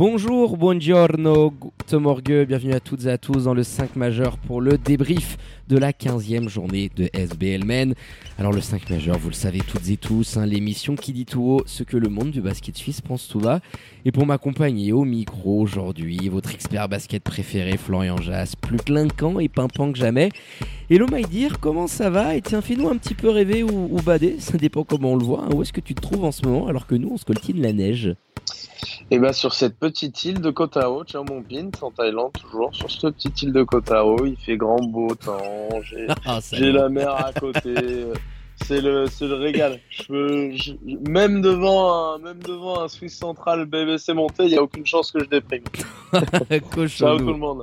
Bonjour, 0.00 0.56
buongiorno, 0.56 1.52
Morgue, 1.92 2.46
bienvenue 2.46 2.72
à 2.72 2.80
toutes 2.80 3.04
et 3.04 3.10
à 3.10 3.18
tous 3.18 3.44
dans 3.44 3.52
le 3.52 3.62
5 3.62 3.96
majeur 3.96 4.38
pour 4.38 4.62
le 4.62 4.78
débrief 4.78 5.36
de 5.70 5.78
la 5.78 5.92
15e 5.92 6.48
journée 6.48 6.90
de 6.96 7.08
SBL 7.14 7.64
Men. 7.64 7.94
Alors 8.38 8.52
le 8.52 8.60
5 8.60 8.90
majeur, 8.90 9.16
vous 9.18 9.28
le 9.28 9.34
savez 9.34 9.60
toutes 9.60 9.88
et 9.88 9.96
tous, 9.96 10.36
hein, 10.36 10.44
l'émission 10.44 10.96
qui 10.96 11.12
dit 11.12 11.26
tout 11.26 11.42
haut 11.42 11.62
ce 11.64 11.84
que 11.84 11.96
le 11.96 12.08
monde 12.08 12.32
du 12.32 12.40
basket 12.40 12.76
suisse 12.76 13.00
pense 13.00 13.28
tout 13.28 13.38
bas. 13.38 13.60
Et 14.04 14.10
pour 14.10 14.26
m'accompagner 14.26 14.92
au 14.92 15.04
micro 15.04 15.60
aujourd'hui, 15.60 16.28
votre 16.28 16.52
expert 16.52 16.88
basket 16.88 17.22
préféré 17.22 17.76
Florian 17.76 18.16
Jass, 18.16 18.56
plus 18.56 18.78
clinquant 18.78 19.38
et 19.38 19.48
pimpant 19.48 19.92
que 19.92 19.98
jamais. 19.98 20.30
Hello 20.90 21.06
my 21.12 21.22
dear, 21.22 21.60
comment 21.60 21.86
ça 21.86 22.10
va? 22.10 22.34
Et 22.34 22.42
tiens, 22.42 22.62
fais-nous 22.62 22.88
un 22.88 22.96
petit 22.96 23.14
peu 23.14 23.30
rêver 23.30 23.62
ou, 23.62 23.96
ou 23.96 24.02
bader, 24.02 24.40
ça 24.40 24.58
dépend 24.58 24.82
comment 24.82 25.12
on 25.12 25.16
le 25.16 25.24
voit. 25.24 25.44
Hein. 25.44 25.50
Où 25.54 25.62
est-ce 25.62 25.72
que 25.72 25.80
tu 25.80 25.94
te 25.94 26.00
trouves 26.00 26.24
en 26.24 26.32
ce 26.32 26.44
moment 26.44 26.66
alors 26.66 26.88
que 26.88 26.96
nous 26.96 27.10
on 27.12 27.16
se 27.16 27.24
coltine 27.24 27.62
la 27.62 27.72
neige? 27.72 28.16
Et 29.12 29.18
bien 29.18 29.32
sur 29.32 29.54
cette 29.54 29.76
petite 29.76 30.24
île 30.24 30.40
de 30.40 30.50
Koh 30.50 30.68
Tao, 30.68 31.02
tiens 31.04 31.24
mon 31.28 31.42
pin, 31.42 31.68
en 31.82 31.90
Thaïlande 31.90 32.32
toujours, 32.32 32.72
sur 32.72 32.88
cette 32.90 33.16
petite 33.16 33.42
île 33.42 33.52
de 33.52 33.64
Koh 33.64 33.80
Tao, 33.80 34.24
il 34.24 34.36
fait 34.36 34.56
grand 34.56 34.80
beau 34.80 35.14
temps, 35.16 35.36
j'ai 35.82 36.06
Ah, 36.24 36.38
la 36.72 36.88
mer 36.88 37.10
à 37.14 37.32
côté, 37.32 37.74
c'est 38.70 38.80
le, 38.80 39.06
le 39.20 39.34
régal. 39.34 39.80
Je 39.90 40.76
même, 41.08 41.42
devant 41.42 41.92
un, 41.92 42.18
même 42.18 42.38
devant 42.38 42.82
un 42.82 42.88
Swiss 42.88 43.16
Central 43.16 43.66
BBC 43.66 44.12
monté, 44.12 44.44
il 44.44 44.50
n'y 44.50 44.56
a 44.56 44.62
aucune 44.62 44.86
chance 44.86 45.10
que 45.10 45.18
je 45.18 45.28
déprime. 45.28 45.64
Ciao 46.86 47.18
tout 47.18 47.26
le 47.26 47.36
monde. 47.36 47.62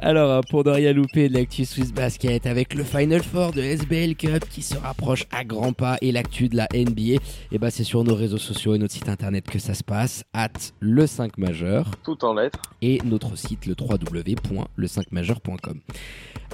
Alors, 0.00 0.30
euh, 0.30 0.40
pour 0.50 0.64
ne 0.64 0.70
rien 0.70 0.92
louper 0.92 1.28
de 1.28 1.34
l'actu 1.34 1.64
Swiss 1.64 1.92
Basket, 1.92 2.44
avec 2.46 2.74
le 2.74 2.82
Final 2.82 3.22
Four 3.22 3.52
de 3.52 3.62
SBL 3.62 4.16
Cup 4.16 4.44
qui 4.50 4.62
se 4.62 4.76
rapproche 4.76 5.26
à 5.30 5.44
grands 5.44 5.72
pas 5.72 5.96
et 6.00 6.10
l'actu 6.10 6.48
de 6.48 6.56
la 6.56 6.66
NBA, 6.74 7.02
et 7.02 7.18
eh 7.52 7.58
ben, 7.58 7.70
c'est 7.70 7.84
sur 7.84 8.02
nos 8.02 8.16
réseaux 8.16 8.38
sociaux 8.38 8.74
et 8.74 8.78
notre 8.78 8.94
site 8.94 9.08
internet 9.08 9.48
que 9.48 9.60
ça 9.60 9.74
se 9.74 9.84
passe, 9.84 10.24
at 10.32 10.48
le 10.80 11.06
5 11.06 11.38
majeur. 11.38 11.86
Tout 12.02 12.24
en 12.24 12.34
lettres. 12.34 12.62
Et 12.80 12.98
notre 13.04 13.36
site 13.36 13.66
le 13.66 13.76
www.le5majeur.com. 13.78 15.80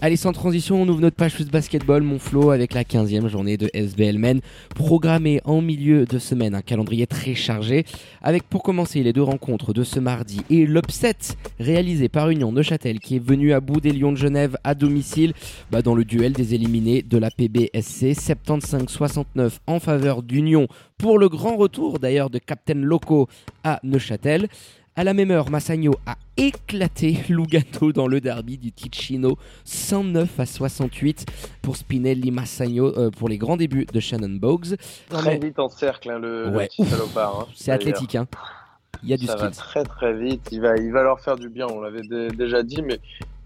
Allez, 0.00 0.14
sans 0.14 0.32
transition, 0.32 0.80
on 0.80 0.88
ouvre 0.88 1.00
notre 1.00 1.16
page 1.16 1.32
Swiss 1.32 1.48
Basketball, 1.48 2.02
mon 2.02 2.20
flow, 2.20 2.52
avec 2.52 2.72
la 2.72 2.84
15e 2.84 3.26
journée 3.26 3.56
de 3.56 3.68
SBL 3.78 4.18
Men, 4.18 4.40
programmée 4.74 5.40
en 5.44 5.60
milieu 5.60 6.04
de 6.04 6.18
semaine, 6.18 6.54
un 6.54 6.62
calendrier 6.62 7.06
très 7.06 7.34
chargé, 7.34 7.84
avec 8.22 8.44
pour 8.44 8.62
commencer 8.62 9.02
les 9.02 9.12
deux 9.12 9.22
rencontres 9.22 9.72
de 9.72 9.84
ce 9.84 10.00
mardi 10.00 10.40
et 10.50 10.66
l'upset 10.66 11.16
réalisé 11.58 12.08
par 12.08 12.30
Union 12.30 12.52
Neuchâtel 12.52 13.00
qui 13.00 13.16
est 13.16 13.24
venu 13.24 13.52
à 13.52 13.60
bout 13.60 13.80
des 13.80 13.92
Lions 13.92 14.12
de 14.12 14.16
Genève 14.16 14.56
à 14.64 14.74
domicile 14.74 15.32
bah, 15.70 15.82
dans 15.82 15.94
le 15.94 16.04
duel 16.04 16.32
des 16.32 16.54
éliminés 16.54 17.02
de 17.02 17.18
la 17.18 17.30
PBSC 17.30 18.12
75-69 18.12 19.58
en 19.66 19.80
faveur 19.80 20.22
d'Union 20.22 20.68
pour 20.96 21.18
le 21.18 21.28
grand 21.28 21.56
retour 21.56 21.98
d'ailleurs 21.98 22.30
de 22.30 22.38
Captain 22.38 22.74
Loco 22.74 23.28
à 23.64 23.80
Neuchâtel. 23.82 24.48
À 24.98 25.04
la 25.04 25.14
même 25.14 25.30
heure, 25.30 25.48
Massagno 25.48 25.92
a 26.06 26.16
éclaté 26.36 27.18
Lugano 27.28 27.92
dans 27.92 28.08
le 28.08 28.20
derby 28.20 28.58
du 28.58 28.72
Ticino 28.72 29.36
109 29.62 30.40
à 30.40 30.44
68 30.44 31.24
pour 31.62 31.76
Spinelli 31.76 32.32
Massagno 32.32 32.86
euh, 32.98 33.08
pour 33.08 33.28
les 33.28 33.38
grands 33.38 33.56
débuts 33.56 33.86
de 33.86 34.00
Shannon 34.00 34.40
Boggs. 34.40 34.74
Très 35.08 35.38
vite 35.38 35.60
en 35.60 35.68
cercle 35.68 36.10
hein, 36.10 36.18
le, 36.18 36.48
ouais. 36.48 36.68
Hein, 36.80 37.46
C'est 37.54 37.70
athlétique 37.70 38.16
hein. 38.16 38.26
Il 39.04 39.10
y 39.10 39.12
a 39.12 39.16
du 39.16 39.26
Ça 39.26 39.36
va 39.36 39.52
très 39.52 39.84
très 39.84 40.14
vite, 40.14 40.48
il 40.50 40.62
va, 40.62 40.76
il 40.76 40.90
va 40.90 41.04
leur 41.04 41.20
faire 41.20 41.36
du 41.36 41.48
bien, 41.48 41.68
on 41.68 41.80
l'avait 41.80 42.02
déjà 42.32 42.64
dit, 42.64 42.82
mais 42.82 42.98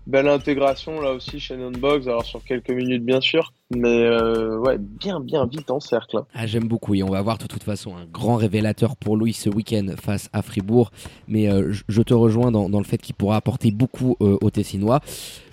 belle 0.07 0.29
intégration 0.29 1.03
là 1.03 1.13
aussi 1.13 1.39
Shannon 1.39 1.73
Boggs, 1.73 2.09
alors 2.09 2.25
sur 2.25 2.43
quelques 2.43 2.71
minutes 2.71 3.05
bien 3.05 3.21
sûr, 3.21 3.53
mais 3.77 4.05
euh, 4.05 4.59
ouais, 4.59 4.79
bien, 4.79 5.21
bien 5.21 5.47
vite 5.47 5.71
en 5.71 5.81
cercle. 5.81 6.19
Hein. 6.19 6.27
Ah, 6.35 6.47
j'aime 6.47 6.69
beaucoup 6.69 6.95
et 6.95 7.03
on 7.03 7.11
va 7.11 7.23
voir 7.23 7.39
de 7.39 7.47
toute 7.47 7.63
façon 7.63 7.97
un 7.97 8.07
grand 8.07 8.37
révélateur 8.37 8.97
pour 8.97 9.17
Louis 9.17 9.33
ce 9.33 9.49
week-end 9.49 9.87
face 10.01 10.29
à 10.33 10.43
Fribourg. 10.43 10.91
Mais 11.29 11.49
euh, 11.49 11.73
je 11.89 12.03
te 12.03 12.15
rejoins 12.15 12.51
dans, 12.51 12.69
le 12.69 12.85
fait 12.85 12.99
qu'il 12.99 13.15
pourra 13.15 13.37
apporter 13.37 13.71
beaucoup 13.71 14.17
euh, 14.21 14.37
aux 14.41 14.51
Tessinois. 14.51 15.01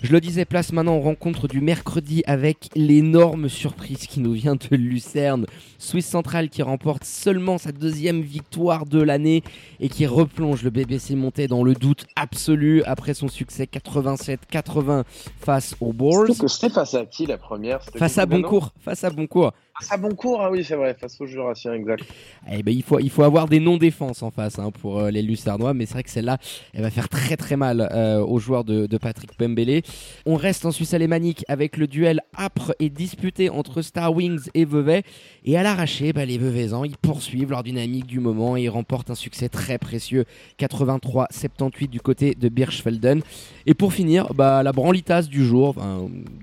Je 0.02 0.12
le 0.12 0.20
disais, 0.20 0.44
place 0.44 0.72
maintenant 0.72 0.96
en 0.96 1.00
rencontre 1.00 1.48
du 1.48 1.60
mercredi 1.60 2.22
avec 2.26 2.68
l'énorme 2.74 3.48
surprise 3.48 4.06
qui 4.06 4.20
nous 4.20 4.32
vient 4.32 4.56
de 4.56 4.76
Lucerne. 4.76 5.46
Suisse 5.78 6.06
Central 6.06 6.48
qui 6.48 6.62
remporte 6.62 7.04
seulement 7.04 7.58
sa 7.58 7.72
deuxième 7.72 8.20
victoire 8.20 8.86
de 8.86 9.00
l'année 9.00 9.42
et 9.80 9.88
qui 9.88 10.06
replonge 10.06 10.62
le 10.62 10.70
BBC 10.70 11.14
monté 11.14 11.48
dans 11.48 11.64
le 11.64 11.74
doute 11.74 12.06
absolu 12.16 12.82
après 12.84 13.14
son 13.14 13.28
succès 13.28 13.64
87-80 13.64 15.04
face 15.40 15.74
aux 15.80 15.92
Bulls. 15.92 16.34
C'était 16.46 16.68
face 16.68 16.94
à 16.94 17.04
qui 17.06 17.26
la 17.26 17.38
première 17.38 17.80
Face 17.96 18.09
à 18.18 18.26
Boncourt. 18.26 18.72
Face 18.80 19.04
à 19.04 19.10
Boncourt. 19.10 19.52
À 19.88 19.96
Boncourt, 19.96 20.42
ah 20.42 20.50
oui, 20.50 20.62
c'est 20.62 20.74
vrai, 20.74 20.94
face 20.94 21.20
aux 21.20 21.26
Jurassiens, 21.26 21.72
exact. 21.72 22.04
Eh 22.50 22.62
ben, 22.62 22.74
il, 22.74 22.82
faut, 22.82 22.98
il 22.98 23.10
faut 23.10 23.22
avoir 23.22 23.48
des 23.48 23.60
non-défenses 23.60 24.22
en 24.22 24.30
face 24.30 24.58
hein, 24.58 24.70
pour 24.70 24.98
euh, 24.98 25.10
les 25.10 25.22
Lucernois, 25.22 25.74
mais 25.74 25.86
c'est 25.86 25.94
vrai 25.94 26.02
que 26.02 26.10
celle-là, 26.10 26.38
elle 26.74 26.82
va 26.82 26.90
faire 26.90 27.08
très 27.08 27.36
très 27.36 27.56
mal 27.56 27.88
euh, 27.92 28.20
aux 28.20 28.38
joueurs 28.38 28.64
de, 28.64 28.86
Patrick 28.98 29.34
Pembele. 29.36 29.82
On 30.26 30.36
reste 30.36 30.66
en 30.66 30.72
Suisse 30.72 30.92
alémanique 30.92 31.44
avec 31.48 31.76
le 31.76 31.86
duel 31.86 32.20
âpre 32.36 32.74
et 32.78 32.90
disputé 32.90 33.48
entre 33.48 33.80
Star 33.82 34.14
Wings 34.14 34.50
et 34.54 34.64
Vevey. 34.64 35.02
Et 35.44 35.56
à 35.56 35.62
l'arraché, 35.62 36.12
bah, 36.12 36.26
les 36.26 36.36
Veveysans, 36.36 36.84
ils 36.84 36.98
poursuivent 36.98 37.50
leur 37.50 37.62
dynamique 37.62 38.06
du 38.06 38.20
moment 38.20 38.56
et 38.56 38.64
ils 38.64 38.68
remportent 38.68 39.10
un 39.10 39.14
succès 39.14 39.48
très 39.48 39.78
précieux, 39.78 40.24
83-78 40.58 41.88
du 41.88 42.00
côté 42.00 42.34
de 42.34 42.48
Birchfelden. 42.48 43.22
Et 43.64 43.74
pour 43.74 43.92
finir, 43.92 44.34
bah, 44.34 44.62
la 44.62 44.72
branlitasse 44.72 45.28
du 45.28 45.44
jour, 45.44 45.76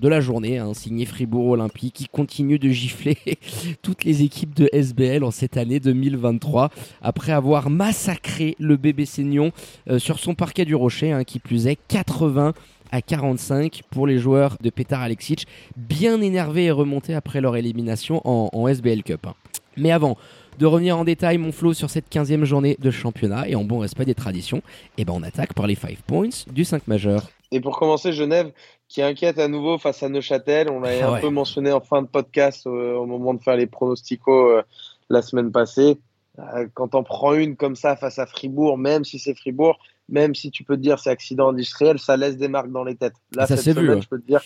de 0.00 0.08
la 0.08 0.20
journée, 0.20 0.58
hein, 0.58 0.74
signé 0.74 1.04
Fribourg 1.04 1.48
Olympique, 1.48 1.94
qui 1.94 2.08
continue 2.08 2.58
de 2.58 2.68
gifler 2.70 3.16
toutes 3.82 4.04
les 4.04 4.22
équipes 4.22 4.54
de 4.54 4.68
SBL 4.72 5.24
en 5.24 5.30
cette 5.30 5.56
année 5.56 5.80
2023, 5.80 6.70
après 7.02 7.32
avoir 7.32 7.70
massacré 7.70 8.56
le 8.58 8.76
bébé 8.76 9.04
Seignon 9.04 9.52
euh, 9.88 9.98
sur 9.98 10.18
son 10.18 10.34
parquet 10.34 10.64
du 10.64 10.74
Rocher, 10.74 11.12
hein, 11.12 11.24
qui 11.24 11.38
plus 11.38 11.66
est 11.66 11.78
80 11.88 12.54
à 12.90 13.02
45 13.02 13.82
pour 13.90 14.06
les 14.06 14.18
joueurs 14.18 14.56
de 14.60 14.70
Petar 14.70 15.02
Alexic, 15.02 15.46
bien 15.76 16.20
énervés 16.20 16.64
et 16.64 16.70
remontés 16.70 17.14
après 17.14 17.40
leur 17.40 17.56
élimination 17.56 18.22
en, 18.24 18.68
SBL 18.68 19.02
Cup. 19.02 19.26
Mais 19.76 19.90
avant 19.90 20.16
de 20.58 20.66
revenir 20.66 20.98
en 20.98 21.04
détail, 21.04 21.38
mon 21.38 21.52
flow, 21.52 21.72
sur 21.72 21.90
cette 21.90 22.12
15e 22.12 22.44
journée 22.44 22.76
de 22.80 22.90
championnat 22.90 23.48
et 23.48 23.54
en 23.54 23.64
bon 23.64 23.78
respect 23.78 24.04
des 24.04 24.14
traditions, 24.14 24.58
et 24.58 25.02
eh 25.02 25.04
ben 25.04 25.12
on 25.14 25.22
attaque 25.22 25.54
par 25.54 25.66
les 25.66 25.76
5 25.76 25.98
points 25.98 26.28
du 26.50 26.64
5 26.64 26.88
majeur. 26.88 27.30
Et 27.50 27.60
pour 27.60 27.78
commencer, 27.78 28.12
Genève 28.12 28.52
qui 28.88 29.02
inquiète 29.02 29.38
à 29.38 29.48
nouveau 29.48 29.78
face 29.78 30.02
à 30.02 30.08
Neuchâtel. 30.08 30.70
On 30.70 30.80
l'a 30.80 30.90
ah 31.02 31.14
un 31.14 31.20
peu 31.20 31.28
mentionné 31.28 31.70
en 31.72 31.80
fin 31.80 32.02
de 32.02 32.06
podcast 32.06 32.66
euh, 32.66 32.94
au 32.94 33.06
moment 33.06 33.34
de 33.34 33.42
faire 33.42 33.56
les 33.56 33.66
pronosticos 33.66 34.50
euh, 34.50 34.62
la 35.10 35.22
semaine 35.22 35.52
passée. 35.52 35.98
Euh, 36.38 36.66
quand 36.74 36.94
on 36.94 37.02
prend 37.02 37.34
une 37.34 37.56
comme 37.56 37.76
ça 37.76 37.96
face 37.96 38.18
à 38.18 38.26
Fribourg, 38.26 38.78
même 38.78 39.04
si 39.04 39.18
c'est 39.18 39.34
Fribourg, 39.34 39.78
même 40.08 40.34
si 40.34 40.50
tu 40.50 40.64
peux 40.64 40.76
te 40.76 40.80
dire 40.80 40.98
c'est 40.98 41.10
accident 41.10 41.50
industriel, 41.50 41.98
ça 41.98 42.16
laisse 42.16 42.36
des 42.36 42.48
marques 42.48 42.70
dans 42.70 42.84
les 42.84 42.94
têtes. 42.94 43.16
Là, 43.34 43.46
ça 43.46 43.56
cette 43.56 43.74
semaine, 43.74 44.00
je 44.00 44.08
peux 44.08 44.20
te 44.20 44.26
dire, 44.26 44.40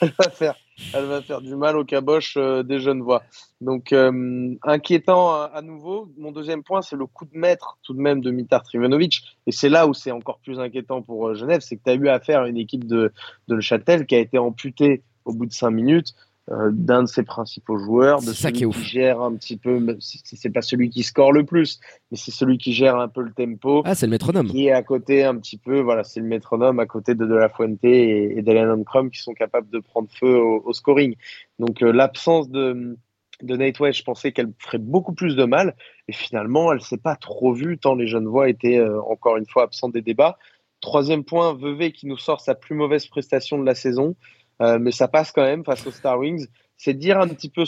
elle 0.00 0.12
va 0.18 0.30
faire, 0.30 0.54
elle 0.94 1.04
va 1.04 1.22
faire 1.22 1.40
du 1.40 1.54
mal 1.54 1.76
au 1.76 1.84
caboche 1.84 2.36
euh, 2.36 2.62
des 2.62 2.80
jeunes 2.80 3.02
voix. 3.02 3.22
Donc 3.60 3.92
euh, 3.92 4.54
inquiétant 4.62 5.42
à, 5.42 5.60
nouveau. 5.62 6.10
Mon 6.16 6.32
deuxième 6.32 6.62
point, 6.62 6.82
c'est 6.82 6.96
le 6.96 7.06
coup 7.06 7.24
de 7.24 7.36
maître 7.36 7.78
tout 7.82 7.94
de 7.94 8.00
même 8.00 8.20
de 8.20 8.30
Mitar 8.30 8.62
Trivanovic. 8.62 9.22
Et 9.46 9.52
c'est 9.52 9.68
là 9.68 9.86
où 9.86 9.94
c'est 9.94 10.10
encore 10.10 10.38
plus 10.40 10.58
inquiétant 10.58 11.02
pour 11.02 11.28
euh, 11.28 11.34
Genève, 11.34 11.60
c'est 11.60 11.76
que 11.76 11.82
tu 11.84 11.90
as 11.90 11.94
eu 11.94 12.08
affaire 12.08 12.42
à 12.42 12.48
une 12.48 12.56
équipe 12.56 12.86
de, 12.86 13.12
de 13.48 13.54
Le 13.54 13.60
Châtel 13.60 14.06
qui 14.06 14.14
a 14.14 14.18
été 14.18 14.38
amputée 14.38 15.02
au 15.24 15.32
bout 15.32 15.46
de 15.46 15.52
cinq 15.52 15.70
minutes. 15.70 16.14
Euh, 16.52 16.70
d'un 16.72 17.04
de 17.04 17.08
ses 17.08 17.22
principaux 17.22 17.78
joueurs, 17.78 18.22
de 18.22 18.32
celui 18.32 18.72
qui, 18.72 18.82
gère 18.82 19.20
un 19.20 19.36
petit 19.36 19.56
peu, 19.56 19.96
c'est 20.00 20.50
pas 20.50 20.62
celui 20.62 20.90
qui 20.90 21.04
score 21.04 21.32
le 21.32 21.44
plus, 21.44 21.78
mais 22.10 22.16
c'est 22.16 22.32
celui 22.32 22.58
qui 22.58 22.72
gère 22.72 22.96
un 22.96 23.06
peu 23.06 23.22
le 23.22 23.32
tempo. 23.32 23.82
Ah, 23.84 23.94
c'est 23.94 24.06
le 24.06 24.10
métronome. 24.10 24.48
Qui 24.48 24.66
est 24.66 24.72
à 24.72 24.82
côté 24.82 25.22
un 25.22 25.36
petit 25.36 25.58
peu, 25.58 25.78
voilà, 25.78 26.02
c'est 26.02 26.18
le 26.18 26.26
métronome 26.26 26.80
à 26.80 26.86
côté 26.86 27.14
de 27.14 27.24
De 27.24 27.36
La 27.36 27.50
Fuente 27.50 27.78
et, 27.84 28.36
et 28.36 28.42
d'Ellen 28.42 28.84
Crum 28.84 29.12
qui 29.12 29.20
sont 29.20 29.32
capables 29.32 29.70
de 29.70 29.78
prendre 29.78 30.08
feu 30.10 30.38
au, 30.38 30.72
scoring. 30.72 31.14
Donc 31.60 31.84
euh, 31.84 31.92
l'absence 31.92 32.50
de, 32.50 32.98
de 33.42 33.56
Nate 33.56 33.76
je 33.92 34.02
pensais 34.02 34.32
qu'elle 34.32 34.52
ferait 34.58 34.78
beaucoup 34.78 35.12
plus 35.12 35.36
de 35.36 35.44
mal, 35.44 35.76
et 36.08 36.12
finalement, 36.12 36.72
elle 36.72 36.80
s'est 36.80 36.98
pas 36.98 37.14
trop 37.14 37.52
vue 37.52 37.78
tant 37.78 37.94
les 37.94 38.08
jeunes 38.08 38.26
voix 38.26 38.48
étaient 38.48 38.78
euh, 38.78 39.00
encore 39.02 39.36
une 39.36 39.46
fois 39.46 39.62
absents 39.62 39.88
des 39.88 40.02
débats. 40.02 40.36
Troisième 40.80 41.22
point, 41.22 41.54
Vevey 41.54 41.92
qui 41.92 42.08
nous 42.08 42.18
sort 42.18 42.40
sa 42.40 42.56
plus 42.56 42.74
mauvaise 42.74 43.06
prestation 43.06 43.56
de 43.56 43.64
la 43.64 43.76
saison. 43.76 44.16
Euh, 44.60 44.78
mais 44.78 44.90
ça 44.92 45.08
passe 45.08 45.32
quand 45.32 45.42
même 45.42 45.64
face 45.64 45.86
aux 45.86 45.90
Star 45.90 46.18
Wings. 46.18 46.46
c'est 46.76 46.94
dire 46.94 47.18
un 47.18 47.28
petit 47.28 47.48
peu 47.48 47.64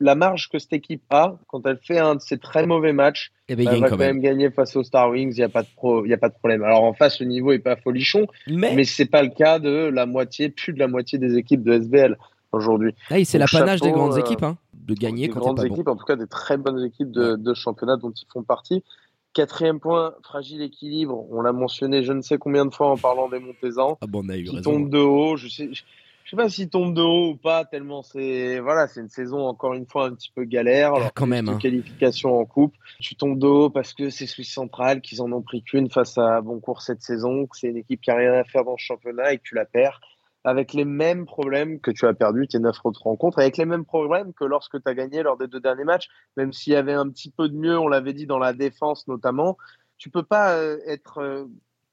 la 0.00 0.14
marge 0.14 0.48
que 0.48 0.58
cette 0.58 0.72
équipe 0.72 1.02
a 1.10 1.36
quand 1.46 1.64
elle 1.66 1.78
fait 1.78 1.98
un 1.98 2.16
de 2.16 2.20
ses 2.20 2.38
très 2.38 2.66
mauvais 2.66 2.92
matchs. 2.92 3.32
Et 3.48 3.52
eh 3.52 3.56
ben, 3.56 3.68
elle 3.70 3.80
va 3.80 3.90
quand 3.90 3.96
même. 3.96 4.20
gagner 4.20 4.50
face 4.50 4.74
aux 4.76 4.82
Star 4.82 5.10
Wings, 5.10 5.32
il 5.32 5.38
n'y 5.38 5.44
a, 5.44 5.48
pas 5.48 5.62
de 5.62 5.68
pro, 5.76 6.04
y 6.04 6.12
a 6.12 6.18
pas 6.18 6.28
de 6.28 6.34
problème. 6.34 6.64
Alors 6.64 6.82
en 6.82 6.94
face, 6.94 7.20
le 7.20 7.26
niveau 7.26 7.52
est 7.52 7.58
pas 7.60 7.76
folichon, 7.76 8.26
mais, 8.48 8.74
mais 8.74 8.84
c'est 8.84 9.06
pas 9.06 9.22
le 9.22 9.30
cas 9.30 9.58
de 9.58 9.90
la 9.92 10.06
moitié, 10.06 10.48
plus 10.48 10.72
de 10.72 10.78
la 10.78 10.88
moitié 10.88 11.18
des 11.18 11.36
équipes 11.36 11.62
de 11.62 11.74
SBL 11.74 12.16
aujourd'hui. 12.52 12.94
Ah, 13.10 13.22
c'est 13.24 13.38
l'apanage 13.38 13.80
des 13.80 13.92
grandes 13.92 14.14
euh, 14.14 14.20
équipes, 14.20 14.42
hein, 14.42 14.56
de 14.74 14.94
gagner 14.94 15.28
quand 15.28 15.40
grandes 15.40 15.56
pas 15.58 15.66
équipes, 15.66 15.88
en 15.88 15.96
tout 15.96 16.04
cas 16.04 16.16
des 16.16 16.26
très 16.26 16.56
bonnes 16.56 16.84
équipes 16.84 17.10
de, 17.10 17.36
de 17.36 17.54
championnat 17.54 17.96
dont 17.96 18.10
ils 18.10 18.26
font 18.32 18.42
partie. 18.42 18.82
Quatrième 19.32 19.80
point, 19.80 20.12
fragile 20.22 20.60
équilibre. 20.60 21.24
On 21.30 21.40
l'a 21.40 21.52
mentionné 21.52 22.02
je 22.02 22.12
ne 22.12 22.20
sais 22.20 22.36
combien 22.36 22.66
de 22.66 22.74
fois 22.74 22.90
en 22.90 22.98
parlant 22.98 23.30
des 23.30 23.38
Montezans. 23.38 23.96
Ah 24.02 24.06
bon, 24.06 24.22
on 24.24 24.28
a 24.28 24.36
eu 24.36 24.44
qui 24.44 24.60
tombent 24.60 24.90
de 24.90 24.98
haut. 24.98 25.36
Je 25.38 25.48
sais, 25.48 25.70
sais 26.32 26.42
pas 26.42 26.48
s'ils 26.48 26.70
tombent 26.70 26.94
de 26.94 27.02
haut 27.02 27.30
ou 27.30 27.36
pas, 27.36 27.64
tellement 27.64 28.02
c'est 28.02 28.58
voilà, 28.60 28.88
c'est 28.88 29.00
une 29.00 29.10
saison 29.10 29.46
encore 29.46 29.74
une 29.74 29.86
fois 29.86 30.06
un 30.06 30.14
petit 30.14 30.32
peu 30.34 30.44
galère. 30.44 30.94
Alors, 30.94 31.12
quand 31.14 31.26
même. 31.26 31.48
Hein. 31.48 31.58
Qualification 31.60 32.38
en 32.38 32.44
coupe. 32.44 32.74
Tu 33.00 33.16
tombes 33.16 33.38
de 33.38 33.46
haut 33.46 33.70
parce 33.70 33.92
que 33.92 34.10
c'est 34.10 34.26
Suisse 34.26 34.52
Centrale 34.52 35.00
qu'ils 35.02 35.20
en 35.20 35.30
ont 35.32 35.42
pris 35.42 35.62
qu'une 35.62 35.90
face 35.90 36.16
à 36.16 36.40
Boncourt 36.40 36.82
cette 36.82 37.02
saison. 37.02 37.46
Que 37.46 37.56
c'est 37.56 37.68
une 37.68 37.76
équipe 37.76 38.00
qui 38.00 38.10
a 38.10 38.16
rien 38.16 38.32
à 38.32 38.44
faire 38.44 38.64
dans 38.64 38.76
ce 38.76 38.84
championnat 38.84 39.34
et 39.34 39.38
que 39.38 39.42
tu 39.44 39.54
la 39.54 39.66
perds 39.66 40.00
avec 40.44 40.72
les 40.72 40.84
mêmes 40.84 41.24
problèmes 41.24 41.80
que 41.80 41.90
tu 41.90 42.06
as 42.06 42.14
perdu 42.14 42.48
tes 42.48 42.58
neuf 42.58 42.78
autres 42.84 43.02
rencontres, 43.02 43.38
avec 43.38 43.56
les 43.56 43.64
mêmes 43.64 43.84
problèmes 43.84 44.32
que 44.32 44.44
lorsque 44.44 44.82
tu 44.82 44.90
as 44.90 44.94
gagné 44.94 45.22
lors 45.22 45.36
des 45.36 45.46
deux 45.46 45.60
derniers 45.60 45.84
matchs, 45.84 46.08
même 46.36 46.52
s'il 46.52 46.72
y 46.72 46.76
avait 46.76 46.94
un 46.94 47.08
petit 47.08 47.30
peu 47.30 47.48
de 47.48 47.54
mieux, 47.54 47.78
on 47.78 47.86
l'avait 47.86 48.12
dit 48.12 48.26
dans 48.26 48.40
la 48.40 48.52
défense 48.52 49.06
notamment, 49.06 49.56
tu 49.98 50.10
peux 50.10 50.24
pas 50.24 50.56
euh, 50.56 50.78
être 50.86 51.18
euh, 51.18 51.44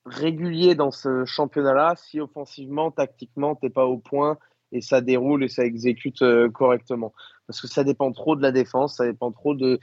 régulier 0.09 0.75
dans 0.75 0.91
ce 0.91 1.25
championnat-là 1.25 1.95
si 1.97 2.19
offensivement, 2.19 2.91
tactiquement, 2.91 3.56
t'es 3.56 3.69
pas 3.69 3.85
au 3.85 3.97
point 3.97 4.38
et 4.71 4.81
ça 4.81 5.01
déroule 5.01 5.44
et 5.44 5.47
ça 5.47 5.65
exécute 5.65 6.21
euh, 6.21 6.50
correctement. 6.50 7.13
Parce 7.47 7.61
que 7.61 7.67
ça 7.67 7.83
dépend 7.83 8.11
trop 8.11 8.35
de 8.35 8.44
la 8.44 8.51
défense, 8.51 8.97
ça 8.97 9.06
dépend 9.06 9.31
trop 9.31 9.56
de 9.56 9.79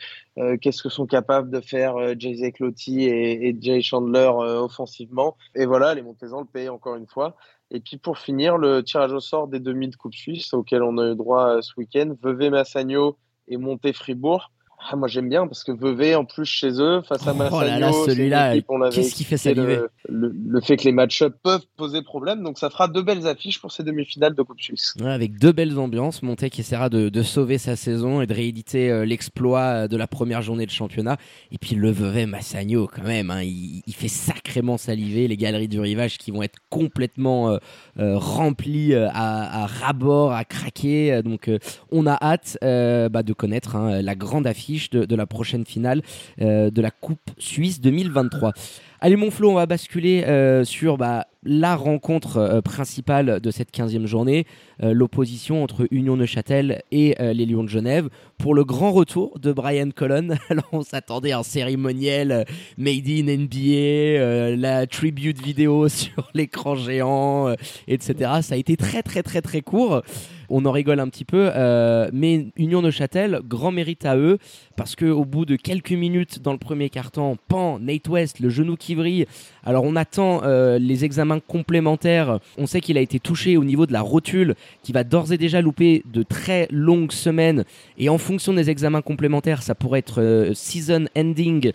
qu'est-ce 0.61 0.85
que 0.85 0.89
sont 0.89 1.07
capables 1.07 1.51
de 1.51 1.61
faire 1.61 1.97
Jay 2.17 2.53
Cloty 2.53 3.03
et, 3.07 3.49
et, 3.49 3.57
Jay 3.61 3.83
Chandler 3.83 4.31
offensivement. 4.37 5.37
Et 5.57 5.67
voilà, 5.67 5.93
les 5.95 6.03
Montezans 6.03 6.43
le 6.43 6.47
payent 6.47 6.69
encore 6.69 6.95
une 6.95 7.09
fois. 7.09 7.35
Et 7.73 7.81
puis 7.81 7.97
pour 7.97 8.19
finir, 8.19 8.57
le 8.57 8.83
tirage 8.83 9.13
au 9.13 9.19
sort 9.19 9.49
des 9.49 9.59
demi 9.59 9.89
de 9.89 9.97
Coupe 9.97 10.15
Suisse 10.15 10.55
auquel 10.55 10.83
on 10.85 10.99
a 10.99 11.11
eu 11.11 11.17
droit 11.17 11.61
ce 11.61 11.73
week-end, 11.77 12.15
Vevey 12.23 12.51
Massagno 12.51 13.17
et 13.49 13.57
Monté 13.57 13.93
Fribourg. 13.93 14.53
Ah, 14.79 14.95
moi 14.95 15.09
j'aime 15.09 15.29
bien 15.29 15.47
parce 15.47 15.65
que 15.65 15.73
Vevey 15.73 16.15
en 16.15 16.25
plus 16.25 16.45
chez 16.45 16.81
eux 16.81 17.01
face 17.03 17.27
à 17.27 17.33
Massagno, 17.33 17.57
oh 17.57 17.65
là 17.65 17.79
là, 17.79 17.93
celui-là, 17.93 18.55
qu'est-ce 18.91 19.15
qui 19.15 19.25
fait 19.25 19.39
saliver 19.39 19.81
le, 20.09 20.29
le, 20.29 20.61
fait 20.61 20.77
que 20.77 20.85
les 20.85 20.93
match-up 20.93 21.35
peuvent 21.43 21.65
poser 21.77 22.03
problème, 22.03 22.43
donc 22.43 22.59
ça 22.59 22.69
fera 22.69 22.87
deux 22.87 23.03
belles 23.03 23.27
affiches 23.27 23.61
pour 23.61 23.73
ces 23.73 23.83
demi-finales 23.83 24.35
de 24.35 24.43
Coupe 24.43 24.61
Suisse. 24.61 24.95
avec 25.03 25.39
deux 25.39 25.53
belles 25.53 25.79
ambiances, 25.79 26.23
Monté 26.23 26.51
qui 26.51 26.61
essaiera 26.61 26.89
de, 26.89 27.09
de, 27.09 27.23
sauver 27.23 27.59
sa 27.59 27.75
saison 27.75 28.21
et 28.21 28.27
de 28.27 28.35
rééditer 28.35 28.91
euh, 28.91 29.05
l'exploit 29.05 29.89
de 29.89 29.97
la 29.97 30.07
première 30.07 30.43
journée 30.43 30.67
de 30.67 30.71
championnat, 30.71 31.17
et 31.51 31.59
puis 31.59 31.75
le 31.75 31.91
Vevey 31.91 32.27
Massagno 32.27 32.87
quand 32.87 33.03
même, 33.05 33.31
hein, 33.31 33.43
il, 33.43 33.83
il, 33.87 33.95
fait 33.95 34.09
sacrément 34.09 34.77
saliver 34.77 35.27
les 35.27 35.37
galeries 35.37 35.69
du 35.69 35.81
rivage 35.81 36.19
qui 36.19 36.31
vont 36.31 36.43
être 36.43 36.59
complètement 36.69 37.51
euh, 37.51 37.59
euh, 37.99 38.19
remplies 38.19 38.95
à, 38.95 39.63
à 39.63 39.67
rabord, 39.67 40.33
à 40.33 40.45
craquer, 40.45 41.23
donc 41.23 41.51
on 41.91 42.07
a 42.07 42.17
hâte 42.23 42.59
bah, 42.63 43.23
de 43.23 43.33
connaître 43.33 43.75
hein, 43.75 44.03
la 44.03 44.15
grande 44.15 44.47
affiche 44.47 44.66
de, 44.67 45.17
la 45.17 45.27
prochaine 45.27 45.65
finale 45.65 46.03
euh, 46.41 46.71
de 46.71 46.83
la 46.83 46.91
Coupe 46.91 47.31
Suisse 47.39 47.81
2023. 47.81 48.53
Allez 49.01 49.17
mon 49.17 49.31
Flo, 49.31 49.51
on 49.51 49.55
va 49.55 49.67
basculer 49.67 50.25
euh, 50.25 50.65
sur 50.65 50.97
bah, 50.97 51.27
la 51.45 51.77
rencontre 51.77 52.39
euh, 52.39 52.61
principale 52.63 53.41
de 53.41 53.51
cette 53.51 53.71
15e 53.71 54.07
journée, 54.07 54.47
l'opposition 54.83 55.63
entre 55.63 55.87
Union 55.91 56.17
Neuchâtel 56.17 56.83
et 56.91 57.15
les 57.19 57.47
Lions 57.47 57.63
de 57.63 57.69
Genève, 57.69 58.09
pour 58.37 58.55
le 58.55 58.65
grand 58.65 58.93
retour 58.93 59.39
de 59.39 59.53
Brian 59.53 59.91
Colon. 59.95 60.37
Alors 60.51 60.69
on 60.73 60.83
s'attendait 60.83 61.33
à 61.33 61.39
un 61.39 61.43
cérémoniel 61.43 62.45
Made 62.77 63.09
in 63.09 63.37
NBA, 63.37 64.57
la 64.57 64.87
tribute 64.87 65.41
vidéo 65.41 65.89
sur 65.89 66.29
l'écran 66.35 66.75
géant, 66.75 67.55
etc. 67.89 68.41
Ça 68.43 68.55
a 68.55 68.59
été 68.59 68.77
très 68.77 69.03
très 69.03 69.23
très 69.23 69.41
très 69.41 69.61
court 69.63 70.03
on 70.49 70.65
en 70.65 70.73
rigole 70.73 71.01
un 71.01 71.09
petit 71.09 71.25
peu. 71.25 71.51
Euh, 71.55 72.09
mais 72.13 72.47
Union 72.57 72.83
Neuchâtel, 72.83 73.41
grand 73.45 73.73
mérite 73.73 74.05
à 74.05 74.17
eux, 74.17 74.39
parce 74.77 74.97
qu'au 74.97 75.25
bout 75.25 75.45
de 75.45 75.57
quelques 75.57 75.93
minutes 75.93 76.43
dans 76.43 76.53
le 76.53 76.59
premier 76.59 76.91
carton, 76.91 77.37
Pan, 77.49 77.79
Nate 77.79 78.09
West, 78.09 78.41
le 78.41 78.49
genou 78.49 78.77
qui 78.77 78.95
brille. 78.95 79.27
Alors 79.65 79.85
on 79.85 79.97
attend 79.97 80.43
euh, 80.45 80.79
les 80.79 81.05
examens 81.05 81.41
complémentaires. 81.41 82.39
On 82.59 82.67
sait 82.67 82.81
qu'il 82.81 82.99
a 82.99 83.01
été 83.01 83.19
touché 83.19 83.57
au 83.57 83.65
niveau 83.65 83.87
de 83.87 83.93
la 83.93 84.03
rotule, 84.03 84.55
qui 84.83 84.93
va 84.93 85.05
d'ores 85.05 85.33
et 85.33 85.39
déjà 85.39 85.61
louper 85.61 86.03
de 86.13 86.23
très 86.23 86.69
longues 86.71 87.13
semaines. 87.13 87.65
Et 87.99 88.09
en 88.09 88.19
fonction 88.19 88.53
des 88.53 88.71
examens 88.71 89.03
complémentaires, 89.03 89.63
ça 89.63 89.75
pourrait 89.75 90.01
être 90.01 90.21
euh, 90.21 90.55
season 90.55 91.07
ending 91.17 91.73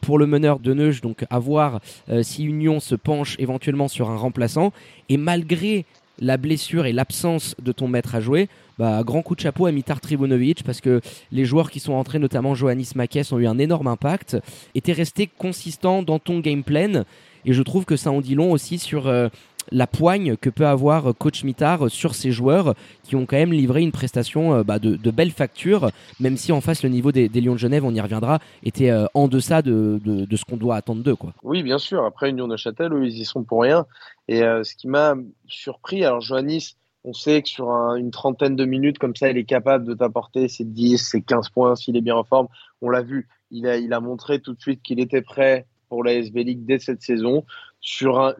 pour 0.00 0.18
le 0.18 0.26
meneur 0.26 0.58
de 0.58 0.74
Neuch. 0.74 1.00
Donc 1.00 1.24
à 1.30 1.38
voir 1.38 1.80
si 2.22 2.44
Union 2.44 2.80
se 2.80 2.94
penche 2.94 3.36
éventuellement 3.38 3.88
sur 3.88 4.10
un 4.10 4.16
remplaçant. 4.16 4.72
Et 5.08 5.16
malgré 5.16 5.84
la 6.20 6.36
blessure 6.36 6.86
et 6.86 6.92
l'absence 6.92 7.54
de 7.62 7.72
ton 7.72 7.88
maître 7.88 8.14
à 8.14 8.20
jouer, 8.20 8.48
bah, 8.78 9.02
grand 9.04 9.22
coup 9.22 9.34
de 9.34 9.40
chapeau 9.40 9.66
à 9.66 9.72
Mitar 9.72 10.00
Tribunovic 10.00 10.62
parce 10.62 10.80
que 10.80 11.00
les 11.32 11.44
joueurs 11.44 11.70
qui 11.70 11.80
sont 11.80 11.94
entrés, 11.94 12.18
notamment 12.18 12.54
Johannis 12.54 12.90
Makes, 12.94 13.32
ont 13.32 13.38
eu 13.38 13.46
un 13.46 13.58
énorme 13.58 13.88
impact, 13.88 14.36
étaient 14.74 14.92
restés 14.92 15.26
consistants 15.26 16.02
dans 16.02 16.18
ton 16.18 16.40
game 16.40 16.62
plan. 16.62 17.04
Et 17.44 17.52
je 17.52 17.62
trouve 17.62 17.84
que 17.84 17.96
ça 17.96 18.10
en 18.10 18.20
dit 18.20 18.34
long 18.34 18.52
aussi 18.52 18.78
sur 18.78 19.06
euh, 19.06 19.28
la 19.72 19.86
poigne 19.86 20.36
que 20.36 20.50
peut 20.50 20.66
avoir 20.66 21.14
coach 21.16 21.44
Mitar 21.44 21.90
sur 21.90 22.14
ses 22.14 22.30
joueurs 22.30 22.74
qui 23.08 23.16
ont 23.16 23.26
quand 23.26 23.36
même 23.36 23.52
livré 23.52 23.82
une 23.82 23.92
prestation 23.92 24.54
euh, 24.54 24.62
bah, 24.62 24.78
de, 24.78 25.10
belle 25.10 25.30
facture, 25.30 25.90
même 26.20 26.36
si 26.36 26.52
en 26.52 26.60
face 26.60 26.82
le 26.82 26.90
niveau 26.90 27.12
des, 27.12 27.28
Lions 27.28 27.54
de 27.54 27.58
Genève, 27.58 27.84
on 27.84 27.94
y 27.94 28.00
reviendra, 28.00 28.38
était 28.62 28.90
euh, 28.90 29.06
en 29.14 29.28
deçà 29.28 29.62
de, 29.62 30.00
ce 30.04 30.44
qu'on 30.44 30.56
doit 30.56 30.76
attendre 30.76 31.02
d'eux. 31.02 31.16
Quoi. 31.16 31.32
Oui, 31.42 31.62
bien 31.62 31.78
sûr. 31.78 32.04
Après, 32.04 32.30
Union 32.30 32.48
de 32.48 32.56
Châtel, 32.56 32.92
ils 33.02 33.18
y 33.18 33.24
sont 33.24 33.44
pour 33.44 33.62
rien. 33.62 33.86
Et 34.28 34.42
euh, 34.42 34.62
ce 34.62 34.74
qui 34.74 34.88
m'a 34.88 35.14
surpris, 35.46 36.04
alors 36.04 36.20
Johannis, 36.20 36.76
on 37.04 37.12
sait 37.12 37.42
que 37.42 37.48
sur 37.48 37.70
une 37.70 38.10
trentaine 38.10 38.56
de 38.56 38.64
minutes, 38.64 38.98
comme 38.98 39.16
ça, 39.16 39.30
il 39.30 39.38
est 39.38 39.44
capable 39.44 39.86
de 39.86 39.94
t'apporter 39.94 40.48
ses 40.48 40.64
10, 40.64 40.98
ses 40.98 41.22
15 41.22 41.48
points 41.48 41.76
s'il 41.76 41.96
est 41.96 42.02
bien 42.02 42.16
en 42.16 42.24
forme. 42.24 42.48
On 42.82 42.90
l'a 42.90 43.02
vu, 43.02 43.28
il 43.50 43.66
a, 43.66 43.76
il 43.78 43.92
a 43.92 44.00
montré 44.00 44.40
tout 44.40 44.52
de 44.52 44.60
suite 44.60 44.82
qu'il 44.82 45.00
était 45.00 45.22
prêt 45.22 45.66
pour 45.88 46.04
la 46.04 46.14
SB 46.14 46.44
League 46.44 46.64
dès 46.66 46.78
cette 46.78 47.02
saison. 47.02 47.44
Sur 47.80 48.20
un, 48.20 48.34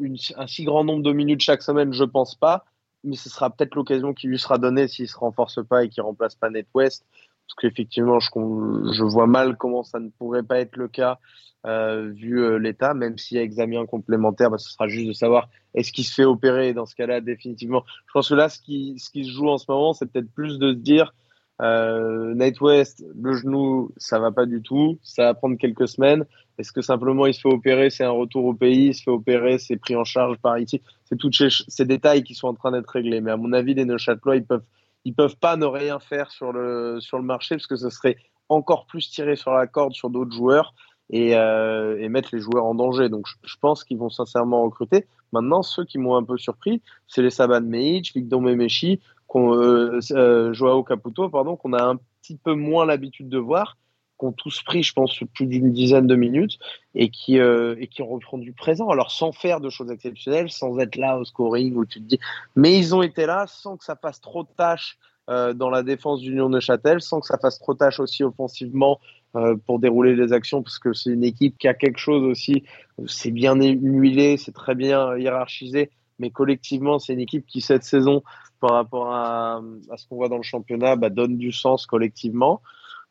si 0.46 0.64
grand 0.64 0.84
nombre 0.84 1.02
de 1.02 1.12
minutes 1.12 1.40
chaque 1.40 1.62
semaine, 1.62 1.92
je 1.92 2.04
pense 2.04 2.34
pas, 2.34 2.64
mais 3.04 3.16
ce 3.16 3.28
sera 3.28 3.50
peut-être 3.50 3.74
l'occasion 3.74 4.12
qui 4.14 4.26
lui 4.26 4.38
sera 4.38 4.58
donnée 4.58 4.88
s'il 4.88 5.08
se 5.08 5.16
renforce 5.16 5.64
pas 5.64 5.84
et 5.84 5.88
qu'il 5.88 6.02
remplace 6.02 6.34
pas 6.34 6.50
NetWest. 6.50 7.06
Parce 7.48 7.54
qu'effectivement, 7.62 8.18
je, 8.20 9.02
vois 9.04 9.26
mal 9.26 9.56
comment 9.56 9.82
ça 9.82 10.00
ne 10.00 10.10
pourrait 10.10 10.42
pas 10.42 10.58
être 10.58 10.76
le 10.76 10.88
cas 10.88 11.18
euh, 11.66 12.10
vu 12.10 12.42
euh, 12.42 12.58
l'état, 12.58 12.94
même 12.94 13.16
s'il 13.16 13.36
y 13.36 13.40
a 13.40 13.42
examen 13.42 13.86
complémentaire, 13.86 14.50
bah, 14.50 14.58
ce 14.58 14.70
sera 14.70 14.86
juste 14.86 15.08
de 15.08 15.12
savoir 15.12 15.48
est-ce 15.74 15.90
qu'il 15.92 16.04
se 16.04 16.14
fait 16.14 16.24
opérer. 16.24 16.74
Dans 16.74 16.84
ce 16.84 16.94
cas-là, 16.94 17.20
définitivement, 17.20 17.84
je 18.06 18.12
pense 18.12 18.28
que 18.28 18.34
là, 18.34 18.48
ce 18.48 18.60
qui, 18.60 18.98
se 18.98 19.30
joue 19.30 19.48
en 19.48 19.58
ce 19.58 19.64
moment, 19.68 19.92
c'est 19.94 20.06
peut-être 20.06 20.30
plus 20.30 20.58
de 20.58 20.72
se 20.72 20.76
dire 20.76 21.14
euh, 21.62 22.34
Night 22.34 22.60
West, 22.60 23.04
le 23.18 23.34
genou, 23.34 23.92
ça 23.96 24.18
va 24.18 24.30
pas 24.30 24.46
du 24.46 24.62
tout, 24.62 24.98
ça 25.02 25.24
va 25.24 25.34
prendre 25.34 25.56
quelques 25.56 25.88
semaines. 25.88 26.26
Est-ce 26.58 26.72
que 26.72 26.82
simplement 26.82 27.26
il 27.26 27.34
se 27.34 27.40
fait 27.40 27.52
opérer, 27.52 27.88
c'est 27.88 28.04
un 28.04 28.10
retour 28.10 28.44
au 28.44 28.54
pays, 28.54 28.86
il 28.88 28.94
se 28.94 29.04
fait 29.04 29.10
opérer, 29.10 29.58
c'est 29.58 29.76
pris 29.76 29.94
en 29.94 30.04
charge 30.04 30.38
par 30.38 30.58
ici 30.58 30.82
C'est 31.04 31.16
tous 31.16 31.30
ces, 31.68 31.84
détails 31.84 32.24
qui 32.24 32.34
sont 32.34 32.48
en 32.48 32.54
train 32.54 32.72
d'être 32.72 32.90
réglés. 32.90 33.20
Mais 33.20 33.30
à 33.30 33.36
mon 33.36 33.52
avis, 33.52 33.74
les 33.74 33.84
Neuchâtelois, 33.84 34.36
ils 34.36 34.44
peuvent, 34.44 34.64
ils 35.04 35.14
peuvent 35.14 35.36
pas 35.36 35.56
ne 35.56 35.66
rien 35.66 36.00
faire 36.00 36.30
sur 36.30 36.52
le, 36.52 36.98
sur 37.00 37.18
le 37.18 37.24
marché 37.24 37.54
parce 37.54 37.68
que 37.68 37.76
ce 37.76 37.90
serait 37.90 38.16
encore 38.48 38.86
plus 38.86 39.08
tiré 39.08 39.36
sur 39.36 39.52
la 39.52 39.66
corde 39.66 39.92
sur 39.92 40.10
d'autres 40.10 40.34
joueurs 40.34 40.74
et, 41.10 41.36
euh, 41.36 41.96
et, 42.00 42.08
mettre 42.08 42.30
les 42.32 42.40
joueurs 42.40 42.64
en 42.64 42.74
danger. 42.74 43.08
Donc 43.08 43.26
je, 43.44 43.56
pense 43.60 43.84
qu'ils 43.84 43.98
vont 43.98 44.10
sincèrement 44.10 44.62
recruter. 44.64 45.06
Maintenant, 45.32 45.62
ceux 45.62 45.84
qui 45.84 45.98
m'ont 45.98 46.16
un 46.16 46.24
peu 46.24 46.38
surpris, 46.38 46.82
c'est 47.06 47.22
les 47.22 47.30
Saban 47.30 47.60
Meic, 47.60 48.12
Victor 48.14 48.40
Memechi, 48.40 49.00
euh, 49.36 50.00
euh, 50.12 50.52
Joao 50.52 50.82
Caputo, 50.82 51.28
pardon, 51.28 51.56
qu'on 51.56 51.72
a 51.72 51.82
un 51.82 51.96
petit 52.20 52.36
peu 52.36 52.54
moins 52.54 52.86
l'habitude 52.86 53.28
de 53.28 53.38
voir 53.38 53.76
ont 54.24 54.32
tous 54.32 54.62
pris, 54.62 54.82
je 54.82 54.92
pense, 54.92 55.18
plus 55.34 55.46
d'une 55.46 55.72
dizaine 55.72 56.06
de 56.06 56.16
minutes 56.16 56.58
et 56.94 57.10
qui, 57.10 57.38
euh, 57.38 57.76
et 57.78 57.86
qui 57.86 58.02
ont 58.02 58.18
du 58.38 58.52
présent. 58.52 58.88
Alors, 58.88 59.10
sans 59.10 59.32
faire 59.32 59.60
de 59.60 59.70
choses 59.70 59.90
exceptionnelles, 59.90 60.50
sans 60.50 60.78
être 60.78 60.96
là 60.96 61.18
au 61.18 61.24
scoring 61.24 61.74
où 61.74 61.84
tu 61.84 62.00
te 62.00 62.04
dis, 62.04 62.18
mais 62.56 62.76
ils 62.76 62.94
ont 62.94 63.02
été 63.02 63.26
là 63.26 63.46
sans 63.46 63.76
que 63.76 63.84
ça 63.84 63.96
fasse 63.96 64.20
trop 64.20 64.42
de 64.42 64.48
tâches 64.56 64.98
euh, 65.30 65.52
dans 65.52 65.70
la 65.70 65.82
défense 65.82 66.20
d'Union 66.20 66.48
de 66.48 66.60
Châtel, 66.60 67.00
sans 67.00 67.20
que 67.20 67.26
ça 67.26 67.38
fasse 67.38 67.58
trop 67.58 67.74
de 67.74 67.78
tâches 67.78 68.00
aussi 68.00 68.24
offensivement 68.24 68.98
euh, 69.36 69.56
pour 69.66 69.78
dérouler 69.78 70.14
les 70.14 70.32
actions, 70.32 70.62
parce 70.62 70.78
que 70.78 70.92
c'est 70.92 71.10
une 71.10 71.24
équipe 71.24 71.58
qui 71.58 71.68
a 71.68 71.74
quelque 71.74 71.98
chose 71.98 72.22
aussi, 72.22 72.64
c'est 73.06 73.30
bien 73.30 73.54
huilé, 73.56 74.38
c'est 74.38 74.54
très 74.54 74.74
bien 74.74 75.16
hiérarchisé, 75.18 75.90
mais 76.18 76.30
collectivement, 76.30 76.98
c'est 76.98 77.12
une 77.12 77.20
équipe 77.20 77.46
qui, 77.46 77.60
cette 77.60 77.84
saison, 77.84 78.22
par 78.60 78.70
rapport 78.70 79.12
à, 79.12 79.62
à 79.90 79.96
ce 79.96 80.06
qu'on 80.08 80.16
voit 80.16 80.28
dans 80.28 80.38
le 80.38 80.42
championnat, 80.42 80.96
bah, 80.96 81.10
donne 81.10 81.36
du 81.36 81.52
sens 81.52 81.86
collectivement. 81.86 82.62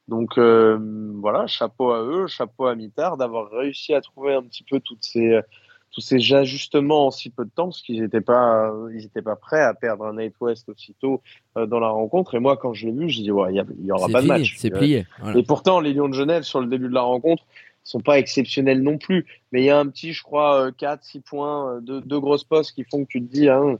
Donc 0.07 0.37
euh, 0.37 0.77
voilà, 1.15 1.47
chapeau 1.47 1.91
à 1.91 2.01
eux, 2.01 2.27
chapeau 2.27 2.65
à 2.65 2.75
Mitard 2.75 3.17
d'avoir 3.17 3.49
réussi 3.51 3.93
à 3.93 4.01
trouver 4.01 4.33
un 4.33 4.43
petit 4.43 4.63
peu 4.63 4.79
toutes 4.79 5.03
ces, 5.03 5.39
tous 5.91 6.01
ces 6.01 6.33
ajustements 6.33 7.07
en 7.07 7.11
si 7.11 7.29
peu 7.29 7.43
de 7.43 7.49
temps, 7.49 7.65
parce 7.65 7.81
qu'ils 7.81 8.01
n'étaient 8.01 8.21
pas, 8.21 8.71
ils 8.93 9.05
étaient 9.05 9.21
pas 9.21 9.35
prêts 9.35 9.61
à 9.61 9.73
perdre 9.73 10.05
un 10.05 10.13
Nate 10.13 10.33
West 10.39 10.69
aussitôt 10.69 11.21
dans 11.55 11.79
la 11.79 11.89
rencontre. 11.89 12.35
Et 12.35 12.39
moi, 12.39 12.55
quand 12.55 12.73
je 12.73 12.87
l'ai 12.87 12.93
vu, 12.93 13.09
j'ai 13.09 13.23
dit, 13.23 13.31
ouais, 13.31 13.53
il 13.53 13.85
y, 13.85 13.91
aura 13.91 14.07
pas 14.07 14.21
de 14.21 14.27
match. 14.27 14.55
C'est 14.57 14.69
plié. 14.69 15.05
Et 15.35 15.43
pourtant, 15.43 15.81
les 15.81 15.93
Lions 15.93 16.07
de 16.07 16.13
Genève, 16.13 16.43
sur 16.43 16.61
le 16.61 16.67
début 16.67 16.87
de 16.87 16.93
la 16.93 17.01
rencontre, 17.01 17.43
sont 17.83 18.01
pas 18.01 18.19
exceptionnels 18.19 18.81
non 18.81 18.97
plus. 18.97 19.25
Mais 19.51 19.61
il 19.61 19.65
y 19.65 19.69
a 19.69 19.79
un 19.79 19.87
petit, 19.87 20.13
je 20.13 20.23
crois, 20.23 20.71
4, 20.77 21.03
6 21.03 21.19
points, 21.21 21.81
de 21.81 21.99
deux 21.99 22.19
grosses 22.19 22.43
postes 22.43 22.73
qui 22.73 22.83
font 22.83 23.03
que 23.05 23.09
tu 23.09 23.21
te 23.21 23.31
dis, 23.31 23.49
hein, 23.49 23.77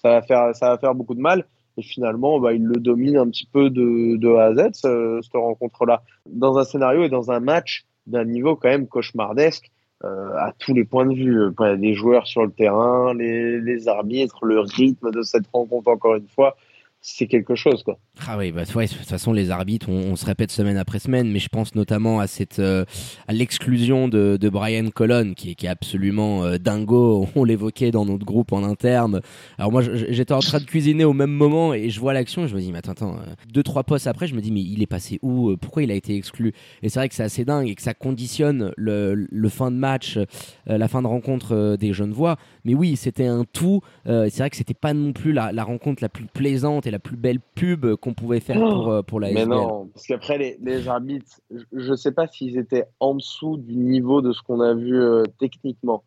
ça 0.00 0.10
va 0.10 0.22
faire, 0.22 0.54
ça 0.54 0.70
va 0.70 0.78
faire 0.78 0.94
beaucoup 0.94 1.14
de 1.14 1.20
mal. 1.20 1.44
Et 1.78 1.82
finalement, 1.82 2.40
bah, 2.40 2.52
il 2.52 2.64
le 2.64 2.80
domine 2.80 3.16
un 3.16 3.28
petit 3.28 3.46
peu 3.46 3.70
de, 3.70 4.34
A 4.36 4.46
à 4.46 4.54
Z, 4.54 5.22
cette 5.22 5.32
rencontre-là. 5.32 6.02
Dans 6.26 6.58
un 6.58 6.64
scénario 6.64 7.04
et 7.04 7.08
dans 7.08 7.30
un 7.30 7.38
match 7.40 7.86
d'un 8.06 8.24
niveau 8.24 8.56
quand 8.56 8.68
même 8.68 8.88
cauchemardesque, 8.88 9.70
euh, 10.04 10.36
à 10.36 10.52
tous 10.58 10.74
les 10.74 10.84
points 10.84 11.06
de 11.06 11.14
vue. 11.14 11.50
Des 11.78 11.94
joueurs 11.94 12.26
sur 12.26 12.44
le 12.44 12.50
terrain, 12.50 13.14
les, 13.14 13.60
les 13.60 13.88
arbitres, 13.88 14.44
le 14.44 14.60
rythme 14.60 15.12
de 15.12 15.22
cette 15.22 15.46
rencontre, 15.52 15.88
encore 15.88 16.16
une 16.16 16.28
fois 16.28 16.56
c'est 17.00 17.28
quelque 17.28 17.54
chose 17.54 17.82
quoi. 17.84 17.98
Ah 18.26 18.36
oui, 18.36 18.50
bah, 18.50 18.62
ouais, 18.74 18.86
de 18.86 18.92
toute 18.92 19.06
façon 19.06 19.32
les 19.32 19.50
arbitres, 19.50 19.88
on, 19.88 20.16
se 20.16 20.26
répète 20.26 20.50
semaine 20.50 20.76
après 20.76 20.98
semaine, 20.98 21.30
mais 21.30 21.38
je 21.38 21.48
pense 21.48 21.76
notamment 21.76 22.18
à 22.18 22.26
cette 22.26 22.58
euh, 22.58 22.84
à 23.28 23.32
l'exclusion 23.32 24.08
de, 24.08 24.36
de, 24.40 24.48
Brian 24.48 24.88
Colon 24.90 25.34
qui 25.34 25.54
qui 25.54 25.66
est 25.66 25.68
absolument 25.68 26.44
euh, 26.44 26.58
dingo. 26.58 27.28
On 27.36 27.44
l'évoquait 27.44 27.92
dans 27.92 28.04
notre 28.04 28.26
groupe 28.26 28.52
en 28.52 28.64
interne. 28.64 29.20
Alors 29.58 29.70
moi 29.70 29.82
j'étais 29.82 30.34
en 30.34 30.40
train 30.40 30.58
de 30.58 30.64
cuisiner 30.64 31.04
au 31.04 31.12
même 31.12 31.30
moment 31.30 31.72
et 31.72 31.88
je 31.88 32.00
vois 32.00 32.12
l'action 32.12 32.44
et 32.44 32.48
je 32.48 32.56
me 32.56 32.60
dis 32.60 32.72
mais 32.72 32.78
attends, 32.78 32.92
attends 32.92 33.16
euh, 33.16 33.34
deux 33.52 33.62
trois 33.62 33.84
postes 33.84 34.08
après 34.08 34.26
je 34.26 34.34
me 34.34 34.40
dis 34.40 34.50
mais 34.50 34.62
il 34.62 34.82
est 34.82 34.86
passé 34.86 35.20
où 35.22 35.56
Pourquoi 35.56 35.84
il 35.84 35.92
a 35.92 35.94
été 35.94 36.16
exclu? 36.16 36.52
Et 36.82 36.88
c'est 36.88 36.98
vrai 36.98 37.08
que 37.08 37.14
c'est 37.14 37.22
assez 37.22 37.44
dingue 37.44 37.68
et 37.68 37.76
que 37.76 37.82
ça 37.82 37.94
conditionne 37.94 38.72
le, 38.76 39.14
le 39.14 39.48
fin 39.48 39.70
de 39.70 39.76
match, 39.76 40.18
la 40.66 40.88
fin 40.88 41.02
de 41.02 41.06
rencontre 41.06 41.76
des 41.78 41.92
jeunes 41.92 42.12
voix. 42.12 42.36
Mais 42.64 42.74
oui, 42.74 42.96
c'était 42.96 43.26
un 43.26 43.44
tout. 43.44 43.80
c'est 44.04 44.36
vrai 44.38 44.50
que 44.50 44.56
c'était 44.56 44.74
pas 44.74 44.94
non 44.94 45.12
plus 45.12 45.32
la 45.32 45.64
rencontre 45.64 46.02
la 46.02 46.08
plus 46.08 46.26
plaisante 46.26 46.87
et 46.88 46.90
la 46.90 46.98
plus 46.98 47.16
belle 47.16 47.40
pub 47.54 47.94
qu'on 47.96 48.14
pouvait 48.14 48.40
faire 48.40 48.58
pour, 48.58 48.88
euh, 48.88 49.02
pour 49.02 49.20
la 49.20 49.30
Mais 49.30 49.46
non, 49.46 49.88
parce 49.94 50.06
qu'après, 50.06 50.38
les, 50.38 50.58
les, 50.60 50.88
arbitres, 50.88 51.40
je 51.72 51.90
ne 51.90 51.96
sais 51.96 52.12
pas 52.12 52.26
s'ils 52.26 52.58
étaient 52.58 52.84
en 53.00 53.14
dessous 53.14 53.56
du 53.56 53.76
niveau 53.76 54.20
de 54.20 54.32
ce 54.32 54.42
qu'on 54.42 54.60
a 54.60 54.74
vu 54.74 55.00
euh, 55.00 55.22
techniquement, 55.38 56.02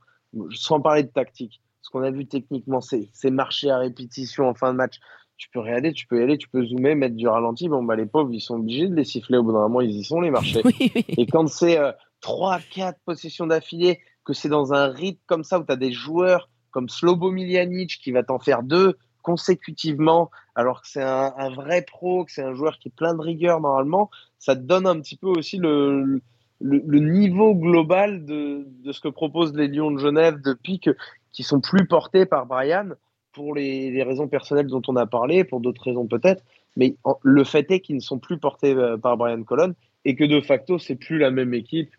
sans 0.51 0.81
parler 0.81 1.03
de 1.03 1.09
tactique. 1.09 1.61
Ce 1.81 1.89
qu'on 1.89 2.03
a 2.03 2.11
vu 2.11 2.25
techniquement, 2.27 2.79
c'est 2.81 3.31
marcher 3.31 3.71
à 3.71 3.77
répétition 3.77 4.47
en 4.47 4.53
fin 4.53 4.71
de 4.71 4.77
match. 4.77 4.99
Tu 5.37 5.49
peux 5.49 5.59
regarder, 5.59 5.93
tu 5.93 6.05
peux 6.05 6.19
y 6.19 6.23
aller, 6.23 6.37
tu 6.37 6.47
peux 6.47 6.63
zoomer, 6.63 6.93
mettre 6.95 7.15
du 7.15 7.27
ralenti. 7.27 7.67
Bon, 7.67 7.83
bah, 7.83 7.95
les 7.95 8.05
pauvres, 8.05 8.31
ils 8.31 8.41
sont 8.41 8.55
obligés 8.55 8.87
de 8.87 8.93
les 8.93 9.03
siffler. 9.03 9.37
Au 9.37 9.43
bout 9.43 9.51
d'un 9.51 9.61
moment, 9.61 9.81
ils 9.81 9.89
y 9.89 10.03
sont, 10.03 10.21
les 10.21 10.29
marchés. 10.29 10.61
Et 11.17 11.25
quand 11.25 11.47
c'est 11.47 11.79
3, 12.21 12.57
euh, 12.57 12.59
4 12.71 12.99
possessions 13.03 13.47
d'affilée, 13.47 13.99
que 14.23 14.33
c'est 14.33 14.49
dans 14.49 14.73
un 14.73 14.89
rythme 14.89 15.19
comme 15.25 15.43
ça 15.43 15.59
où 15.59 15.63
tu 15.63 15.71
as 15.71 15.77
des 15.77 15.91
joueurs 15.91 16.49
comme 16.69 16.89
Slobo 16.89 17.31
Miljanic 17.31 17.99
qui 18.01 18.11
va 18.11 18.23
t'en 18.23 18.39
faire 18.39 18.63
deux, 18.63 18.97
consécutivement, 19.21 20.29
alors 20.55 20.81
que 20.81 20.87
c'est 20.87 21.03
un, 21.03 21.49
vrai 21.49 21.83
pro, 21.83 22.25
que 22.25 22.31
c'est 22.31 22.43
un 22.43 22.53
joueur 22.53 22.77
qui 22.79 22.89
est 22.89 22.95
plein 22.95 23.13
de 23.13 23.21
rigueur 23.21 23.61
normalement, 23.61 24.09
ça 24.39 24.55
te 24.55 24.61
donne 24.61 24.87
un 24.87 24.99
petit 24.99 25.15
peu 25.15 25.27
aussi 25.27 25.57
le, 25.57 26.21
niveau 26.61 27.55
global 27.55 28.25
de, 28.25 28.65
ce 28.91 28.99
que 28.99 29.07
proposent 29.07 29.55
les 29.55 29.67
Lions 29.67 29.91
de 29.91 29.99
Genève 29.99 30.41
depuis 30.41 30.79
que, 30.79 30.95
qui 31.31 31.43
sont 31.43 31.61
plus 31.61 31.87
portés 31.87 32.25
par 32.25 32.45
Brian 32.45 32.89
pour 33.33 33.55
les, 33.55 33.91
les 33.91 34.03
raisons 34.03 34.27
personnelles 34.27 34.67
dont 34.67 34.81
on 34.87 34.95
a 34.95 35.05
parlé, 35.05 35.43
pour 35.43 35.61
d'autres 35.61 35.83
raisons 35.83 36.05
peut-être, 36.05 36.43
mais 36.75 36.95
le 37.23 37.43
fait 37.43 37.69
est 37.71 37.79
qu'ils 37.79 37.95
ne 37.95 38.01
sont 38.01 38.19
plus 38.19 38.37
portés 38.37 38.73
euh, 38.73 38.97
par 38.97 39.17
Brian 39.17 39.43
Colon 39.43 39.73
et 40.05 40.15
que 40.15 40.23
de 40.23 40.41
facto 40.41 40.79
c'est 40.79 40.95
plus 40.95 41.17
la 41.17 41.31
même 41.31 41.53
équipe 41.53 41.91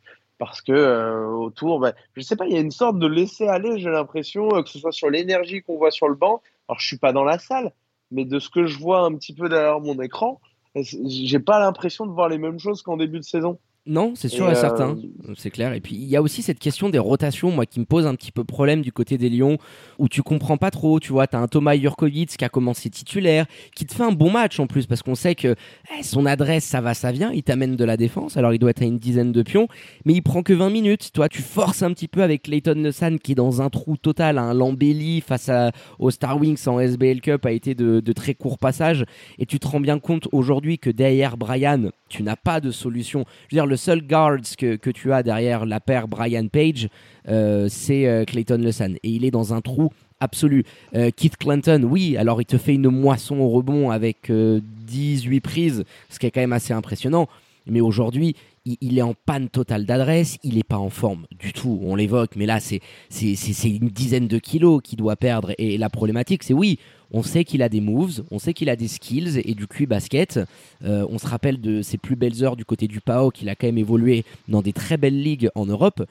parce 0.44 0.60
que 0.60 0.72
euh, 0.72 1.28
autour, 1.28 1.78
ben, 1.78 1.94
je 2.16 2.20
sais 2.20 2.34
pas, 2.34 2.46
il 2.46 2.52
y 2.52 2.56
a 2.56 2.60
une 2.60 2.72
sorte 2.72 2.98
de 2.98 3.06
laisser 3.06 3.46
aller, 3.46 3.78
j'ai 3.78 3.90
l'impression, 3.90 4.48
euh, 4.56 4.62
que 4.62 4.70
ce 4.70 4.80
soit 4.80 4.90
sur 4.90 5.08
l'énergie 5.08 5.62
qu'on 5.62 5.76
voit 5.76 5.92
sur 5.92 6.08
le 6.08 6.16
banc. 6.16 6.42
Alors 6.68 6.80
je 6.80 6.86
suis 6.88 6.98
pas 6.98 7.12
dans 7.12 7.22
la 7.22 7.38
salle, 7.38 7.72
mais 8.10 8.24
de 8.24 8.40
ce 8.40 8.50
que 8.50 8.66
je 8.66 8.76
vois 8.76 9.04
un 9.04 9.14
petit 9.14 9.32
peu 9.32 9.48
derrière 9.48 9.78
mon 9.78 10.02
écran, 10.02 10.40
j'ai 10.74 11.38
pas 11.38 11.60
l'impression 11.60 12.06
de 12.06 12.10
voir 12.10 12.28
les 12.28 12.38
mêmes 12.38 12.58
choses 12.58 12.82
qu'en 12.82 12.96
début 12.96 13.20
de 13.20 13.24
saison. 13.24 13.60
Non, 13.84 14.12
c'est 14.14 14.28
sûr 14.28 14.48
et, 14.48 14.54
certain, 14.54 14.96
euh, 15.28 15.34
c'est 15.36 15.50
clair. 15.50 15.72
Et 15.72 15.80
puis 15.80 15.96
il 15.96 16.04
y 16.04 16.14
a 16.14 16.22
aussi 16.22 16.40
cette 16.42 16.60
question 16.60 16.88
des 16.88 17.00
rotations, 17.00 17.50
moi, 17.50 17.66
qui 17.66 17.80
me 17.80 17.84
pose 17.84 18.06
un 18.06 18.14
petit 18.14 18.30
peu 18.30 18.44
problème 18.44 18.80
du 18.80 18.92
côté 18.92 19.18
des 19.18 19.28
Lions, 19.28 19.58
où 19.98 20.08
tu 20.08 20.22
comprends 20.22 20.56
pas 20.56 20.70
trop. 20.70 21.00
Tu 21.00 21.10
vois, 21.10 21.26
t'as 21.26 21.38
un 21.38 21.48
Thomas 21.48 21.76
Jurkovic 21.76 22.36
qui 22.36 22.44
a 22.44 22.48
commencé 22.48 22.90
titulaire, 22.90 23.46
qui 23.74 23.84
te 23.84 23.92
fait 23.92 24.04
un 24.04 24.12
bon 24.12 24.30
match 24.30 24.60
en 24.60 24.68
plus, 24.68 24.86
parce 24.86 25.02
qu'on 25.02 25.16
sait 25.16 25.34
que 25.34 25.56
eh, 25.98 26.02
son 26.04 26.26
adresse, 26.26 26.64
ça 26.64 26.80
va, 26.80 26.94
ça 26.94 27.10
vient. 27.10 27.32
Il 27.32 27.42
t'amène 27.42 27.74
de 27.74 27.84
la 27.84 27.96
défense, 27.96 28.36
alors 28.36 28.52
il 28.52 28.60
doit 28.60 28.70
être 28.70 28.82
à 28.82 28.84
une 28.84 28.98
dizaine 28.98 29.32
de 29.32 29.42
pions, 29.42 29.66
mais 30.04 30.12
il 30.12 30.22
prend 30.22 30.44
que 30.44 30.52
20 30.52 30.70
minutes. 30.70 31.10
Toi, 31.12 31.28
tu 31.28 31.42
forces 31.42 31.82
un 31.82 31.92
petit 31.92 32.08
peu 32.08 32.22
avec 32.22 32.42
Clayton 32.42 32.76
Nessan 32.76 33.18
qui 33.18 33.32
est 33.32 33.36
dans 33.36 33.62
un 33.62 33.68
trou 33.68 33.96
total, 33.96 34.38
un 34.38 34.54
Lambelli 34.54 35.20
face 35.22 35.48
à, 35.48 35.72
au 35.98 36.12
Star 36.12 36.40
Wings 36.40 36.68
en 36.68 36.78
SBL 36.78 37.20
Cup 37.20 37.44
a 37.46 37.50
été 37.50 37.74
de, 37.74 37.98
de 37.98 38.12
très 38.12 38.34
courts 38.34 38.58
passages, 38.58 39.04
et 39.40 39.46
tu 39.46 39.58
te 39.58 39.66
rends 39.66 39.80
bien 39.80 39.98
compte 39.98 40.28
aujourd'hui 40.30 40.78
que 40.78 40.90
derrière 40.90 41.36
Brian, 41.36 41.90
tu 42.12 42.22
n'as 42.22 42.36
pas 42.36 42.60
de 42.60 42.70
solution. 42.70 43.24
Je 43.48 43.56
veux 43.56 43.60
dire, 43.60 43.66
le 43.66 43.76
seul 43.76 44.06
guards 44.06 44.56
que, 44.58 44.76
que 44.76 44.90
tu 44.90 45.12
as 45.12 45.22
derrière 45.22 45.64
la 45.64 45.80
paire 45.80 46.08
Brian 46.08 46.46
Page, 46.46 46.88
euh, 47.28 47.68
c'est 47.70 48.06
euh, 48.06 48.24
Clayton 48.24 48.58
Lesan. 48.58 48.94
Et 49.02 49.10
il 49.10 49.24
est 49.24 49.30
dans 49.30 49.54
un 49.54 49.62
trou 49.62 49.90
absolu. 50.20 50.64
Euh, 50.94 51.10
Keith 51.14 51.38
Clinton, 51.38 51.82
oui, 51.88 52.16
alors 52.18 52.40
il 52.40 52.44
te 52.44 52.58
fait 52.58 52.74
une 52.74 52.90
moisson 52.90 53.38
au 53.38 53.48
rebond 53.48 53.90
avec 53.90 54.30
18 54.30 55.40
prises, 55.40 55.84
ce 56.10 56.18
qui 56.18 56.26
est 56.26 56.30
quand 56.30 56.40
même 56.40 56.52
assez 56.52 56.74
impressionnant. 56.74 57.28
Mais 57.66 57.80
aujourd'hui, 57.80 58.36
il, 58.64 58.98
est 58.98 59.02
en 59.02 59.14
panne 59.14 59.48
totale 59.48 59.86
d'adresse, 59.86 60.38
il 60.42 60.56
n'est 60.56 60.62
pas 60.62 60.78
en 60.78 60.90
forme 60.90 61.26
du 61.38 61.52
tout. 61.52 61.80
On 61.82 61.94
l'évoque, 61.94 62.36
mais 62.36 62.46
là, 62.46 62.60
c'est 62.60 62.80
une 63.10 63.88
dizaine 63.88 64.28
de 64.28 64.38
kilos 64.38 64.80
qu'il 64.82 64.98
doit 64.98 65.16
perdre. 65.16 65.52
Et 65.58 65.78
la 65.78 65.88
problématique, 65.88 66.42
c'est 66.42 66.54
oui, 66.54 66.78
on 67.12 67.22
sait 67.22 67.44
qu'il 67.44 67.62
a 67.62 67.68
des 67.68 67.80
moves, 67.80 68.24
on 68.30 68.38
sait 68.38 68.54
qu'il 68.54 68.68
a 68.70 68.76
des 68.76 68.88
skills 68.88 69.40
et 69.44 69.54
du 69.54 69.66
QI 69.66 69.86
basket. 69.86 70.40
Euh, 70.84 71.06
on 71.10 71.18
se 71.18 71.26
rappelle 71.26 71.60
de 71.60 71.82
ses 71.82 71.98
plus 71.98 72.16
belles 72.16 72.42
heures 72.42 72.56
du 72.56 72.64
côté 72.64 72.88
du 72.88 73.00
PAO, 73.00 73.30
qu'il 73.30 73.48
a 73.48 73.54
quand 73.54 73.66
même 73.66 73.78
évolué 73.78 74.24
dans 74.48 74.62
des 74.62 74.72
très 74.72 74.96
belles 74.96 75.20
ligues 75.20 75.50
en 75.54 75.66
Europe. 75.66 76.02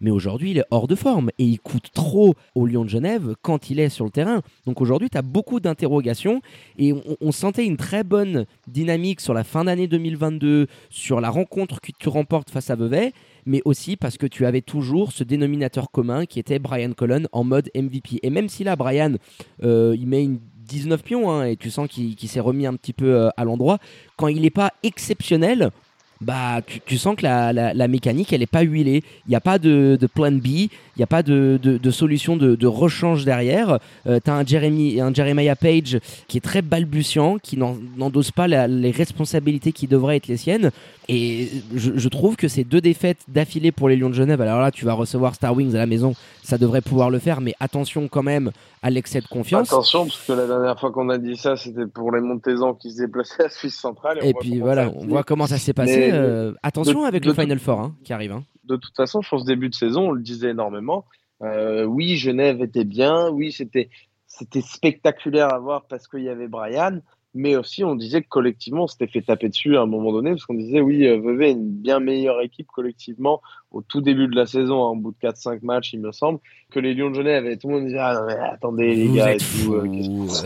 Mais 0.00 0.10
aujourd'hui, 0.10 0.52
il 0.52 0.58
est 0.58 0.64
hors 0.70 0.88
de 0.88 0.94
forme 0.94 1.30
et 1.38 1.44
il 1.44 1.60
coûte 1.60 1.90
trop 1.92 2.34
au 2.54 2.66
Lyon 2.66 2.84
de 2.84 2.88
Genève 2.88 3.34
quand 3.42 3.70
il 3.70 3.80
est 3.80 3.88
sur 3.88 4.04
le 4.04 4.10
terrain. 4.10 4.42
Donc 4.66 4.80
aujourd'hui, 4.80 5.10
tu 5.10 5.18
as 5.18 5.22
beaucoup 5.22 5.60
d'interrogations 5.60 6.40
et 6.78 6.94
on, 7.20 7.32
sentait 7.32 7.64
une 7.64 7.76
très 7.76 8.04
bonne 8.04 8.46
dynamique 8.66 9.20
sur 9.20 9.34
la 9.34 9.44
fin 9.44 9.64
d'année 9.64 9.86
2022, 9.86 10.66
sur 10.90 11.20
la 11.20 11.30
rencontre 11.30 11.80
que 11.80 11.92
tu 11.98 12.08
remportes 12.08 12.50
face 12.50 12.70
à 12.70 12.76
Vevey, 12.76 13.12
mais 13.46 13.62
aussi 13.64 13.96
parce 13.96 14.18
que 14.18 14.26
tu 14.26 14.46
avais 14.46 14.62
toujours 14.62 15.12
ce 15.12 15.24
dénominateur 15.24 15.90
commun 15.90 16.26
qui 16.26 16.38
était 16.38 16.58
Brian 16.58 16.92
Cullen 16.92 17.28
en 17.32 17.44
mode 17.44 17.70
MVP. 17.74 18.20
Et 18.22 18.30
même 18.30 18.48
si 18.48 18.64
là, 18.64 18.76
Brian, 18.76 19.14
euh, 19.62 19.96
il 19.98 20.06
met 20.06 20.24
une 20.24 20.40
19 20.70 21.02
pions 21.02 21.30
hein, 21.30 21.44
et 21.44 21.56
tu 21.56 21.70
sens 21.70 21.88
qu'il 21.88 22.16
s'est 22.28 22.40
remis 22.40 22.66
un 22.66 22.74
petit 22.74 22.92
peu 22.92 23.14
euh, 23.14 23.28
à 23.36 23.44
l'endroit, 23.44 23.78
quand 24.16 24.28
il 24.28 24.42
n'est 24.42 24.50
pas 24.50 24.72
exceptionnel, 24.82 25.70
bah 26.20 26.60
tu, 26.84 26.98
sens 26.98 27.16
que 27.16 27.22
la, 27.22 27.52
la, 27.52 27.88
mécanique 27.88 28.32
elle 28.32 28.42
est 28.42 28.46
pas 28.46 28.60
huilée. 28.60 29.02
Il 29.26 29.30
n'y 29.30 29.36
a 29.36 29.40
pas 29.40 29.58
de, 29.58 29.96
de, 29.98 30.06
plan 30.06 30.30
B 30.30 30.46
il 30.46 30.68
n'y 30.98 31.02
a 31.02 31.06
pas 31.06 31.22
de, 31.22 31.58
de, 31.62 31.78
de 31.78 31.90
solution 31.90 32.36
de, 32.36 32.66
rechange 32.66 33.24
derrière. 33.24 33.78
Euh, 34.06 34.20
tu 34.22 34.30
un, 34.30 34.44
Jeremy, 34.44 35.00
un 35.00 35.14
Jeremiah 35.14 35.56
Page 35.56 35.98
qui 36.28 36.36
est 36.36 36.42
très 36.42 36.60
balbutiant 36.60 37.38
qui 37.38 37.56
n'endosse 37.56 38.32
pas 38.32 38.48
les 38.48 38.90
responsabilités 38.90 39.72
qui 39.72 39.86
devraient 39.86 40.16
être 40.16 40.28
les 40.28 40.36
siennes 40.36 40.70
et 41.10 41.48
je, 41.74 41.92
je 41.96 42.08
trouve 42.08 42.36
que 42.36 42.48
ces 42.48 42.64
deux 42.64 42.80
défaites 42.80 43.20
d'affilée 43.28 43.72
pour 43.72 43.88
les 43.88 43.96
Lions 43.96 44.10
de 44.10 44.14
Genève 44.14 44.40
alors 44.40 44.60
là 44.60 44.70
tu 44.70 44.84
vas 44.84 44.92
recevoir 44.92 45.34
Star 45.34 45.54
Wings 45.54 45.74
à 45.74 45.78
la 45.78 45.86
maison 45.86 46.14
ça 46.42 46.58
devrait 46.58 46.80
pouvoir 46.80 47.10
le 47.10 47.18
faire 47.18 47.40
mais 47.40 47.54
attention 47.60 48.08
quand 48.08 48.22
même 48.22 48.50
à 48.82 48.90
l'excès 48.90 49.20
de 49.20 49.26
confiance 49.26 49.68
attention 49.68 50.04
parce 50.04 50.26
que 50.26 50.32
la 50.32 50.46
dernière 50.46 50.78
fois 50.78 50.90
qu'on 50.90 51.08
a 51.08 51.18
dit 51.18 51.36
ça 51.36 51.56
c'était 51.56 51.86
pour 51.86 52.12
les 52.12 52.20
Montezans 52.20 52.74
qui 52.74 52.92
se 52.92 53.02
déplaçaient 53.02 53.44
à 53.44 53.48
Suisse 53.50 53.78
centrale 53.78 54.18
et, 54.22 54.32
puis 54.34 54.60
voilà 54.60 54.90
on 54.94 55.06
voit 55.06 55.24
comment 55.24 55.46
ça 55.46 55.58
s'est 55.58 55.72
passé 55.72 56.10
euh, 56.12 56.52
attention 56.62 57.04
avec 57.04 57.24
le 57.24 57.34
Final 57.34 57.58
Four 57.58 57.80
hein, 57.80 57.94
qui 58.04 58.12
arrive. 58.12 58.32
Hein. 58.32 58.44
De 58.64 58.76
toute 58.76 58.94
façon, 58.96 59.20
je 59.20 59.28
pense 59.28 59.44
début 59.44 59.68
de 59.68 59.74
saison, 59.74 60.08
on 60.08 60.12
le 60.12 60.22
disait 60.22 60.50
énormément. 60.50 61.04
Euh, 61.42 61.84
oui, 61.84 62.16
Genève 62.16 62.62
était 62.62 62.84
bien. 62.84 63.28
Oui, 63.30 63.52
c'était 63.52 63.90
c'était 64.26 64.60
spectaculaire 64.60 65.52
à 65.52 65.58
voir 65.58 65.84
parce 65.88 66.06
qu'il 66.06 66.22
y 66.22 66.28
avait 66.28 66.48
Brian. 66.48 67.00
Mais 67.32 67.54
aussi, 67.54 67.84
on 67.84 67.94
disait 67.94 68.22
que 68.22 68.28
collectivement, 68.28 68.84
on 68.84 68.86
s'était 68.88 69.06
fait 69.06 69.22
taper 69.22 69.48
dessus 69.48 69.76
à 69.76 69.82
un 69.82 69.86
moment 69.86 70.12
donné, 70.12 70.30
parce 70.30 70.44
qu'on 70.46 70.54
disait, 70.54 70.80
oui, 70.80 71.06
euh, 71.06 71.20
Vevey 71.20 71.50
est 71.50 71.52
une 71.52 71.70
bien 71.70 72.00
meilleure 72.00 72.40
équipe 72.40 72.66
collectivement 72.66 73.40
au 73.70 73.82
tout 73.82 74.00
début 74.00 74.26
de 74.26 74.34
la 74.34 74.46
saison, 74.46 74.84
hein, 74.84 74.90
au 74.90 74.96
bout 74.96 75.12
de 75.12 75.28
4-5 75.28 75.60
matchs, 75.62 75.92
il 75.92 76.00
me 76.00 76.10
semble, 76.10 76.40
que 76.72 76.80
les 76.80 76.92
Lions 76.92 77.10
de 77.10 77.14
Genève, 77.14 77.46
et 77.46 77.56
tout 77.56 77.68
le 77.68 77.74
monde 77.74 77.84
disait, 77.84 77.98
ah 78.00 78.14
non, 78.14 78.26
mais 78.26 78.34
attendez, 78.34 78.94
les 78.96 79.12
gars, 79.12 79.34
et 79.34 79.38
tout, 79.38 79.80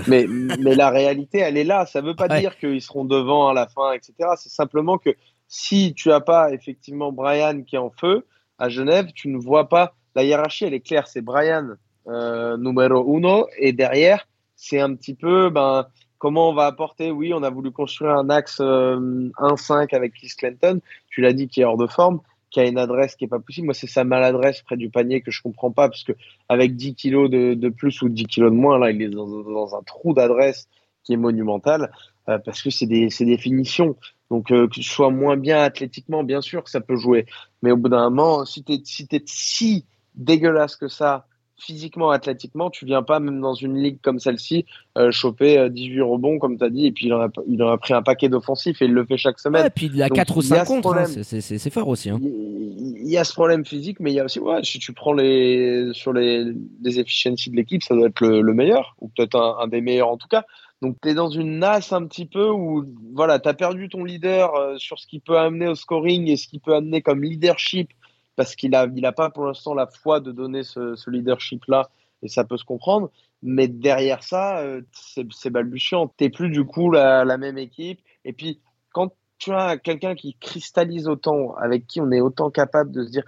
mais, 0.09 0.27
mais 0.27 0.75
la 0.75 0.91
réalité, 0.91 1.39
elle 1.39 1.57
est 1.57 1.65
là. 1.65 1.87
Ça 1.87 2.03
veut 2.03 2.15
pas 2.15 2.29
dire 2.29 2.59
qu'ils 2.59 2.83
seront 2.83 3.07
devant 3.07 3.49
à 3.49 3.55
la 3.55 3.67
fin, 3.67 3.93
etc. 3.93 4.13
C'est 4.37 4.51
simplement 4.51 4.99
que 4.99 5.11
si 5.49 5.95
tu 5.95 6.09
n'as 6.09 6.21
pas 6.21 6.53
effectivement 6.53 7.13
Brian 7.13 7.63
qui 7.63 7.77
est 7.77 7.79
en 7.79 7.91
feu 7.91 8.27
à 8.59 8.69
Genève, 8.69 9.09
tu 9.15 9.29
ne 9.29 9.39
vois 9.39 9.69
pas. 9.69 9.95
La 10.15 10.25
hiérarchie, 10.25 10.65
elle 10.65 10.75
est 10.75 10.81
claire. 10.81 11.07
C'est 11.07 11.23
Brian 11.23 11.71
euh, 12.07 12.57
numéro 12.57 13.17
uno 13.17 13.47
et 13.59 13.73
derrière, 13.73 14.27
c'est 14.57 14.81
un 14.81 14.95
petit 14.95 15.15
peu 15.15 15.51
ben, 15.51 15.87
comment 16.25 16.49
on 16.49 16.55
va 16.55 16.65
apporter. 16.65 17.11
Oui, 17.11 17.35
on 17.35 17.43
a 17.43 17.51
voulu 17.51 17.71
construire 17.71 18.13
un 18.13 18.31
axe 18.31 18.59
1-5 18.59 18.63
euh, 18.63 19.87
avec 19.93 20.15
Keith 20.15 20.35
Clinton. 20.37 20.81
Tu 21.11 21.21
l'as 21.21 21.35
dit 21.35 21.49
qui 21.49 21.61
est 21.61 21.65
hors 21.65 21.77
de 21.77 21.87
forme. 21.87 22.21
qui 22.51 22.61
a 22.61 22.65
une 22.65 22.79
adresse 22.79 23.15
qui 23.15 23.25
est 23.25 23.29
pas 23.29 23.41
possible. 23.41 23.67
Moi, 23.67 23.75
c'est 23.75 23.87
sa 23.87 24.05
maladresse 24.05 24.63
près 24.63 24.79
du 24.79 24.89
panier 24.89 25.21
que 25.21 25.31
je 25.31 25.43
comprends 25.43 25.71
pas, 25.71 25.87
parce 25.91 26.03
que 26.03 26.13
avec 26.49 26.77
10 26.77 26.95
kilos 26.95 27.29
de, 27.29 27.69
plus 27.69 28.01
ou 28.01 28.09
10 28.09 28.25
kilos 28.25 28.51
de 28.51 28.57
moins, 28.57 28.79
là, 28.79 28.91
il 28.91 29.03
est 29.03 29.11
dans, 29.11 29.77
un 29.77 29.83
trou 29.83 30.15
d'adresse 30.15 30.67
qui 31.03 31.13
est 31.13 31.19
monumental, 31.19 31.93
euh, 32.31 32.39
parce 32.39 32.63
que 32.63 32.71
c'est 32.71 32.87
des, 32.87 33.09
des 33.21 33.37
finitions. 33.37 33.95
Donc, 34.31 34.51
euh, 34.51 34.67
que 34.67 34.81
je 34.81 34.89
sois 34.89 35.11
moins 35.11 35.37
bien 35.37 35.59
athlétiquement, 35.59 36.25
bien 36.25 36.41
sûr 36.41 36.65
que 36.65 36.71
ça 36.71 36.81
peut 36.81 36.97
jouer. 36.97 37.27
Mais 37.61 37.71
au 37.71 37.77
bout 37.77 37.91
d'un 37.91 38.09
moment, 38.09 38.47
si 38.47 38.65
tu 38.65 38.73
es 38.73 39.23
si 39.27 39.85
dégueulasse 40.15 40.77
que 40.77 40.89
ça, 40.89 41.27
physiquement, 41.59 42.11
athlétiquement, 42.11 42.71
tu 42.71 42.85
viens 42.85 43.03
pas, 43.03 43.21
même 43.21 43.41
dans 43.41 43.55
une 43.55 43.77
ligue 43.81 43.99
comme 44.03 44.19
celle-ci, 44.19 44.67
euh, 44.99 45.11
choper 45.11 45.69
18 45.71 45.99
euh, 45.99 46.05
rebonds, 46.05 46.39
comme 46.39 46.59
tu 46.59 46.65
as 46.65 46.71
dit, 46.71 46.87
et 46.87 46.93
puis 46.93 47.07
il 47.07 47.15
en, 47.15 47.21
a, 47.21 47.29
il 47.49 47.63
en 47.63 47.69
a 47.69 47.79
pris 47.79 47.95
un 47.95 48.03
paquet 48.03 48.29
d'offensifs 48.29 48.83
et 48.83 48.87
il 48.87 48.93
le 48.93 49.05
fait 49.05 49.17
chaque 49.17 49.39
semaine. 49.39 49.67
et 49.67 49.71
puis 49.71 49.91
il 49.93 50.03
a 50.03 50.09
4 50.09 50.37
ou 50.37 50.43
5 50.43 50.65
contre, 50.65 50.95
hein, 50.95 51.05
c'est 51.05 51.71
fort 51.71 51.89
aussi. 51.89 52.11
Hein. 52.11 52.19
Il, 52.23 53.11
y 53.11 53.17
a 53.17 53.25
ce 53.25 53.33
problème 53.33 53.65
physique, 53.65 54.01
mais 54.01 54.11
il 54.13 54.15
y 54.15 54.21
a 54.21 54.25
aussi, 54.25 54.41
ouais, 54.41 54.63
si 54.63 54.79
tu 54.79 54.93
prends 54.93 55.13
les, 55.13 55.91
sur 55.93 56.13
les, 56.13 56.45
les 56.83 57.01
efficiencies 57.01 57.51
de 57.51 57.57
l'équipe, 57.57 57.83
ça 57.83 57.95
doit 57.95 58.09
être 58.09 58.21
le, 58.21 58.55
meilleur, 58.55 58.97
ou 59.01 59.09
peut-être 59.09 59.37
un, 59.37 59.57
un, 59.61 59.69
des 59.69 59.81
meilleurs 59.81 60.09
en 60.09 60.17
tout 60.17 60.29
cas. 60.29 60.45
Donc 60.83 60.97
tu 61.01 61.09
es 61.09 61.15
dans 61.15 61.31
une 61.31 61.61
nasse 61.61 61.93
un 61.93 62.05
petit 62.07 62.27
peu 62.27 62.51
où 62.51 62.85
voilà, 63.15 63.39
tu 63.39 63.49
as 63.49 63.55
perdu 63.55 63.89
ton 63.89 64.05
leader 64.05 64.55
euh, 64.55 64.77
sur 64.77 64.99
ce 64.99 65.07
qu'il 65.07 65.21
peut 65.21 65.39
amener 65.39 65.69
au 65.69 65.75
scoring 65.75 66.29
et 66.29 66.37
ce 66.37 66.47
qu'il 66.47 66.61
peut 66.61 66.75
amener 66.75 67.01
comme 67.01 67.23
leadership 67.23 67.91
parce 68.37 68.57
qu'il 68.57 68.71
n'a 68.71 68.87
il 68.95 69.05
a 69.07 69.13
pas 69.13 69.31
pour 69.31 69.47
l'instant 69.47 69.75
la 69.75 69.87
foi 69.87 70.21
de 70.21 70.33
donner 70.33 70.63
ce, 70.63 71.11
leadership-là, 71.11 71.89
et 72.23 72.29
ça 72.29 72.45
peut 72.45 72.57
se 72.57 72.65
comprendre. 72.65 73.11
Mais 73.43 73.69
derrière 73.69 74.23
ça, 74.23 74.61
euh, 74.61 74.81
c'est 74.93 75.51
balbutiant. 75.51 76.13
Tu 76.17 76.31
plus 76.31 76.49
du 76.49 76.65
coup 76.65 76.91
la, 76.91 77.37
même 77.37 77.59
équipe. 77.59 78.01
Et 78.25 78.33
puis, 78.33 78.61
quand 78.93 79.13
tu 79.39 79.53
as 79.53 79.77
quelqu'un 79.77 80.15
qui 80.15 80.35
cristallise 80.41 81.09
autant, 81.09 81.55
avec 81.57 81.87
qui 81.87 82.01
on 82.01 82.11
est 82.11 82.21
autant 82.21 82.51
capable 82.51 82.91
de 82.93 83.05
se 83.05 83.11
dire. 83.11 83.25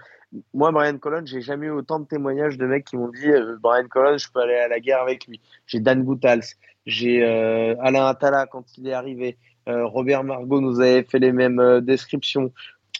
Moi, 0.53 0.71
Brian 0.71 0.97
Collins, 0.97 1.25
j'ai 1.25 1.39
jamais 1.39 1.67
eu 1.67 1.71
autant 1.71 1.99
de 1.99 2.05
témoignages 2.05 2.57
de 2.57 2.65
mecs 2.65 2.83
qui 2.83 2.97
m'ont 2.97 3.07
dit 3.07 3.29
euh, 3.29 3.55
Brian 3.61 3.87
Collins, 3.87 4.17
je 4.17 4.27
peux 4.29 4.41
aller 4.41 4.55
à 4.55 4.67
la 4.67 4.79
guerre 4.81 5.01
avec 5.01 5.25
lui. 5.25 5.39
J'ai 5.67 5.79
Dan 5.79 6.03
Goutals, 6.03 6.43
j'ai 6.85 7.23
euh, 7.23 7.75
Alain 7.79 8.05
Attala 8.05 8.45
quand 8.45 8.77
il 8.77 8.87
est 8.87 8.93
arrivé. 8.93 9.37
Robert 9.69 10.23
Margot 10.23 10.61
nous 10.61 10.79
avait 10.79 11.03
fait 11.03 11.19
les 11.19 11.33
mêmes 11.33 11.81
descriptions. 11.81 12.53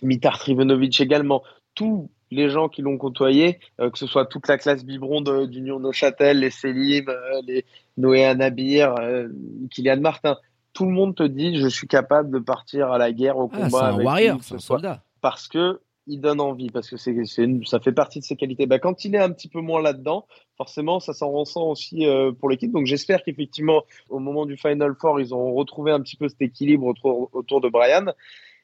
Mitar 0.03 0.37
Trivenovic 0.37 0.99
également 0.99 1.43
tous 1.77 2.09
les 2.31 2.49
gens 2.49 2.67
qui 2.67 2.81
l'ont 2.81 2.97
côtoyé, 2.97 3.59
euh, 3.79 3.89
que 3.89 3.97
ce 3.97 4.07
soit 4.07 4.25
toute 4.25 4.47
la 4.49 4.57
classe 4.57 4.83
biberon 4.83 5.21
d'Union 5.45 5.79
Neuchâtel, 5.79 6.39
les 6.39 6.49
Selim, 6.49 7.07
euh, 7.07 7.41
les 7.47 7.63
Noé 7.95 8.25
Anabir, 8.25 8.95
euh, 8.99 9.29
Kylian 9.71 10.01
Martin, 10.01 10.35
tout 10.73 10.85
le 10.85 10.91
monde 10.91 11.15
te 11.15 11.23
dit 11.23 11.57
je 11.57 11.67
suis 11.67 11.87
capable 11.87 12.31
de 12.31 12.39
partir 12.39 12.91
à 12.91 12.97
la 12.97 13.13
guerre 13.13 13.37
au 13.37 13.49
ah, 13.53 13.57
combat. 13.57 13.69
c'est 13.69 14.01
un 14.01 14.03
warrior, 14.03 14.37
c'est 14.41 14.55
un 14.55 14.59
soldat. 14.59 15.03
Parce 15.21 15.47
que 15.47 15.79
il 16.09 16.21
donne 16.21 16.39
envie, 16.39 16.69
parce 16.69 16.89
que 16.89 16.95
c'est, 16.95 17.13
ça 17.65 17.79
fait 17.81 17.91
partie 17.91 18.19
de 18.19 18.23
ses 18.23 18.37
qualités. 18.37 18.65
Bah, 18.65 18.79
quand 18.79 19.03
il 19.03 19.13
est 19.13 19.19
un 19.19 19.29
petit 19.29 19.49
peu 19.49 19.59
moins 19.59 19.81
là-dedans, 19.81 20.25
forcément, 20.55 21.01
ça 21.01 21.11
s'en 21.11 21.29
ressent 21.31 21.67
aussi 21.67 22.05
pour 22.39 22.49
l'équipe. 22.49 22.71
Donc 22.71 22.85
j'espère 22.85 23.23
qu'effectivement, 23.23 23.83
au 24.09 24.19
moment 24.19 24.45
du 24.45 24.55
Final 24.55 24.95
Four, 25.01 25.19
ils 25.19 25.35
ont 25.35 25.53
retrouvé 25.53 25.91
un 25.91 25.99
petit 25.99 26.15
peu 26.15 26.29
cet 26.29 26.41
équilibre 26.41 26.85
autour, 26.85 27.29
autour 27.33 27.59
de 27.59 27.67
Brian 27.67 28.05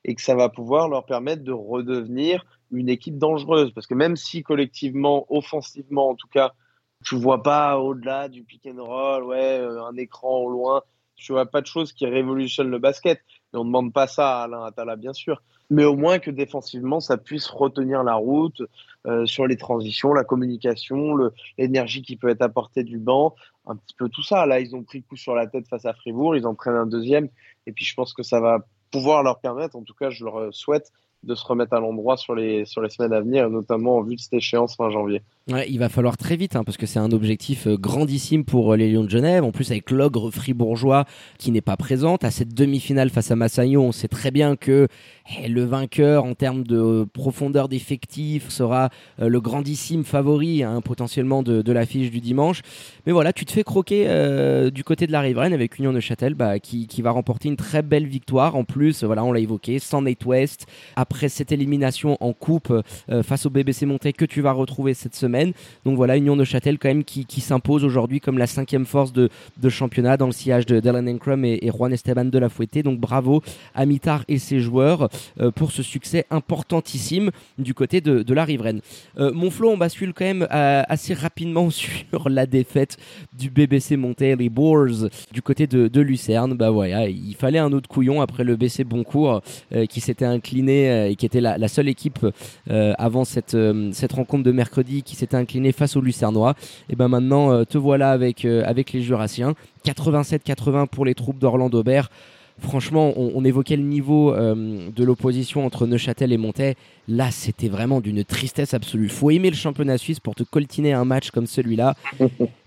et 0.05 0.15
que 0.15 0.21
ça 0.21 0.35
va 0.35 0.49
pouvoir 0.49 0.89
leur 0.89 1.05
permettre 1.05 1.43
de 1.43 1.51
redevenir 1.51 2.45
une 2.71 2.89
équipe 2.89 3.17
dangereuse. 3.17 3.71
Parce 3.73 3.87
que 3.87 3.93
même 3.93 4.15
si 4.15 4.43
collectivement, 4.43 5.25
offensivement 5.29 6.09
en 6.09 6.15
tout 6.15 6.27
cas, 6.27 6.53
tu 7.03 7.15
vois 7.15 7.43
pas 7.43 7.77
au-delà 7.79 8.29
du 8.29 8.43
pick 8.43 8.65
and 8.65 8.83
roll, 8.83 9.23
ouais, 9.25 9.59
euh, 9.59 9.83
un 9.83 9.95
écran 9.97 10.37
au 10.37 10.49
loin, 10.49 10.81
tu 11.15 11.33
vois 11.33 11.45
pas 11.45 11.61
de 11.61 11.67
choses 11.67 11.93
qui 11.93 12.05
révolutionnent 12.05 12.71
le 12.71 12.79
basket. 12.79 13.19
Et 13.53 13.57
on 13.57 13.59
ne 13.59 13.65
demande 13.65 13.93
pas 13.93 14.07
ça 14.07 14.39
à 14.39 14.43
Alain 14.43 14.63
Attala, 14.63 14.95
bien 14.95 15.13
sûr. 15.13 15.41
Mais 15.69 15.85
au 15.85 15.95
moins 15.95 16.19
que 16.19 16.31
défensivement, 16.31 16.99
ça 16.99 17.17
puisse 17.17 17.47
retenir 17.47 18.03
la 18.03 18.15
route 18.15 18.61
euh, 19.05 19.25
sur 19.25 19.47
les 19.47 19.57
transitions, 19.57 20.13
la 20.13 20.23
communication, 20.23 21.17
l'énergie 21.57 22.01
qui 22.01 22.15
peut 22.15 22.29
être 22.29 22.41
apportée 22.41 22.83
du 22.83 22.99
banc, 22.99 23.35
un 23.65 23.75
petit 23.75 23.95
peu 23.97 24.09
tout 24.09 24.23
ça. 24.23 24.45
Là, 24.45 24.59
ils 24.59 24.75
ont 24.75 24.83
pris 24.83 25.03
coup 25.03 25.15
sur 25.15 25.35
la 25.35 25.47
tête 25.47 25.67
face 25.67 25.85
à 25.85 25.93
Fribourg, 25.93 26.35
ils 26.35 26.47
en 26.47 26.55
prennent 26.55 26.75
un 26.75 26.85
deuxième. 26.85 27.29
Et 27.65 27.71
puis, 27.71 27.85
je 27.85 27.93
pense 27.95 28.13
que 28.13 28.23
ça 28.23 28.39
va 28.39 28.65
pouvoir 28.93 29.23
leur 29.23 29.39
permettre, 29.39 29.75
en 29.75 29.81
tout 29.81 29.95
cas, 29.95 30.11
je 30.11 30.23
leur 30.23 30.53
souhaite, 30.53 30.93
de 31.23 31.35
se 31.35 31.45
remettre 31.45 31.73
à 31.73 31.79
l'endroit 31.79 32.17
sur 32.17 32.35
les, 32.35 32.65
sur 32.65 32.81
les 32.81 32.89
semaines 32.89 33.13
à 33.13 33.21
venir, 33.21 33.49
notamment 33.49 33.97
en 33.97 34.03
vue 34.03 34.15
de 34.15 34.21
cette 34.21 34.33
échéance 34.33 34.75
fin 34.75 34.89
janvier. 34.89 35.21
Ouais, 35.49 35.69
il 35.69 35.77
va 35.77 35.89
falloir 35.89 36.15
très 36.15 36.37
vite, 36.37 36.55
hein, 36.55 36.63
parce 36.63 36.77
que 36.77 36.85
c'est 36.85 36.99
un 36.99 37.11
objectif 37.11 37.67
euh, 37.67 37.75
grandissime 37.75 38.45
pour 38.45 38.71
euh, 38.71 38.77
les 38.77 38.89
Lions 38.89 39.03
de 39.03 39.09
Genève. 39.09 39.43
En 39.43 39.51
plus, 39.51 39.71
avec 39.71 39.91
l'ogre 39.91 40.31
fribourgeois 40.31 41.03
qui 41.37 41.51
n'est 41.51 41.59
pas 41.59 41.75
présente. 41.75 42.23
À 42.23 42.31
cette 42.31 42.53
demi-finale 42.53 43.09
face 43.09 43.29
à 43.29 43.35
Massagno, 43.35 43.81
on 43.81 43.91
sait 43.91 44.07
très 44.07 44.31
bien 44.31 44.55
que 44.55 44.87
eh, 45.37 45.49
le 45.49 45.65
vainqueur 45.65 46.23
en 46.23 46.33
termes 46.33 46.63
de 46.63 47.05
profondeur 47.11 47.67
d'effectif 47.67 48.49
sera 48.49 48.89
euh, 49.21 49.27
le 49.27 49.41
grandissime 49.41 50.05
favori 50.05 50.63
hein, 50.63 50.79
potentiellement 50.79 51.43
de, 51.43 51.61
de 51.61 51.71
l'affiche 51.73 52.09
du 52.09 52.21
dimanche. 52.21 52.61
Mais 53.05 53.11
voilà, 53.11 53.33
tu 53.33 53.43
te 53.43 53.51
fais 53.51 53.63
croquer 53.63 54.03
du 54.71 54.83
côté 54.85 55.07
de 55.07 55.11
la 55.11 55.19
riveraine 55.19 55.53
avec 55.53 55.77
Union 55.77 55.91
de 55.91 55.99
Châtel 55.99 56.35
bah, 56.35 56.59
qui, 56.59 56.87
qui, 56.87 57.01
va 57.01 57.11
remporter 57.11 57.49
une 57.49 57.57
très 57.57 57.81
belle 57.81 58.07
victoire. 58.07 58.55
En 58.55 58.63
plus, 58.63 59.03
voilà, 59.03 59.25
on 59.25 59.33
l'a 59.33 59.41
évoqué, 59.41 59.79
sans 59.79 60.01
Nate 60.01 60.25
West, 60.25 60.67
après 60.95 61.12
cette 61.27 61.51
élimination 61.51 62.17
en 62.19 62.33
coupe 62.33 62.73
face 63.23 63.45
au 63.45 63.49
BBC 63.49 63.85
Monté 63.85 64.13
que 64.13 64.25
tu 64.25 64.41
vas 64.41 64.51
retrouver 64.51 64.93
cette 64.93 65.15
semaine 65.15 65.53
donc 65.85 65.95
voilà, 65.95 66.17
Union 66.17 66.35
de 66.35 66.43
Châtel 66.43 66.77
quand 66.79 66.89
même 66.89 67.03
qui, 67.03 67.41
s'impose 67.41 67.83
aujourd'hui 67.83 68.19
comme 68.19 68.37
la 68.37 68.47
cinquième 68.47 68.85
force 68.85 69.11
de, 69.13 69.29
championnat 69.69 70.17
dans 70.17 70.27
le 70.27 70.31
sillage 70.31 70.65
de 70.65 70.79
Dylan 70.79 71.07
Encrum 71.09 71.43
et, 71.45 71.69
Juan 71.73 71.91
Esteban 71.91 72.25
de 72.25 72.39
la 72.39 72.49
Fouetté. 72.49 72.83
Donc 72.83 72.99
bravo 72.99 73.41
à 73.75 73.85
Mitar 73.85 74.23
et 74.27 74.37
ses 74.37 74.59
joueurs 74.59 75.09
euh, 75.39 75.51
pour 75.51 75.71
ce 75.71 75.83
succès 75.83 76.25
importantissime 76.29 77.31
du 77.57 77.73
côté 77.73 78.01
de, 78.01 78.33
la 78.33 78.45
riveraine. 78.45 78.81
Euh, 79.19 79.31
mon 79.33 79.51
Flo, 79.51 79.71
on 79.71 79.77
bascule 79.77 80.13
quand 80.13 80.25
même 80.25 80.47
euh, 80.51 80.83
assez 80.87 81.13
rapidement 81.13 81.69
sur 81.69 82.29
la 82.29 82.45
défaite 82.45 82.97
du 83.37 83.49
BBC 83.49 83.97
Monté, 83.97 84.35
les 84.35 84.49
Boars 84.49 85.09
du 85.31 85.41
côté 85.41 85.67
de, 85.67 86.03
Lucerne. 86.03 86.53
Bah 86.55 86.69
voilà, 86.69 87.07
il 87.07 87.35
fallait 87.35 87.59
un 87.59 87.71
autre 87.71 87.87
couillon 87.87 88.21
après 88.21 88.43
le 88.43 88.57
BC 88.57 88.83
Boncourt 88.83 89.41
qui 89.89 90.01
s'était 90.01 90.25
incliné 90.25 91.02
et 91.07 91.15
qui 91.15 91.25
était 91.25 91.41
la, 91.41 91.67
seule 91.67 91.89
équipe 91.89 92.25
avant 92.69 93.25
cette, 93.25 93.57
cette 93.91 94.13
rencontre 94.13 94.43
de 94.43 94.51
mercredi 94.51 95.03
qui 95.03 95.15
s'était 95.15 95.37
incliné 95.37 95.71
face 95.71 95.95
aux 95.95 96.01
Lucernois. 96.01 96.55
Et 96.89 96.95
ben 96.95 97.07
maintenant, 97.07 97.51
euh, 97.51 97.63
te 97.63 97.77
voilà 97.77 98.11
avec, 98.11 98.45
euh, 98.45 98.63
avec 98.65 98.93
les 98.93 99.01
Jurassiens. 99.01 99.53
87-80 99.85 100.87
pour 100.87 101.05
les 101.05 101.15
troupes 101.15 101.39
d'Orlando 101.39 101.83
Bert 101.83 102.09
franchement, 102.59 103.13
on, 103.17 103.43
évoquait 103.43 103.75
le 103.75 103.83
niveau 103.83 104.33
euh, 104.33 104.89
de 104.95 105.03
l'opposition 105.03 105.65
entre 105.65 105.85
Neuchâtel 105.85 106.31
et 106.31 106.37
Montaix. 106.37 106.75
Là, 107.07 107.31
c'était 107.31 107.67
vraiment 107.67 107.99
d'une 107.99 108.23
tristesse 108.23 108.73
absolue. 108.73 109.09
Faut 109.09 109.29
aimer 109.29 109.49
le 109.49 109.55
championnat 109.55 109.97
suisse 109.97 110.19
pour 110.19 110.35
te 110.35 110.43
coltiner 110.43 110.93
un 110.93 111.03
match 111.03 111.31
comme 111.31 111.47
celui-là. 111.47 111.95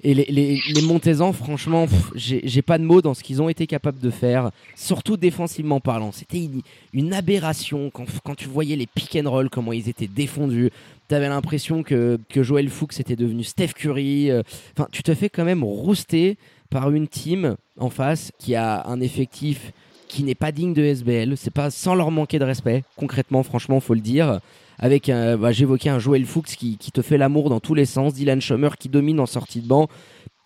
Et 0.03 0.13
les, 0.13 0.27
les, 0.29 0.61
les 0.75 1.33
franchement, 1.33 1.87
j'ai 2.15 2.63
pas 2.63 2.79
de 2.79 2.85
mots 2.85 3.01
dans 3.01 3.15
ce 3.15 3.23
qu'ils 3.23 3.41
ont 3.41 3.49
été 3.49 3.67
capables 3.67 3.99
de 3.99 4.11
faire, 4.11 4.51
surtout 4.75 5.17
défensivement 5.17 5.81
parlant. 5.81 6.13
C'était 6.13 6.49
une, 6.93 7.15
aberration 7.15 7.91
quand, 7.91 8.05
quand, 8.25 8.35
tu 8.35 8.49
voyais 8.49 8.77
les 8.77 8.87
pick 8.87 9.17
and 9.17 9.31
roll, 9.31 9.49
comment 9.49 9.73
ils 9.73 9.89
étaient 9.89 10.09
défendus. 10.09 10.71
T'avais 11.09 11.29
l'impression 11.29 11.83
que, 11.83 12.19
que 12.29 12.43
Joël 12.43 12.69
Fuchs 12.69 12.99
était 12.99 13.17
devenu 13.17 13.45
Steph 13.45 13.69
Curry. 13.69 14.31
Euh, 14.31 14.43
enfin, 14.77 14.89
tu 14.91 15.03
te 15.03 15.15
fais 15.15 15.29
quand 15.29 15.45
même 15.45 15.63
rouster 15.63 16.37
par 16.71 16.91
une 16.91 17.09
team 17.09 17.57
en 17.79 17.91
face 17.91 18.33
qui 18.39 18.55
a 18.55 18.87
un 18.87 19.01
effectif 19.01 19.73
qui 20.09 20.23
n'est 20.23 20.35
pas 20.35 20.53
digne 20.53 20.73
de 20.73 20.83
SBL. 20.83 21.37
C'est 21.37 21.51
pas 21.51 21.71
sans 21.71 21.95
leur 21.95 22.11
manquer 22.11 22.39
de 22.39 22.45
respect, 22.45 22.85
concrètement, 22.97 23.43
franchement, 23.43 23.81
faut 23.81 23.95
le 23.95 24.01
dire. 24.01 24.41
Avec, 24.79 25.09
bah, 25.09 25.53
j'évoquais 25.53 25.89
un 25.89 25.99
Joel 25.99 26.27
Fuchs 26.27 26.57
qui, 26.57 26.77
te 26.77 27.03
fait 27.03 27.19
l'amour 27.19 27.49
dans 27.49 27.61
tous 27.61 27.75
les 27.75 27.87
sens, 27.87 28.15
Dylan 28.15 28.41
Schomer 28.41 28.71
qui 28.79 28.89
domine 28.89 29.21
en 29.21 29.27
sortie 29.27 29.61
de 29.61 29.67
banc. 29.67 29.89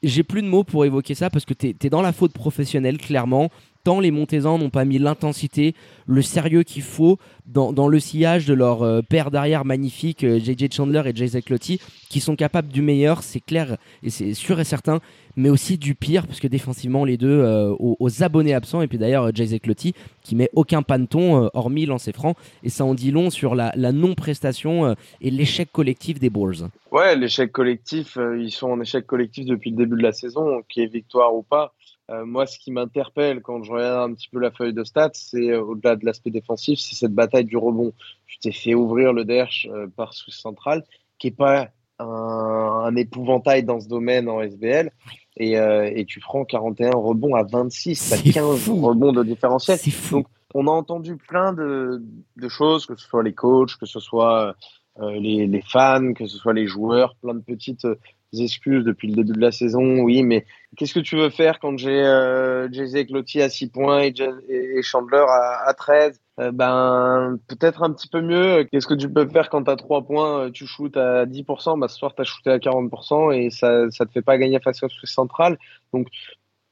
J'ai 0.03 0.23
plus 0.23 0.41
de 0.41 0.47
mots 0.47 0.65
pour 0.65 0.85
évoquer 0.85 1.15
ça 1.15 1.29
parce 1.29 1.45
que 1.45 1.53
tu 1.53 1.75
es, 1.81 1.91
dans 1.91 2.01
la 2.01 2.13
faute 2.13 2.33
professionnelle, 2.33 2.97
clairement 2.97 3.51
tant 3.85 4.01
les 4.01 4.11
Montezans 4.11 4.59
n'ont 4.59 4.71
pas 4.71 4.85
mis 4.85 4.99
l'intensité, 4.99 5.75
le 6.07 6.23
sérieux 6.23 6.63
qu'il 6.63 6.83
faut 6.83 7.19
dans, 7.47 7.89
le 7.89 7.99
sillage 7.99 8.47
de 8.47 8.55
leur 8.55 8.83
euh, 8.83 9.03
père 9.03 9.31
d'arrière 9.31 9.65
magnifique, 9.65 10.21
JJ 10.21 10.63
euh, 10.63 10.69
Chandler 10.71 11.03
et 11.07 11.13
Jay 11.15 11.43
Clotti, 11.43 11.81
qui 12.09 12.21
sont 12.21 12.37
capables 12.37 12.69
du 12.69 12.83
meilleur, 12.83 13.23
c'est 13.23 13.41
clair 13.41 13.77
et 14.03 14.11
c'est 14.11 14.35
sûr 14.35 14.61
et 14.61 14.65
certain, 14.65 15.01
mais 15.37 15.51
aussi 15.51 15.77
du 15.79 15.95
pire, 15.95 16.27
parce 16.27 16.39
que 16.39 16.47
défensivement, 16.47 17.05
les 17.05 17.17
deux 17.17 17.41
euh, 17.41 17.75
aux, 17.79 18.23
abonnés 18.23 18.55
absents, 18.55 18.83
et 18.83 18.87
puis 18.87 18.99
d'ailleurs, 18.99 19.35
Jay 19.35 19.59
Clotti, 19.59 19.95
qui 20.23 20.37
met 20.37 20.51
aucun 20.55 20.83
panton, 20.83 21.51
hormis 21.55 21.87
lancer 21.87 22.13
franc, 22.13 22.35
et 22.63 22.69
ça 22.69 22.85
en 22.85 22.95
dit 22.95 23.11
long 23.11 23.31
sur 23.31 23.55
la, 23.55 23.73
non-prestation 23.77 24.95
et 25.21 25.31
l'échec 25.31 25.73
collectif 25.73 26.21
des 26.21 26.31
Bulls. 26.31 26.69
Ouais, 26.93 27.17
l'échec 27.17 27.51
collectif, 27.51 28.19
ils 28.39 28.53
sont 28.53 28.69
en 28.69 28.81
échec 28.81 29.07
collectif 29.07 29.47
depuis 29.47 29.71
le 29.71 29.77
début 29.77 29.97
de 29.97 30.03
la 30.03 30.13
saison, 30.13 30.63
qui 30.69 30.83
est 30.83 30.87
victoire 30.87 31.35
ou 31.35 31.43
pas. 31.43 31.73
Euh, 32.11 32.25
moi, 32.25 32.47
ce 32.47 32.59
qui 32.59 32.73
m'interpelle 32.73 33.41
quand 33.41 33.63
je 33.63 33.73
regarde 33.73 34.11
un 34.11 34.15
petit 34.15 34.29
peu 34.29 34.41
la 34.41 34.51
feuille 34.51 34.75
de 34.75 34.83
stats, 34.83 35.11
c'est 35.15 35.51
euh, 35.51 35.63
au-delà 35.63 35.95
de 35.95 36.05
l'aspect 36.05 36.31
défensif, 36.31 36.81
c'est 36.81 36.97
cette 36.97 37.15
bataille 37.15 37.45
du 37.45 37.57
rebond. 37.57 37.93
Tu 38.27 38.39
t'es 38.39 38.53
fait 38.53 38.75
ouvrir 38.75 39.13
le 39.13 39.25
Derch 39.25 39.69
euh, 39.71 39.87
par 39.95 40.13
Swiss 40.13 40.37
Central, 40.37 40.85
qui 41.19 41.29
est 41.29 41.37
pas 41.37 41.69
un, 42.01 42.97
épouvantail 42.97 43.63
dans 43.63 43.79
ce 43.79 43.87
domaine 43.87 44.29
en 44.29 44.41
SBL. 44.41 44.91
Et, 45.37 45.53
et 45.53 46.05
tu 46.07 46.21
prends 46.21 46.45
41 46.45 46.91
rebonds 46.91 47.35
à 47.35 47.45
26, 47.45 48.13
à 48.13 48.19
15 48.19 48.69
rebonds 48.69 49.13
de 49.13 49.23
différentiel. 49.23 49.79
Donc, 50.11 50.27
On 50.55 50.67
a 50.67 50.71
entendu 50.71 51.17
plein 51.17 51.53
de, 51.53 52.03
de 52.37 52.49
choses, 52.49 52.85
que 52.85 52.97
ce 52.97 53.07
soit 53.07 53.23
les 53.23 53.33
coachs, 53.33 53.77
que 53.79 53.87
ce 53.87 54.01
soit 54.01 54.55
les, 54.99 55.47
les, 55.47 55.63
fans, 55.63 56.13
que 56.15 56.27
ce 56.27 56.37
soit 56.37 56.53
les 56.53 56.67
joueurs, 56.67 57.15
plein 57.17 57.35
de 57.35 57.41
petites 57.41 57.87
excuses 58.33 58.85
depuis 58.85 59.09
le 59.09 59.15
début 59.15 59.33
de 59.33 59.41
la 59.41 59.53
saison. 59.53 60.01
Oui, 60.01 60.23
mais 60.23 60.45
qu'est-ce 60.77 60.95
que 60.95 61.01
tu 61.01 61.17
veux 61.17 61.31
faire 61.31 61.59
quand 61.59 61.77
j'ai 61.79 62.03
euh, 62.05 62.69
Cloutier 63.09 63.43
à 63.43 63.49
6 63.49 63.69
points 63.69 64.03
et, 64.03 64.83
Chandler 64.83 65.25
à, 65.27 65.69
à 65.69 65.75
13 65.75 66.21
euh, 66.39 66.53
Ben 66.53 67.39
peut-être 67.49 67.83
un 67.83 67.93
petit 67.93 68.09
peu 68.09 68.21
mieux. 68.21 68.65
Qu'est-ce 68.71 68.87
que 68.87 68.95
tu 68.95 69.09
peux 69.09 69.27
faire 69.29 69.51
quand 69.51 69.65
tu 69.65 69.71
as 69.71 69.77
3 69.77 70.03
points, 70.03 70.51
tu 70.51 70.67
shootes 70.67 70.97
à 70.97 71.27
10%, 71.27 71.79
bah, 71.79 71.89
ce 71.89 71.97
soir 71.97 72.15
tu 72.15 72.23
as 72.23 72.25
shooté 72.25 72.51
à 72.51 72.59
40% 72.59 73.33
et 73.33 73.51
ça 73.51 73.87
ne 73.87 73.89
te 73.89 74.13
fait 74.13 74.23
pas 74.23 74.39
gagner 74.39 74.61
face 74.61 74.83
au 74.83 74.89
Central. 75.05 75.59
Donc 75.93 76.09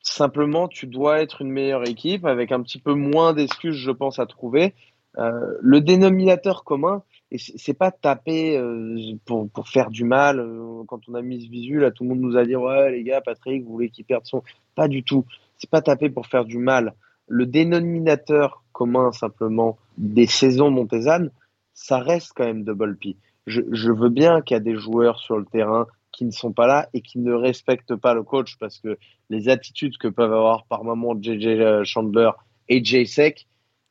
simplement, 0.03 0.69
tu 0.69 0.87
dois 0.87 1.21
être 1.21 1.43
une 1.43 1.51
meilleure 1.51 1.87
équipe 1.89 2.25
avec 2.25 2.53
un 2.53 2.63
petit 2.63 2.79
peu 2.79 2.95
moins 2.95 3.33
d'excuses, 3.33 3.77
je 3.77 3.91
pense, 3.91 4.19
à 4.19 4.27
trouver. 4.27 4.75
Euh, 5.19 5.55
le 5.61 5.81
dénominateur 5.81 6.65
commun, 6.65 7.03
et 7.31 7.39
c'est 7.39 7.75
pas 7.75 7.91
taper 7.91 8.57
euh, 8.57 8.97
pour, 9.27 9.51
pour, 9.51 9.69
faire 9.69 9.91
du 9.91 10.05
mal. 10.05 10.41
Euh, 10.41 10.83
quand 10.87 11.01
on 11.09 11.15
a 11.15 11.21
mis 11.21 11.45
ce 11.45 11.51
visu, 11.51 11.79
là, 11.79 11.91
tout 11.91 12.05
le 12.05 12.11
monde 12.11 12.21
nous 12.21 12.37
a 12.37 12.45
dit 12.45 12.57
Ouais, 12.57 12.91
les 12.91 13.03
gars, 13.03 13.21
Patrick, 13.21 13.65
vous 13.65 13.73
voulez 13.73 13.91
qu'il 13.91 14.07
perde 14.07 14.25
son. 14.25 14.43
Pas 14.75 14.89
du 14.89 15.03
tout. 15.03 15.27
C'est 15.59 15.69
pas 15.69 15.83
taper 15.83 16.09
pour 16.09 16.27
faire 16.27 16.47
du 16.47 16.59
mal. 16.59 16.95
Le 17.27 17.45
dénominateur 17.45 18.65
commun, 18.73 19.13
simplement, 19.13 19.77
des 19.99 20.27
saisons 20.27 20.71
montésanes, 20.71 21.31
ça 21.75 21.99
reste 21.99 22.33
quand 22.35 22.45
même 22.45 22.65
double 22.65 22.97
P. 22.97 23.17
Je, 23.47 23.61
je 23.73 23.93
veux 23.93 24.09
bien 24.09 24.41
qu'il 24.41 24.55
y 24.55 24.57
a 24.57 24.61
des 24.61 24.77
joueurs 24.77 25.19
sur 25.19 25.37
le 25.37 25.45
terrain 25.45 25.87
qui 26.13 26.25
ne 26.25 26.31
sont 26.31 26.53
pas 26.53 26.67
là 26.67 26.89
et 26.95 27.03
qui 27.03 27.19
ne 27.19 27.33
respectent 27.33 27.95
pas 27.95 28.15
le 28.15 28.23
coach 28.23 28.57
parce 28.59 28.79
que 28.79 28.99
les 29.29 29.51
attitudes 29.51 29.99
que 29.99 30.09
peuvent 30.09 30.33
avoir 30.33 30.65
par 30.65 30.83
moment 30.83 31.15
JJ 31.21 31.85
Chandler 31.85 32.31
et 32.69 32.83
Jay 32.83 33.05
Sek, 33.05 33.47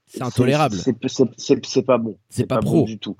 c'est 0.08 0.22
intolérable. 0.22 0.76
C'est 0.78 0.94
pas 1.86 1.98
bon. 1.98 2.18
C'est 2.30 2.48
pas, 2.48 2.60
pro. 2.60 2.84
du 2.84 2.98
tout. 2.98 3.18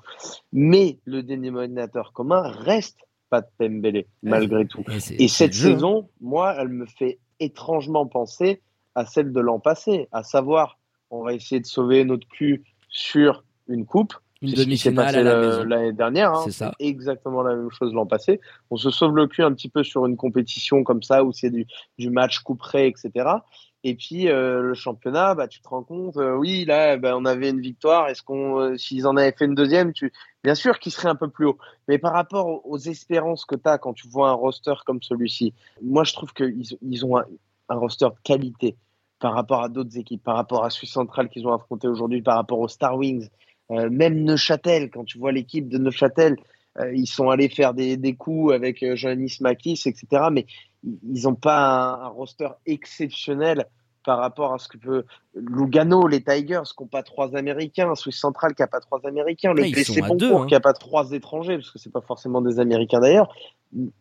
Mais 0.52 0.98
le 1.04 1.22
dénominateur 1.22 2.12
commun 2.12 2.40
reste 2.40 2.98
pas 3.28 3.42
de 3.42 3.46
Pembele, 3.58 4.04
malgré 4.22 4.66
tout. 4.66 4.82
Et 5.18 5.28
cette 5.28 5.54
saison, 5.54 6.08
moi, 6.20 6.54
elle 6.58 6.68
me 6.68 6.86
fait 6.86 7.18
étrangement 7.40 8.06
penser 8.06 8.62
à 8.94 9.06
celle 9.06 9.32
de 9.32 9.40
l'an 9.40 9.60
passé, 9.60 10.08
à 10.12 10.22
savoir, 10.22 10.78
on 11.10 11.22
va 11.22 11.34
essayer 11.34 11.60
de 11.60 11.66
sauver 11.66 12.04
notre 12.04 12.26
cul 12.26 12.64
sur 12.88 13.44
une 13.68 13.86
coupe. 13.86 14.14
Une 14.40 14.52
demi-finale 14.52 15.66
l'année 15.68 15.92
dernière. 15.92 16.32
Hein. 16.32 16.42
c'est 16.44 16.52
ça. 16.52 16.72
Exactement 16.78 17.42
la 17.42 17.56
même 17.56 17.70
chose 17.70 17.92
l'an 17.92 18.06
passé. 18.06 18.40
On 18.70 18.76
se 18.76 18.90
sauve 18.90 19.16
le 19.16 19.26
cul 19.26 19.42
un 19.42 19.52
petit 19.52 19.68
peu 19.68 19.82
sur 19.82 20.06
une 20.06 20.16
compétition 20.16 20.84
comme 20.84 21.02
ça 21.02 21.24
où 21.24 21.32
c'est 21.32 21.50
du, 21.50 21.66
du 21.98 22.10
match 22.10 22.38
couperé, 22.40 22.86
etc. 22.86 23.28
Et 23.88 23.94
puis 23.94 24.28
euh, 24.28 24.60
le 24.60 24.74
championnat, 24.74 25.34
bah, 25.34 25.48
tu 25.48 25.62
te 25.62 25.68
rends 25.68 25.82
compte, 25.82 26.18
euh, 26.18 26.34
oui, 26.34 26.66
là, 26.66 26.98
bah, 26.98 27.16
on 27.16 27.24
avait 27.24 27.48
une 27.48 27.60
victoire. 27.60 28.08
Est-ce 28.08 28.22
qu'on, 28.22 28.60
euh, 28.60 28.76
s'ils 28.76 29.06
en 29.06 29.16
avaient 29.16 29.32
fait 29.32 29.46
une 29.46 29.54
deuxième, 29.54 29.94
bien 30.44 30.54
sûr 30.54 30.78
qu'ils 30.78 30.92
seraient 30.92 31.08
un 31.08 31.14
peu 31.14 31.28
plus 31.30 31.46
haut. 31.46 31.58
Mais 31.88 31.96
par 31.96 32.12
rapport 32.12 32.66
aux, 32.66 32.76
espérances 32.76 33.46
que 33.46 33.54
tu 33.54 33.66
as 33.66 33.78
quand 33.78 33.94
tu 33.94 34.06
vois 34.06 34.28
un 34.28 34.34
roster 34.34 34.74
comme 34.84 35.02
celui-ci, 35.02 35.54
moi 35.82 36.04
je 36.04 36.12
trouve 36.12 36.34
qu'ils 36.34 36.76
ils 36.82 37.06
ont 37.06 37.16
un, 37.16 37.24
roster 37.70 38.04
de 38.04 38.20
qualité 38.22 38.76
par 39.20 39.32
rapport 39.32 39.62
à 39.62 39.70
d'autres 39.70 39.96
équipes, 39.96 40.22
par 40.22 40.36
rapport 40.36 40.64
à 40.64 40.70
Suisse 40.70 40.92
Centrale 40.92 41.30
qu'ils 41.30 41.46
ont 41.46 41.54
affronté 41.54 41.88
aujourd'hui, 41.88 42.20
par 42.20 42.36
rapport 42.36 42.60
aux 42.60 42.68
Star 42.68 42.96
Wings, 42.96 43.28
même 43.70 44.22
Neuchâtel. 44.22 44.90
Quand 44.90 45.04
tu 45.04 45.18
vois 45.18 45.32
l'équipe 45.32 45.68
de 45.68 45.78
Neuchâtel, 45.78 46.36
ils 46.94 47.08
sont 47.08 47.28
allés 47.28 47.48
faire 47.48 47.74
des, 47.74 48.14
coups 48.14 48.54
avec 48.54 48.94
Johannes 48.94 49.26
Makis, 49.40 49.82
etc. 49.86 50.28
Mais 50.30 50.46
ils 50.84 51.24
n'ont 51.24 51.34
pas 51.34 51.98
un, 52.04 52.08
roster 52.08 52.48
exceptionnel 52.64 53.66
par 54.08 54.20
rapport 54.20 54.54
à 54.54 54.58
ce 54.58 54.68
que 54.68 54.78
peut 54.78 55.04
Lugano, 55.34 56.08
les 56.08 56.24
Tigers, 56.24 56.62
qui 56.64 56.82
n'ont 56.82 56.86
pas 56.86 57.02
trois 57.02 57.36
Américains, 57.36 57.94
Swiss 57.94 58.18
Central 58.18 58.54
qui 58.54 58.62
n'a 58.62 58.66
pas 58.66 58.80
trois 58.80 59.06
Américains, 59.06 59.52
le 59.52 59.64
PC 59.64 60.00
Boncourt 60.00 60.44
hein. 60.44 60.46
qui 60.46 60.54
n'a 60.54 60.60
pas 60.60 60.72
trois 60.72 61.12
étrangers, 61.12 61.56
parce 61.56 61.70
que 61.70 61.78
c'est 61.78 61.92
pas 61.92 62.00
forcément 62.00 62.40
des 62.40 62.58
Américains 62.58 63.00
d'ailleurs. 63.00 63.30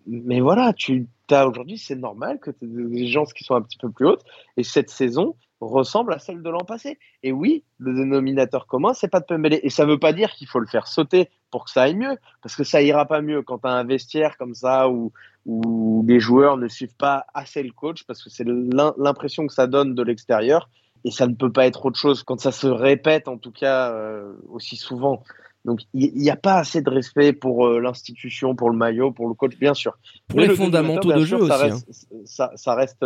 Mais 0.05 0.39
voilà, 0.39 0.71
tu 0.71 1.09
as 1.29 1.45
aujourd'hui, 1.45 1.77
c'est 1.77 1.97
normal 1.97 2.39
que 2.39 2.51
tu 2.51 2.63
aies 2.63 2.87
des 2.87 3.07
gens 3.07 3.25
qui 3.25 3.43
sont 3.43 3.55
un 3.55 3.61
petit 3.61 3.77
peu 3.77 3.91
plus 3.91 4.07
hautes. 4.07 4.23
Et 4.55 4.63
cette 4.63 4.89
saison, 4.89 5.35
ressemble 5.59 6.13
à 6.13 6.19
celle 6.19 6.41
de 6.41 6.49
l'an 6.49 6.63
passé. 6.63 6.99
Et 7.23 7.31
oui, 7.31 7.63
le 7.77 7.93
dénominateur 7.93 8.67
commun, 8.67 8.93
c'est 8.93 9.07
pas 9.07 9.19
de 9.19 9.25
Pembele. 9.25 9.59
Et 9.63 9.69
ça 9.69 9.85
veut 9.85 9.99
pas 9.99 10.13
dire 10.13 10.31
qu'il 10.31 10.47
faut 10.47 10.59
le 10.59 10.67
faire 10.67 10.87
sauter 10.87 11.29
pour 11.49 11.65
que 11.65 11.71
ça 11.71 11.83
aille 11.83 11.95
mieux, 11.95 12.17
parce 12.41 12.55
que 12.55 12.63
ça 12.63 12.81
ira 12.81 13.05
pas 13.05 13.21
mieux 13.21 13.41
quand 13.41 13.59
tu 13.59 13.67
as 13.67 13.71
un 13.71 13.83
vestiaire 13.83 14.37
comme 14.37 14.53
ça 14.53 14.89
où, 14.89 15.11
où 15.47 16.03
les 16.05 16.19
joueurs 16.19 16.57
ne 16.57 16.67
suivent 16.67 16.95
pas 16.97 17.25
assez 17.33 17.63
le 17.63 17.71
coach, 17.71 18.03
parce 18.03 18.21
que 18.21 18.29
c'est 18.29 18.45
l'impression 18.45 19.47
que 19.47 19.53
ça 19.53 19.65
donne 19.65 19.95
de 19.95 20.03
l'extérieur. 20.03 20.69
Et 21.05 21.11
ça 21.11 21.25
ne 21.25 21.35
peut 21.35 21.51
pas 21.51 21.65
être 21.65 21.85
autre 21.85 21.97
chose 21.97 22.23
quand 22.23 22.39
ça 22.39 22.51
se 22.51 22.67
répète, 22.67 23.29
en 23.29 23.37
tout 23.37 23.51
cas, 23.51 23.91
euh, 23.91 24.33
aussi 24.49 24.75
souvent. 24.75 25.23
Donc, 25.63 25.81
il 25.93 26.13
n'y 26.15 26.29
a 26.29 26.35
pas 26.35 26.55
assez 26.55 26.81
de 26.81 26.89
respect 26.89 27.31
pour 27.31 27.65
euh, 27.65 27.79
l'institution, 27.79 28.55
pour 28.55 28.69
le 28.69 28.77
maillot, 28.77 29.11
pour 29.11 29.29
le 29.29 29.33
coach, 29.33 29.57
bien 29.57 29.73
sûr. 29.73 29.97
Pour 30.27 30.41
les 30.41 30.53
fondamentaux 30.53 31.13
de 31.13 31.23
jeu 31.23 31.37
aussi. 31.37 31.47
Ça 31.47 31.57
reste, 31.57 31.87
hein. 31.89 32.17
ça, 32.25 32.51
ça, 32.55 32.75
reste, 32.75 33.05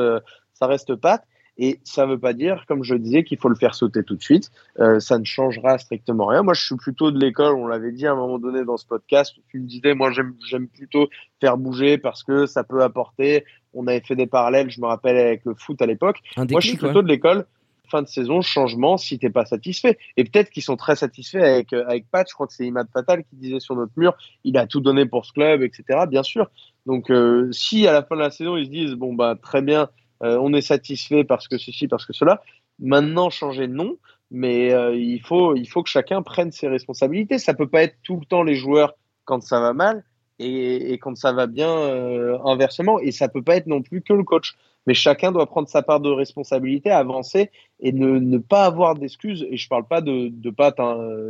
ça 0.53 0.67
reste 0.67 0.95
pas. 0.95 1.21
Et 1.57 1.79
ça 1.83 2.05
ne 2.05 2.13
veut 2.13 2.19
pas 2.19 2.33
dire, 2.33 2.65
comme 2.67 2.83
je 2.83 2.95
disais, 2.95 3.23
qu'il 3.23 3.37
faut 3.37 3.49
le 3.49 3.55
faire 3.55 3.75
sauter 3.75 4.03
tout 4.03 4.15
de 4.15 4.21
suite. 4.21 4.51
Euh, 4.79 4.99
ça 4.99 5.19
ne 5.19 5.25
changera 5.25 5.77
strictement 5.77 6.25
rien. 6.25 6.43
Moi, 6.43 6.53
je 6.53 6.65
suis 6.65 6.75
plutôt 6.75 7.11
de 7.11 7.19
l'école, 7.19 7.55
on 7.55 7.67
l'avait 7.67 7.91
dit 7.91 8.07
à 8.07 8.13
un 8.13 8.15
moment 8.15 8.39
donné 8.39 8.63
dans 8.63 8.77
ce 8.77 8.85
podcast, 8.85 9.35
tu 9.49 9.59
me 9.59 9.67
disais, 9.67 9.93
moi, 9.93 10.11
j'aime 10.11 10.67
plutôt 10.67 11.09
faire 11.39 11.57
bouger 11.57 11.97
parce 11.97 12.23
que 12.23 12.45
ça 12.45 12.63
peut 12.63 12.81
apporter. 12.83 13.45
On 13.73 13.87
avait 13.87 14.01
fait 14.01 14.15
des 14.15 14.27
parallèles, 14.27 14.69
je 14.69 14.81
me 14.81 14.87
rappelle, 14.87 15.17
avec 15.17 15.45
le 15.45 15.53
foot 15.53 15.81
à 15.81 15.85
l'époque. 15.85 16.17
Moi, 16.37 16.61
je 16.61 16.69
suis 16.69 16.77
plutôt 16.77 17.01
de 17.01 17.07
l'école 17.07 17.45
fin 17.91 18.01
de 18.01 18.07
saison, 18.07 18.41
changement 18.41 18.97
si 18.97 19.19
t'es 19.19 19.29
pas 19.29 19.45
satisfait. 19.45 19.99
Et 20.17 20.23
peut-être 20.23 20.49
qu'ils 20.49 20.63
sont 20.63 20.77
très 20.77 20.95
satisfaits 20.95 21.37
avec, 21.37 21.73
euh, 21.73 21.83
avec 21.85 22.09
Pat. 22.09 22.25
Je 22.27 22.33
crois 22.33 22.47
que 22.47 22.53
c'est 22.53 22.65
Imad 22.65 22.87
Fatal 22.91 23.23
qui 23.25 23.35
disait 23.35 23.59
sur 23.59 23.75
notre 23.75 23.91
mur, 23.97 24.15
il 24.43 24.57
a 24.57 24.65
tout 24.65 24.79
donné 24.79 25.05
pour 25.05 25.25
ce 25.25 25.33
club, 25.33 25.61
etc. 25.61 26.05
Bien 26.09 26.23
sûr. 26.23 26.49
Donc, 26.87 27.11
euh, 27.11 27.51
si 27.51 27.85
à 27.87 27.91
la 27.91 28.01
fin 28.01 28.15
de 28.15 28.21
la 28.21 28.31
saison, 28.31 28.57
ils 28.57 28.65
se 28.65 28.71
disent, 28.71 28.93
bon, 28.93 29.13
bah, 29.13 29.35
très 29.39 29.61
bien, 29.61 29.89
euh, 30.23 30.37
on 30.39 30.53
est 30.53 30.61
satisfait 30.61 31.23
parce 31.23 31.47
que 31.47 31.57
ceci, 31.57 31.87
parce 31.87 32.05
que 32.05 32.13
cela. 32.13 32.41
Maintenant, 32.79 33.29
changer 33.29 33.67
de 33.67 33.73
nom, 33.73 33.97
mais 34.29 34.71
euh, 34.73 34.95
il, 34.95 35.21
faut, 35.21 35.55
il 35.55 35.67
faut 35.67 35.83
que 35.83 35.89
chacun 35.89 36.21
prenne 36.21 36.51
ses 36.51 36.67
responsabilités. 36.67 37.39
Ça 37.39 37.53
peut 37.53 37.67
pas 37.67 37.83
être 37.83 37.95
tout 38.03 38.19
le 38.19 38.25
temps 38.25 38.43
les 38.43 38.55
joueurs 38.55 38.95
quand 39.25 39.41
ça 39.41 39.59
va 39.59 39.73
mal 39.73 40.03
et, 40.39 40.97
quand 40.99 41.15
ça 41.15 41.31
va 41.33 41.47
bien 41.47 41.69
euh, 41.69 42.37
inversement. 42.45 42.99
Et 42.99 43.11
ça 43.11 43.29
peut 43.29 43.43
pas 43.43 43.55
être 43.55 43.67
non 43.67 43.81
plus 43.81 44.01
que 44.01 44.13
le 44.13 44.23
coach. 44.23 44.55
Mais 44.87 44.95
chacun 44.95 45.31
doit 45.31 45.45
prendre 45.45 45.69
sa 45.69 45.83
part 45.83 45.99
de 45.99 46.09
responsabilité, 46.09 46.89
avancer 46.89 47.51
et 47.79 47.91
ne, 47.91 48.37
pas 48.39 48.65
avoir 48.65 48.95
d'excuses. 48.95 49.45
Et 49.49 49.57
je 49.57 49.67
parle 49.69 49.85
pas 49.85 50.01
de, 50.01 50.29
de 50.29 50.49
Pat 50.49 50.75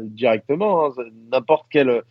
directement, 0.06 0.86
hein. 0.86 0.94
n'importe 1.32 1.66
quelle 1.70 2.04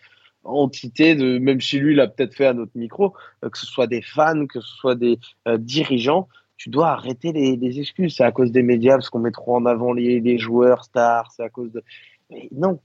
entité, 0.45 1.15
de, 1.15 1.39
même 1.39 1.63
si 1.63 1.79
lui 1.79 1.95
l'a 1.95 2.09
peut-être 2.09 2.35
fait 2.35 2.45
à 2.45 2.53
notre 2.53 2.73
micro, 2.75 3.15
que 3.41 3.57
ce 3.57 3.65
soit 3.65 3.87
des 3.87 4.03
fans, 4.03 4.47
que 4.47 4.61
ce 4.61 4.75
soit 4.77 4.97
des 4.97 5.19
dirigeants, 5.59 6.29
tu 6.61 6.69
dois 6.69 6.89
arrêter 6.89 7.33
les, 7.33 7.81
excuses. 7.81 8.17
C'est 8.17 8.23
à 8.23 8.33
cause 8.33 8.53
des 8.53 8.63
médias, 8.63 8.97
parce 8.97 9.09
qu'on 9.09 9.19
met 9.19 9.31
trop 9.31 9.57
en 9.57 9.65
avant 9.65 9.95
les, 9.95 10.39
joueurs 10.39 10.85
stars, 10.85 11.33
c'est 11.35 11.43
à 11.43 11.49
cause 11.49 11.73
de. 11.73 11.83
Mais 12.29 12.51
non, 12.53 12.79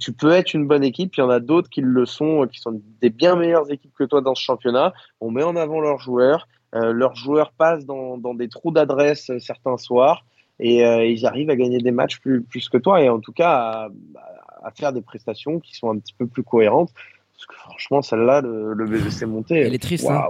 tu 0.00 0.12
peux 0.12 0.32
être 0.32 0.52
une 0.52 0.66
bonne 0.66 0.82
équipe, 0.82 1.14
il 1.16 1.20
y 1.20 1.22
en 1.22 1.30
a 1.30 1.38
d'autres 1.38 1.70
qui 1.70 1.80
le 1.80 2.06
sont, 2.06 2.48
qui 2.52 2.58
sont 2.58 2.82
des 3.00 3.10
bien 3.10 3.36
meilleures 3.36 3.70
équipes 3.70 3.94
que 3.96 4.02
toi 4.02 4.20
dans 4.20 4.34
ce 4.34 4.42
championnat. 4.42 4.92
On 5.20 5.30
met 5.30 5.44
en 5.44 5.54
avant 5.54 5.80
leurs 5.80 6.00
joueurs, 6.00 6.48
euh, 6.74 6.92
leurs 6.92 7.14
joueurs 7.14 7.52
passent 7.52 7.86
dans, 7.86 8.18
des 8.34 8.48
trous 8.48 8.72
d'adresse 8.72 9.30
euh, 9.30 9.38
certains 9.38 9.76
soirs 9.76 10.26
et 10.58 10.84
euh, 10.84 11.06
ils 11.06 11.24
arrivent 11.24 11.50
à 11.50 11.56
gagner 11.56 11.78
des 11.78 11.92
matchs 11.92 12.18
plus, 12.18 12.42
plus 12.42 12.68
que 12.68 12.78
toi 12.78 13.00
et 13.00 13.08
en 13.08 13.20
tout 13.20 13.32
cas 13.32 13.90
à, 14.60 14.70
faire 14.72 14.92
des 14.92 15.02
prestations 15.02 15.60
qui 15.60 15.76
sont 15.76 15.88
un 15.90 15.98
petit 15.98 16.14
peu 16.14 16.26
plus 16.26 16.42
cohérentes. 16.42 16.90
Parce 17.32 17.46
que 17.46 17.54
franchement, 17.54 18.02
celle-là, 18.02 18.40
le, 18.40 18.74
le 18.74 18.86
BGC 18.86 19.26
monté, 19.26 19.56
elle 19.56 19.74
est 19.74 19.82
triste. 19.82 20.08
Hein. 20.08 20.28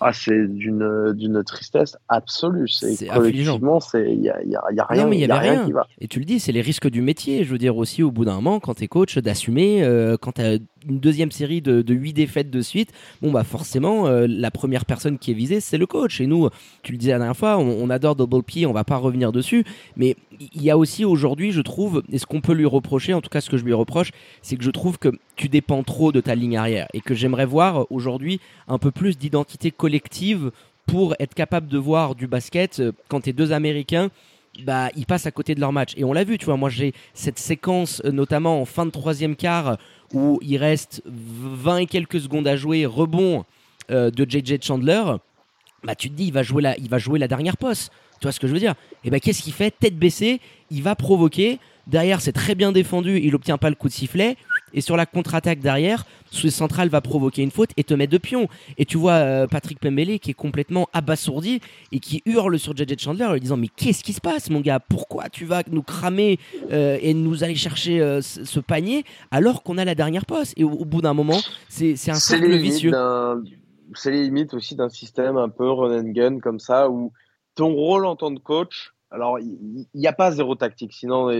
Ah, 0.00 0.12
c'est 0.12 0.46
d'une, 0.46 1.12
d'une 1.14 1.42
tristesse 1.44 1.96
absolue. 2.08 2.68
C'est, 2.68 3.06
collectivement, 3.08 3.80
c'est 3.80 4.12
il 4.12 4.22
y 4.22 4.30
a, 4.30 4.42
y 4.42 4.54
a, 4.54 4.62
y 4.72 4.78
a, 4.78 4.84
rien, 4.84 5.04
non, 5.04 5.10
mais 5.10 5.16
y, 5.16 5.20
y 5.20 5.30
a 5.30 5.38
rien, 5.38 5.52
rien, 5.52 5.66
qui 5.66 5.72
va. 5.72 5.86
Et 6.00 6.08
tu 6.08 6.18
le 6.18 6.24
dis, 6.24 6.40
c'est 6.40 6.52
les 6.52 6.60
risques 6.60 6.88
du 6.88 7.02
métier. 7.02 7.44
Je 7.44 7.50
veux 7.50 7.58
dire 7.58 7.76
aussi, 7.76 8.02
au 8.02 8.10
bout 8.10 8.24
d'un 8.24 8.36
moment, 8.36 8.60
quand 8.60 8.74
t'es 8.74 8.88
coach, 8.88 9.18
d'assumer. 9.18 9.82
Euh, 9.82 10.16
quand 10.20 10.32
t'as 10.32 10.58
une 10.88 11.00
deuxième 11.00 11.30
série 11.30 11.60
de, 11.60 11.82
de 11.82 11.94
8 11.94 12.12
défaites 12.12 12.50
de 12.50 12.62
suite, 12.62 12.90
bon 13.20 13.30
bah 13.30 13.44
forcément, 13.44 14.06
euh, 14.06 14.26
la 14.28 14.50
première 14.50 14.86
personne 14.86 15.18
qui 15.18 15.32
est 15.32 15.34
visée, 15.34 15.60
c'est 15.60 15.78
le 15.78 15.86
coach. 15.86 16.20
Et 16.20 16.26
nous, 16.26 16.48
tu 16.82 16.92
le 16.92 16.98
disais 16.98 17.12
la 17.12 17.18
dernière 17.18 17.36
fois, 17.36 17.58
on, 17.58 17.82
on 17.82 17.90
adore 17.90 18.16
Double 18.16 18.42
P, 18.42 18.66
on 18.66 18.72
va 18.72 18.84
pas 18.84 18.96
revenir 18.96 19.32
dessus. 19.32 19.64
Mais 19.96 20.16
il 20.54 20.62
y 20.62 20.70
a 20.70 20.78
aussi 20.78 21.04
aujourd'hui, 21.04 21.52
je 21.52 21.60
trouve, 21.60 22.02
et 22.10 22.18
ce 22.18 22.26
qu'on 22.26 22.40
peut 22.40 22.54
lui 22.54 22.64
reprocher, 22.64 23.12
en 23.12 23.20
tout 23.20 23.28
cas 23.28 23.40
ce 23.40 23.50
que 23.50 23.56
je 23.56 23.64
lui 23.64 23.74
reproche, 23.74 24.10
c'est 24.42 24.56
que 24.56 24.64
je 24.64 24.70
trouve 24.70 24.98
que 24.98 25.10
tu 25.36 25.48
dépends 25.48 25.82
trop 25.82 26.12
de 26.12 26.20
ta 26.20 26.34
ligne 26.34 26.56
arrière 26.56 26.86
et 26.94 27.00
que 27.00 27.14
j'aimerais 27.14 27.46
voir 27.46 27.86
aujourd'hui 27.90 28.40
un 28.68 28.78
peu 28.78 28.90
plus 28.90 29.18
d'identité 29.18 29.70
collective 29.84 30.52
pour 30.86 31.14
être 31.18 31.34
capable 31.34 31.68
de 31.68 31.78
voir 31.78 32.14
du 32.14 32.26
basket 32.26 32.80
euh, 32.80 32.92
quand 33.08 33.22
tes 33.22 33.32
deux 33.32 33.52
Américains 33.52 34.10
bah, 34.64 34.90
ils 34.96 35.06
passent 35.06 35.26
à 35.26 35.30
côté 35.30 35.54
de 35.54 35.60
leur 35.60 35.72
match. 35.72 35.92
Et 35.96 36.04
on 36.04 36.12
l'a 36.12 36.24
vu, 36.24 36.36
tu 36.36 36.44
vois, 36.44 36.56
moi 36.56 36.68
j'ai 36.68 36.92
cette 37.14 37.38
séquence, 37.38 38.02
euh, 38.04 38.10
notamment 38.10 38.60
en 38.60 38.64
fin 38.64 38.84
de 38.84 38.90
troisième 38.90 39.36
quart, 39.36 39.78
où 40.12 40.38
il 40.42 40.56
reste 40.56 41.02
20 41.06 41.78
et 41.78 41.86
quelques 41.86 42.20
secondes 42.20 42.46
à 42.46 42.56
jouer, 42.56 42.84
rebond 42.84 43.44
euh, 43.90 44.10
de 44.10 44.28
JJ 44.28 44.62
Chandler. 44.62 45.02
bah 45.84 45.94
tu 45.94 46.10
te 46.10 46.14
dis 46.14 46.26
il 46.26 46.32
va 46.32 46.42
jouer 46.42 46.62
la, 46.62 46.76
il 46.78 46.88
va 46.90 46.98
jouer 46.98 47.18
la 47.18 47.28
dernière 47.28 47.56
poste. 47.56 47.92
Tu 48.20 48.26
vois 48.26 48.32
ce 48.32 48.40
que 48.40 48.48
je 48.48 48.52
veux 48.52 48.58
dire? 48.58 48.74
Et 49.04 49.10
ben 49.10 49.18
qu'est-ce 49.18 49.42
qu'il 49.42 49.54
fait? 49.54 49.70
Tête 49.70 49.96
baissée, 49.96 50.40
il 50.70 50.82
va 50.82 50.94
provoquer. 50.94 51.58
Derrière, 51.86 52.20
c'est 52.20 52.32
très 52.32 52.54
bien 52.54 52.70
défendu, 52.70 53.18
il 53.18 53.34
obtient 53.34 53.56
pas 53.56 53.70
le 53.70 53.76
coup 53.76 53.88
de 53.88 53.92
sifflet. 53.94 54.36
Et 54.74 54.80
sur 54.80 54.96
la 54.96 55.06
contre-attaque 55.06 55.60
derrière, 55.60 56.04
ce 56.30 56.48
central 56.48 56.88
va 56.88 57.00
provoquer 57.00 57.42
une 57.42 57.50
faute 57.50 57.70
et 57.76 57.84
te 57.84 57.94
mettre 57.94 58.12
de 58.12 58.18
pion. 58.18 58.48
Et 58.78 58.84
tu 58.84 58.96
vois 58.96 59.12
euh, 59.12 59.46
Patrick 59.46 59.80
Pembele 59.80 60.18
qui 60.18 60.30
est 60.30 60.34
complètement 60.34 60.88
abasourdi 60.92 61.60
et 61.92 61.98
qui 61.98 62.22
hurle 62.26 62.58
sur 62.58 62.76
JJ 62.76 62.98
Chandler 62.98 63.24
en 63.24 63.32
lui 63.32 63.40
disant 63.40 63.56
Mais 63.56 63.68
qu'est-ce 63.68 64.04
qui 64.04 64.12
se 64.12 64.20
passe, 64.20 64.50
mon 64.50 64.60
gars? 64.60 64.80
Pourquoi 64.80 65.28
tu 65.28 65.44
vas 65.44 65.62
nous 65.70 65.82
cramer 65.82 66.38
euh, 66.72 66.98
et 67.00 67.14
nous 67.14 67.44
aller 67.44 67.56
chercher 67.56 68.00
euh, 68.00 68.20
ce, 68.22 68.60
panier 68.60 69.04
alors 69.30 69.62
qu'on 69.62 69.78
a 69.78 69.84
la 69.84 69.94
dernière 69.94 70.26
poste? 70.26 70.54
Et 70.56 70.64
au, 70.64 70.70
au 70.70 70.84
bout 70.84 71.02
d'un 71.02 71.14
moment, 71.14 71.40
c'est 71.68 71.94
un 72.08 72.14
cercle 72.14 72.56
vicieux. 72.56 72.92
c'est 73.94 74.10
les 74.10 74.22
limites 74.22 74.54
aussi 74.54 74.76
d'un 74.76 74.88
système 74.88 75.36
un 75.36 75.48
peu 75.48 75.68
run 75.68 75.98
and 75.98 76.10
gun 76.10 76.38
comme 76.38 76.60
ça 76.60 76.90
où 76.90 77.12
ton 77.54 77.72
rôle 77.74 78.06
en 78.06 78.16
tant 78.16 78.34
que 78.34 78.40
coach, 78.40 78.94
alors 79.10 79.38
il 79.40 79.86
n'y 79.94 80.06
a 80.06 80.12
pas 80.12 80.30
zéro 80.30 80.54
tactique, 80.54 80.92
sinon 80.92 81.30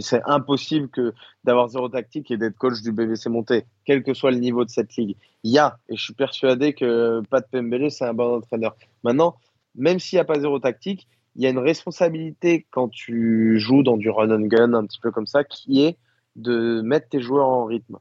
c'est 0.00 0.22
impossible 0.26 0.88
que 0.88 1.14
d'avoir 1.44 1.68
zéro 1.68 1.88
tactique 1.88 2.30
et 2.30 2.36
d'être 2.36 2.56
coach 2.56 2.82
du 2.82 2.92
BBC 2.92 3.28
monté, 3.30 3.64
quel 3.84 4.02
que 4.02 4.14
soit 4.14 4.30
le 4.30 4.38
niveau 4.38 4.64
de 4.64 4.70
cette 4.70 4.94
ligue. 4.96 5.16
Il 5.42 5.52
y 5.52 5.58
a, 5.58 5.78
et 5.88 5.96
je 5.96 6.02
suis 6.02 6.14
persuadé 6.14 6.74
que 6.74 7.22
Pat 7.30 7.46
Pembele 7.50 7.90
c'est 7.90 8.04
un 8.04 8.14
bon 8.14 8.36
entraîneur. 8.36 8.76
Maintenant, 9.02 9.36
même 9.74 9.98
s'il 9.98 10.16
n'y 10.16 10.20
a 10.20 10.24
pas 10.24 10.38
zéro 10.38 10.58
tactique, 10.58 11.08
il 11.36 11.42
y 11.42 11.46
a 11.46 11.50
une 11.50 11.58
responsabilité 11.58 12.66
quand 12.70 12.88
tu 12.88 13.58
joues 13.58 13.82
dans 13.82 13.96
du 13.96 14.10
run 14.10 14.30
and 14.30 14.46
gun 14.46 14.74
un 14.74 14.86
petit 14.86 15.00
peu 15.00 15.10
comme 15.10 15.26
ça, 15.26 15.44
qui 15.44 15.82
est 15.82 15.96
de 16.36 16.80
mettre 16.82 17.08
tes 17.08 17.20
joueurs 17.20 17.48
en 17.48 17.64
rythme 17.64 17.98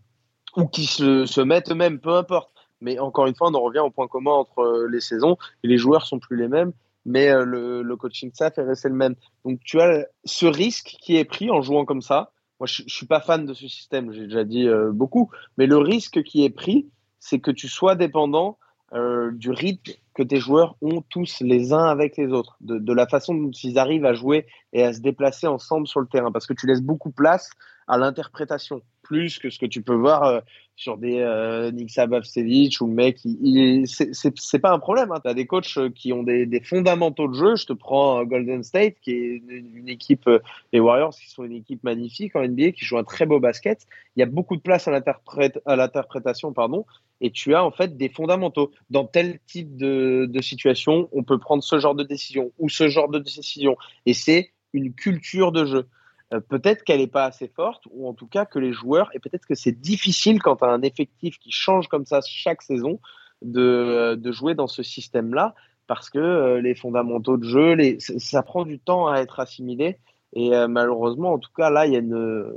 ou 0.55 0.67
qui 0.67 0.86
se, 0.86 1.25
se 1.25 1.41
mettent 1.41 1.71
eux-mêmes, 1.71 1.99
peu 1.99 2.13
importe. 2.15 2.51
Mais 2.81 2.99
encore 2.99 3.27
une 3.27 3.36
fois, 3.36 3.49
on 3.49 3.53
en 3.53 3.62
revient 3.62 3.79
au 3.79 3.89
point 3.89 4.07
commun 4.07 4.31
entre 4.31 4.88
les 4.89 4.99
saisons 4.99 5.38
et 5.63 5.67
les 5.67 5.77
joueurs 5.77 6.05
sont 6.05 6.19
plus 6.19 6.38
les 6.38 6.47
mêmes, 6.47 6.73
mais 7.05 7.29
euh, 7.29 7.43
le, 7.45 7.95
coaching 7.95 8.31
staff 8.33 8.57
est 8.57 8.63
resté 8.63 8.89
le 8.89 8.95
même. 8.95 9.15
Donc 9.45 9.59
tu 9.63 9.79
as 9.79 10.05
ce 10.25 10.45
risque 10.45 10.95
qui 10.99 11.17
est 11.17 11.25
pris 11.25 11.51
en 11.51 11.61
jouant 11.61 11.85
comme 11.85 12.01
ça. 12.01 12.31
Moi, 12.59 12.67
je, 12.67 12.83
je 12.87 12.93
suis 12.93 13.05
pas 13.05 13.19
fan 13.19 13.45
de 13.45 13.53
ce 13.53 13.67
système, 13.67 14.13
j'ai 14.13 14.25
déjà 14.27 14.43
dit 14.43 14.67
euh, 14.67 14.91
beaucoup, 14.91 15.29
mais 15.57 15.65
le 15.65 15.77
risque 15.77 16.23
qui 16.23 16.45
est 16.45 16.49
pris, 16.49 16.87
c'est 17.19 17.39
que 17.39 17.51
tu 17.51 17.67
sois 17.67 17.95
dépendant 17.95 18.57
euh, 18.93 19.31
du 19.31 19.49
rythme 19.49 19.93
que 20.13 20.21
tes 20.21 20.39
joueurs 20.39 20.75
ont 20.81 21.01
tous 21.09 21.41
les 21.41 21.73
uns 21.73 21.85
avec 21.85 22.15
les 22.15 22.27
autres, 22.27 22.57
de, 22.61 22.77
de 22.77 22.93
la 22.93 23.07
façon 23.07 23.33
dont 23.33 23.49
ils 23.49 23.79
arrivent 23.79 24.05
à 24.05 24.13
jouer 24.13 24.45
et 24.71 24.83
à 24.83 24.93
se 24.93 24.99
déplacer 24.99 25.47
ensemble 25.47 25.87
sur 25.87 25.99
le 25.99 26.05
terrain, 26.05 26.31
parce 26.31 26.45
que 26.45 26.53
tu 26.53 26.67
laisses 26.67 26.83
beaucoup 26.83 27.09
place 27.09 27.49
à 27.87 27.97
l'interprétation, 27.97 28.83
plus 29.03 29.37
que 29.37 29.49
ce 29.49 29.59
que 29.59 29.65
tu 29.67 29.83
peux 29.83 29.93
voir 29.93 30.23
euh, 30.23 30.39
sur 30.75 30.97
des 30.97 31.19
euh, 31.19 31.71
Sabavsevich 31.87 32.81
ou 32.81 32.87
le 32.87 32.93
mec, 32.93 33.19
c'est- 33.85 34.59
pas 34.59 34.71
un 34.71 34.79
problème. 34.79 35.11
Hein. 35.11 35.19
Tu 35.23 35.29
as 35.29 35.33
des 35.33 35.45
coachs 35.45 35.77
euh, 35.77 35.89
qui 35.89 36.13
ont 36.13 36.23
des, 36.23 36.61
fondamentaux 36.63 37.27
de 37.27 37.33
jeu. 37.33 37.55
Je 37.55 37.65
te 37.65 37.73
prends 37.73 38.21
euh, 38.21 38.23
Golden 38.23 38.63
State, 38.63 38.95
qui 39.01 39.11
est 39.11 39.41
une, 39.47 39.89
équipe, 39.89 40.27
les 40.71 40.79
Warriors, 40.79 41.13
qui 41.13 41.29
sont 41.29 41.43
une 41.43 41.53
équipe 41.53 41.83
magnifique 41.83 42.35
en 42.35 42.47
NBA, 42.47 42.71
qui 42.71 42.85
joue 42.85 42.97
un 42.97 43.03
très 43.03 43.25
beau 43.25 43.39
basket. 43.39 43.85
Il 44.15 44.21
y 44.21 44.23
a 44.23 44.25
beaucoup 44.25 44.55
de 44.55 44.61
place 44.61 44.87
à 44.87 44.91
l'interprétation, 45.75 46.53
pardon, 46.53 46.85
et 47.21 47.29
tu 47.29 47.53
as 47.53 47.63
en 47.63 47.71
fait 47.71 47.95
des 47.97 48.09
fondamentaux. 48.09 48.71
Dans 48.89 49.05
tel 49.05 49.39
type 49.45 49.75
de 49.75 50.41
situation, 50.41 51.09
on 51.11 51.23
peut 51.23 51.37
prendre 51.37 51.63
ce 51.63 51.77
genre 51.77 51.95
de 51.95 52.03
décision 52.03 52.51
ou 52.57 52.69
ce 52.69 52.87
genre 52.87 53.09
de 53.09 53.19
décision, 53.19 53.77
et 54.05 54.13
c'est 54.13 54.51
une 54.73 54.93
culture 54.93 55.51
de 55.51 55.65
jeu. 55.65 55.87
Euh, 56.33 56.39
peut-être 56.39 56.83
qu'elle 56.83 56.99
n'est 56.99 57.07
pas 57.07 57.25
assez 57.25 57.47
forte, 57.47 57.83
ou 57.91 58.07
en 58.07 58.13
tout 58.13 58.27
cas 58.27 58.45
que 58.45 58.59
les 58.59 58.73
joueurs, 58.73 59.09
et 59.13 59.19
peut-être 59.19 59.45
que 59.45 59.55
c'est 59.55 59.79
difficile 59.79 60.41
quand 60.41 60.57
tu 60.57 60.65
as 60.65 60.69
un 60.69 60.81
effectif 60.81 61.38
qui 61.39 61.51
change 61.51 61.88
comme 61.88 62.05
ça 62.05 62.21
chaque 62.25 62.62
saison, 62.62 62.99
de, 63.43 64.15
de 64.15 64.31
jouer 64.31 64.55
dans 64.55 64.67
ce 64.67 64.83
système-là, 64.83 65.53
parce 65.88 66.09
que 66.09 66.19
euh, 66.19 66.62
les 66.62 66.75
fondamentaux 66.75 67.38
de 67.38 67.43
jeu, 67.43 67.97
ça, 67.99 68.41
prend 68.41 68.63
du 68.65 68.79
temps 68.79 69.07
à 69.07 69.19
être 69.19 69.39
assimilé. 69.39 69.97
Et 70.36 70.55
euh, 70.55 70.67
malheureusement, 70.67 71.33
en 71.33 71.39
tout 71.39 71.51
cas, 71.55 71.69
là, 71.69 71.86
il 71.86 71.93
y 71.93 71.97
a 71.97 71.99
euh, 71.99 72.51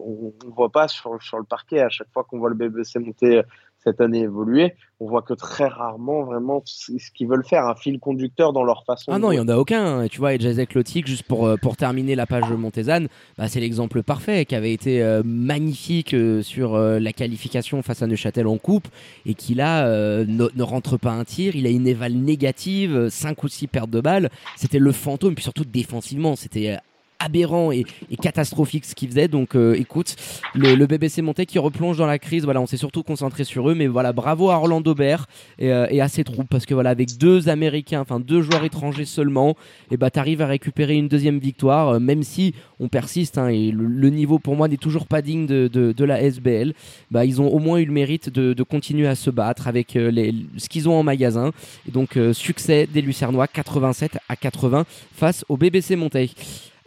on 0.00 0.32
ne 0.44 0.50
voit 0.50 0.70
pas 0.70 0.88
sur, 0.88 1.22
sur 1.22 1.38
le 1.38 1.44
parquet, 1.44 1.80
à 1.80 1.88
chaque 1.88 2.12
fois 2.12 2.24
qu'on 2.24 2.38
voit 2.38 2.50
le 2.50 2.54
BBC 2.54 2.98
monter 2.98 3.38
euh, 3.38 3.42
cette 3.84 4.00
année 4.00 4.20
évoluer, 4.20 4.74
on 5.00 5.06
voit 5.06 5.22
que 5.22 5.34
très 5.34 5.68
rarement 5.68 6.24
vraiment 6.24 6.62
ce 6.64 6.92
qu'ils 7.14 7.28
veulent 7.28 7.44
faire, 7.44 7.66
un 7.66 7.76
fil 7.76 8.00
conducteur 8.00 8.52
dans 8.52 8.64
leur 8.64 8.84
façon 8.84 9.12
Ah 9.12 9.18
non, 9.18 9.30
il 9.30 9.36
n'y 9.36 9.40
en 9.40 9.48
a 9.48 9.56
aucun. 9.56 10.02
Et 10.02 10.08
Tu 10.08 10.18
vois, 10.18 10.34
et 10.34 10.40
Jazek 10.40 10.74
Lotic, 10.74 11.06
juste 11.06 11.22
pour, 11.22 11.46
euh, 11.46 11.56
pour 11.56 11.76
terminer 11.76 12.16
la 12.16 12.26
page 12.26 12.50
Montezane, 12.50 13.08
bah, 13.36 13.48
c'est 13.48 13.60
l'exemple 13.60 14.02
parfait 14.02 14.44
qui 14.44 14.54
avait 14.56 14.72
été 14.72 15.02
euh, 15.02 15.22
magnifique 15.24 16.14
euh, 16.14 16.42
sur 16.42 16.74
euh, 16.74 16.98
la 16.98 17.12
qualification 17.12 17.82
face 17.82 18.02
à 18.02 18.06
Neuchâtel 18.06 18.46
en 18.46 18.58
coupe 18.58 18.88
et 19.26 19.34
qui 19.34 19.54
là 19.54 19.88
ne, 19.88 20.48
ne 20.54 20.62
rentre 20.62 20.96
pas 20.96 21.12
un 21.12 21.24
tir. 21.24 21.54
Il 21.54 21.66
a 21.66 21.70
une 21.70 21.86
éval 21.86 22.12
négative, 22.14 23.08
5 23.08 23.42
ou 23.44 23.48
6 23.48 23.68
pertes 23.68 23.90
de 23.90 24.00
balles. 24.00 24.30
C'était 24.56 24.78
le 24.78 24.92
fantôme, 24.92 25.34
puis 25.34 25.44
surtout 25.44 25.64
défensivement, 25.64 26.36
c'était. 26.36 26.78
Aberrant 27.18 27.72
et, 27.72 27.84
catastrophique 28.20 28.84
ce 28.84 28.94
qu'il 28.94 29.08
faisait 29.08 29.28
donc 29.28 29.54
euh, 29.54 29.74
écoute 29.74 30.16
le, 30.54 30.86
BBC 30.86 31.22
Monté 31.22 31.46
qui 31.46 31.58
replonge 31.58 31.98
dans 31.98 32.06
la 32.06 32.18
crise 32.18 32.44
voilà 32.44 32.60
on 32.60 32.66
s'est 32.66 32.76
surtout 32.76 33.02
concentré 33.02 33.44
sur 33.44 33.68
eux 33.68 33.74
mais 33.74 33.86
voilà 33.86 34.12
bravo 34.12 34.50
à 34.50 34.56
Orlando 34.56 34.94
et, 34.98 35.16
euh, 35.62 35.86
et 35.90 36.00
à 36.00 36.08
ses 36.08 36.24
troupes 36.24 36.48
parce 36.48 36.64
que 36.64 36.74
voilà 36.74 36.90
avec 36.90 37.16
deux 37.18 37.48
américains 37.48 38.00
enfin 38.00 38.20
deux 38.20 38.42
joueurs 38.42 38.64
étrangers 38.64 39.04
seulement 39.04 39.56
et 39.90 39.96
bah 39.96 40.10
t'arrives 40.10 40.42
à 40.42 40.46
récupérer 40.46 40.94
une 40.94 41.08
deuxième 41.08 41.38
victoire 41.38 41.88
euh, 41.88 41.98
même 41.98 42.22
si 42.22 42.54
on 42.80 42.88
persiste 42.88 43.38
hein, 43.38 43.48
et 43.48 43.70
le, 43.70 44.10
niveau 44.10 44.38
pour 44.38 44.56
moi 44.56 44.68
n'est 44.68 44.76
toujours 44.76 45.06
pas 45.06 45.20
digne 45.20 45.46
de, 45.46 45.68
de, 45.68 46.04
la 46.04 46.22
SBL 46.22 46.72
bah 47.10 47.24
ils 47.24 47.40
ont 47.42 47.48
au 47.48 47.58
moins 47.58 47.78
eu 47.78 47.84
le 47.84 47.92
mérite 47.92 48.30
de, 48.30 48.62
continuer 48.62 49.06
à 49.06 49.14
se 49.14 49.30
battre 49.30 49.68
avec 49.68 49.94
les, 49.94 50.34
ce 50.56 50.68
qu'ils 50.68 50.88
ont 50.88 50.98
en 50.98 51.02
magasin. 51.02 51.52
Et 51.88 51.90
donc 51.90 52.18
succès 52.32 52.86
des 52.86 53.00
Lucernois 53.00 53.46
87 53.46 54.18
à 54.28 54.36
80 54.36 54.84
face 55.12 55.44
au 55.48 55.56
BBC 55.56 55.96
Monteil 55.96 56.30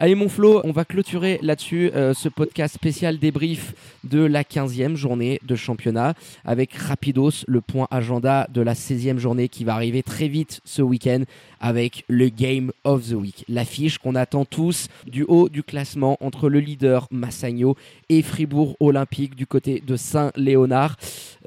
Allez 0.02 0.16
mon 0.16 0.30
Flo, 0.30 0.62
on 0.64 0.72
va 0.72 0.84
clôturer 0.84 1.38
là-dessus 1.44 1.92
euh, 1.94 2.16
ce 2.16 2.28
podcast 2.28 2.74
spécial 2.74 3.20
débrief 3.20 3.76
de 4.04 4.20
la 4.24 4.42
15e 4.42 4.96
journée 4.96 5.40
de 5.44 5.56
championnat 5.56 6.16
avec 6.44 6.74
rapidos 6.74 7.46
le 7.48 7.62
point 7.62 7.88
agenda 7.92 8.48
de 8.52 8.62
la 8.62 8.74
16e 8.74 9.20
journée 9.20 9.48
qui 9.48 9.64
va 9.64 9.76
arriver 9.76 10.02
très 10.02 10.28
vite 10.28 10.60
ce 10.66 10.82
week-end 10.82 11.22
avec 11.62 12.04
le 12.10 12.28
Game 12.30 12.72
of 12.84 13.10
the 13.10 13.14
Week. 13.14 13.46
L'affiche 13.48 13.98
qu'on 13.98 14.16
attend 14.16 14.44
tous 14.44 14.88
du 15.08 15.24
haut 15.24 15.48
du 15.48 15.64
classement 15.64 16.18
entre 16.20 16.50
le 16.50 16.60
leader 16.60 17.08
Massagno 17.12 17.78
et 18.10 18.22
Fribourg 18.22 18.76
Olympique 18.80 19.36
du 19.36 19.48
côté 19.48 19.82
de 19.86 19.96
Saint-Léonard. 19.96 20.98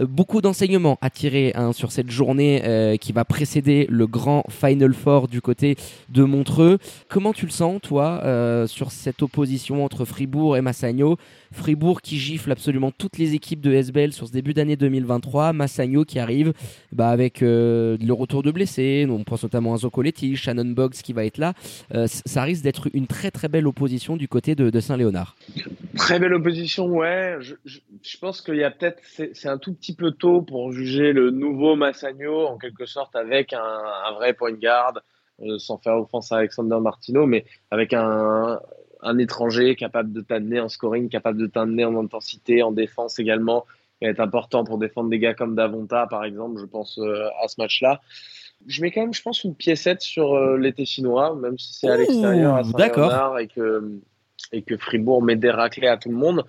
Euh, 0.01 0.07
beaucoup 0.07 0.41
d'enseignements 0.41 0.99
à 1.01 1.11
tirer 1.11 1.53
hein, 1.55 1.73
sur 1.73 1.93
cette 1.93 2.11
journée 2.11 2.63
euh, 2.65 2.97
qui 2.97 3.13
va 3.13 3.25
précéder 3.25 3.87
le 3.91 4.07
grand 4.07 4.45
Final 4.49 4.95
Four 4.95 5.29
du 5.29 5.41
côté 5.41 5.77
de 6.09 6.25
Montreux. 6.25 6.79
Comment 7.09 7.33
tu 7.33 7.47
le 7.47 7.53
sens, 7.53 7.81
toi, 7.83 8.21
euh, 8.25 8.67
sur 8.67 8.93
cette 8.93 9.23
opposition 9.23 9.85
entre 9.85 10.05
Fribourg 10.05 10.57
et 10.57 10.61
Massagno 10.61 11.17
Fribourg 11.55 12.03
qui 12.03 12.19
gifle 12.19 12.53
absolument 12.53 12.91
toutes 12.91 13.19
les 13.19 13.35
équipes 13.35 13.61
de 13.61 13.73
SBL 13.73 14.13
sur 14.13 14.27
ce 14.27 14.33
début 14.33 14.55
d'année 14.55 14.77
2023. 14.77 15.53
Massagno 15.53 16.05
qui 16.05 16.19
arrive 16.19 16.53
bah, 16.93 17.09
avec 17.09 17.43
euh, 17.43 17.97
le 18.01 18.13
retour 18.13 18.43
de 18.43 18.51
blessés. 18.51 19.07
On 19.09 19.25
pense 19.25 19.43
notamment 19.43 19.75
à 19.75 19.79
Zocoletti, 19.79 20.37
Shannon 20.37 20.67
Boggs 20.67 20.95
qui 20.95 21.13
va 21.13 21.25
être 21.25 21.39
là. 21.39 21.55
Euh, 21.95 22.07
ça 22.09 22.43
risque 22.43 22.63
d'être 22.63 22.89
une 22.93 23.07
très 23.07 23.31
très 23.31 23.49
belle 23.49 23.67
opposition 23.67 24.17
du 24.17 24.29
côté 24.29 24.55
de, 24.55 24.81
Saint-Léonard. 24.81 25.37
Très 25.97 26.19
belle 26.19 26.35
opposition, 26.35 26.87
ouais. 26.87 27.39
Je, 27.41 28.19
pense 28.21 28.43
qu'il 28.43 28.57
y 28.57 28.65
a 28.65 28.71
peut-être, 28.71 29.01
c'est 29.05 29.49
un 29.49 29.59
tout 29.59 29.73
petit 29.73 29.95
peu 29.95 30.11
tôt 30.11 30.43
pour 30.43 30.73
juger 30.73 31.13
le 31.13 31.31
nouveau 31.31 31.77
Massagno, 31.77 32.47
en 32.47 32.59
quelque 32.59 32.87
sorte, 32.87 33.17
avec 33.17 33.53
un, 33.53 33.61
un 33.61 34.13
vrai 34.13 34.35
point 34.35 34.51
de 34.51 34.57
garde, 34.57 35.01
euh, 35.43 35.59
sans 35.59 35.79
faire 35.79 35.97
offense 35.97 36.31
à 36.31 36.37
Alexander 36.37 36.79
Martino, 36.81 37.27
mais 37.27 37.45
avec 37.71 37.93
un, 37.93 38.61
un 39.05 39.19
étranger 39.19 39.77
capable 39.77 40.13
de 40.13 40.21
t'amener 40.21 40.61
en 40.61 40.69
scoring, 40.69 41.09
capable 41.09 41.39
de 41.39 41.47
t'amener 41.47 41.85
en 41.85 41.97
intensité, 41.97 42.63
en 42.63 42.73
défense 42.73 43.19
également, 43.19 43.67
qui 43.99 44.07
va 44.07 44.11
être 44.11 44.21
important 44.21 44.65
pour 44.65 44.79
défendre 44.79 45.11
des 45.11 45.19
gars 45.19 45.35
comme 45.35 45.55
Davonta, 45.55 46.07
par 46.09 46.25
exemple, 46.25 46.61
je 46.61 46.67
pense 46.67 46.99
euh, 46.99 47.29
à 47.43 47.49
ce 47.49 47.61
match-là. 47.61 48.01
Je 48.67 48.81
mets 48.81 48.91
quand 48.91 49.03
même, 49.03 49.15
je 49.15 49.23
pense, 49.23 49.45
une 49.45 49.55
piécette 49.55 50.01
sur 50.01 50.35
euh, 50.35 50.57
les 50.57 50.73
Tessinois, 50.73 51.37
même 51.37 51.59
si 51.59 51.75
c'est 51.75 51.89
à 51.89 51.97
l'extérieur, 51.97 52.55
à 52.55 52.63
d'accord. 52.63 53.11
Saint-Léonard, 53.11 53.39
et 53.39 53.49
que, 53.49 54.01
et 54.53 54.63
que 54.63 54.77
Fribourg 54.77 55.23
met 55.23 55.37
des 55.37 55.51
raclés 55.51 55.89
à 55.89 55.99
tout 55.99 56.09
le 56.09 56.17
monde. 56.17 56.45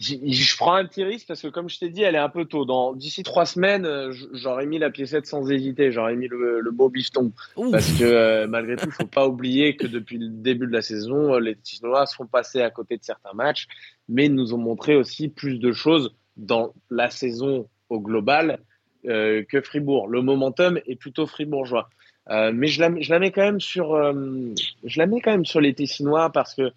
Je 0.00 0.56
prends 0.56 0.74
un 0.74 0.86
petit 0.86 1.04
risque 1.04 1.28
parce 1.28 1.42
que, 1.42 1.48
comme 1.48 1.68
je 1.68 1.78
t'ai 1.78 1.90
dit, 1.90 2.02
elle 2.02 2.14
est 2.14 2.18
un 2.18 2.30
peu 2.30 2.46
tôt. 2.46 2.64
Dans 2.64 2.94
D'ici 2.94 3.22
trois 3.22 3.44
semaines, 3.44 3.84
euh, 3.84 4.12
j'aurais 4.32 4.64
mis 4.64 4.78
la 4.78 4.88
piécette 4.90 5.26
sans 5.26 5.50
hésiter. 5.50 5.92
J'aurais 5.92 6.16
mis 6.16 6.26
le, 6.26 6.60
le 6.60 6.70
beau 6.70 6.88
bifton. 6.88 7.32
Parce 7.70 7.92
que, 7.98 8.04
euh, 8.04 8.46
malgré 8.46 8.76
tout, 8.76 8.86
il 8.86 8.92
faut 8.92 9.06
pas 9.06 9.28
oublier 9.28 9.76
que 9.76 9.86
depuis 9.86 10.16
le 10.16 10.28
début 10.28 10.66
de 10.66 10.72
la 10.72 10.80
saison, 10.80 11.34
euh, 11.34 11.40
les 11.40 11.54
Tessinois 11.54 12.06
sont 12.06 12.26
passés 12.26 12.62
à 12.62 12.70
côté 12.70 12.96
de 12.96 13.04
certains 13.04 13.34
matchs, 13.34 13.66
mais 14.08 14.26
ils 14.26 14.34
nous 14.34 14.54
ont 14.54 14.58
montré 14.58 14.96
aussi 14.96 15.28
plus 15.28 15.58
de 15.58 15.72
choses 15.72 16.14
dans 16.38 16.72
la 16.88 17.10
saison 17.10 17.68
au 17.90 18.00
global 18.00 18.60
euh, 19.06 19.44
que 19.48 19.60
Fribourg. 19.60 20.08
Le 20.08 20.22
momentum 20.22 20.78
est 20.86 20.96
plutôt 20.96 21.26
fribourgeois. 21.26 21.90
Euh, 22.30 22.52
mais 22.54 22.68
je 22.68 22.80
la, 22.80 23.00
je 23.00 23.10
la 23.12 23.18
mets 23.18 23.32
quand 23.32 23.42
même 23.42 23.60
sur, 23.60 23.94
euh, 23.94 24.54
je 24.84 24.98
la 24.98 25.06
mets 25.06 25.20
quand 25.20 25.32
même 25.32 25.46
sur 25.46 25.60
les 25.60 25.74
Tessinois 25.74 26.30
parce 26.30 26.54
que 26.54 26.70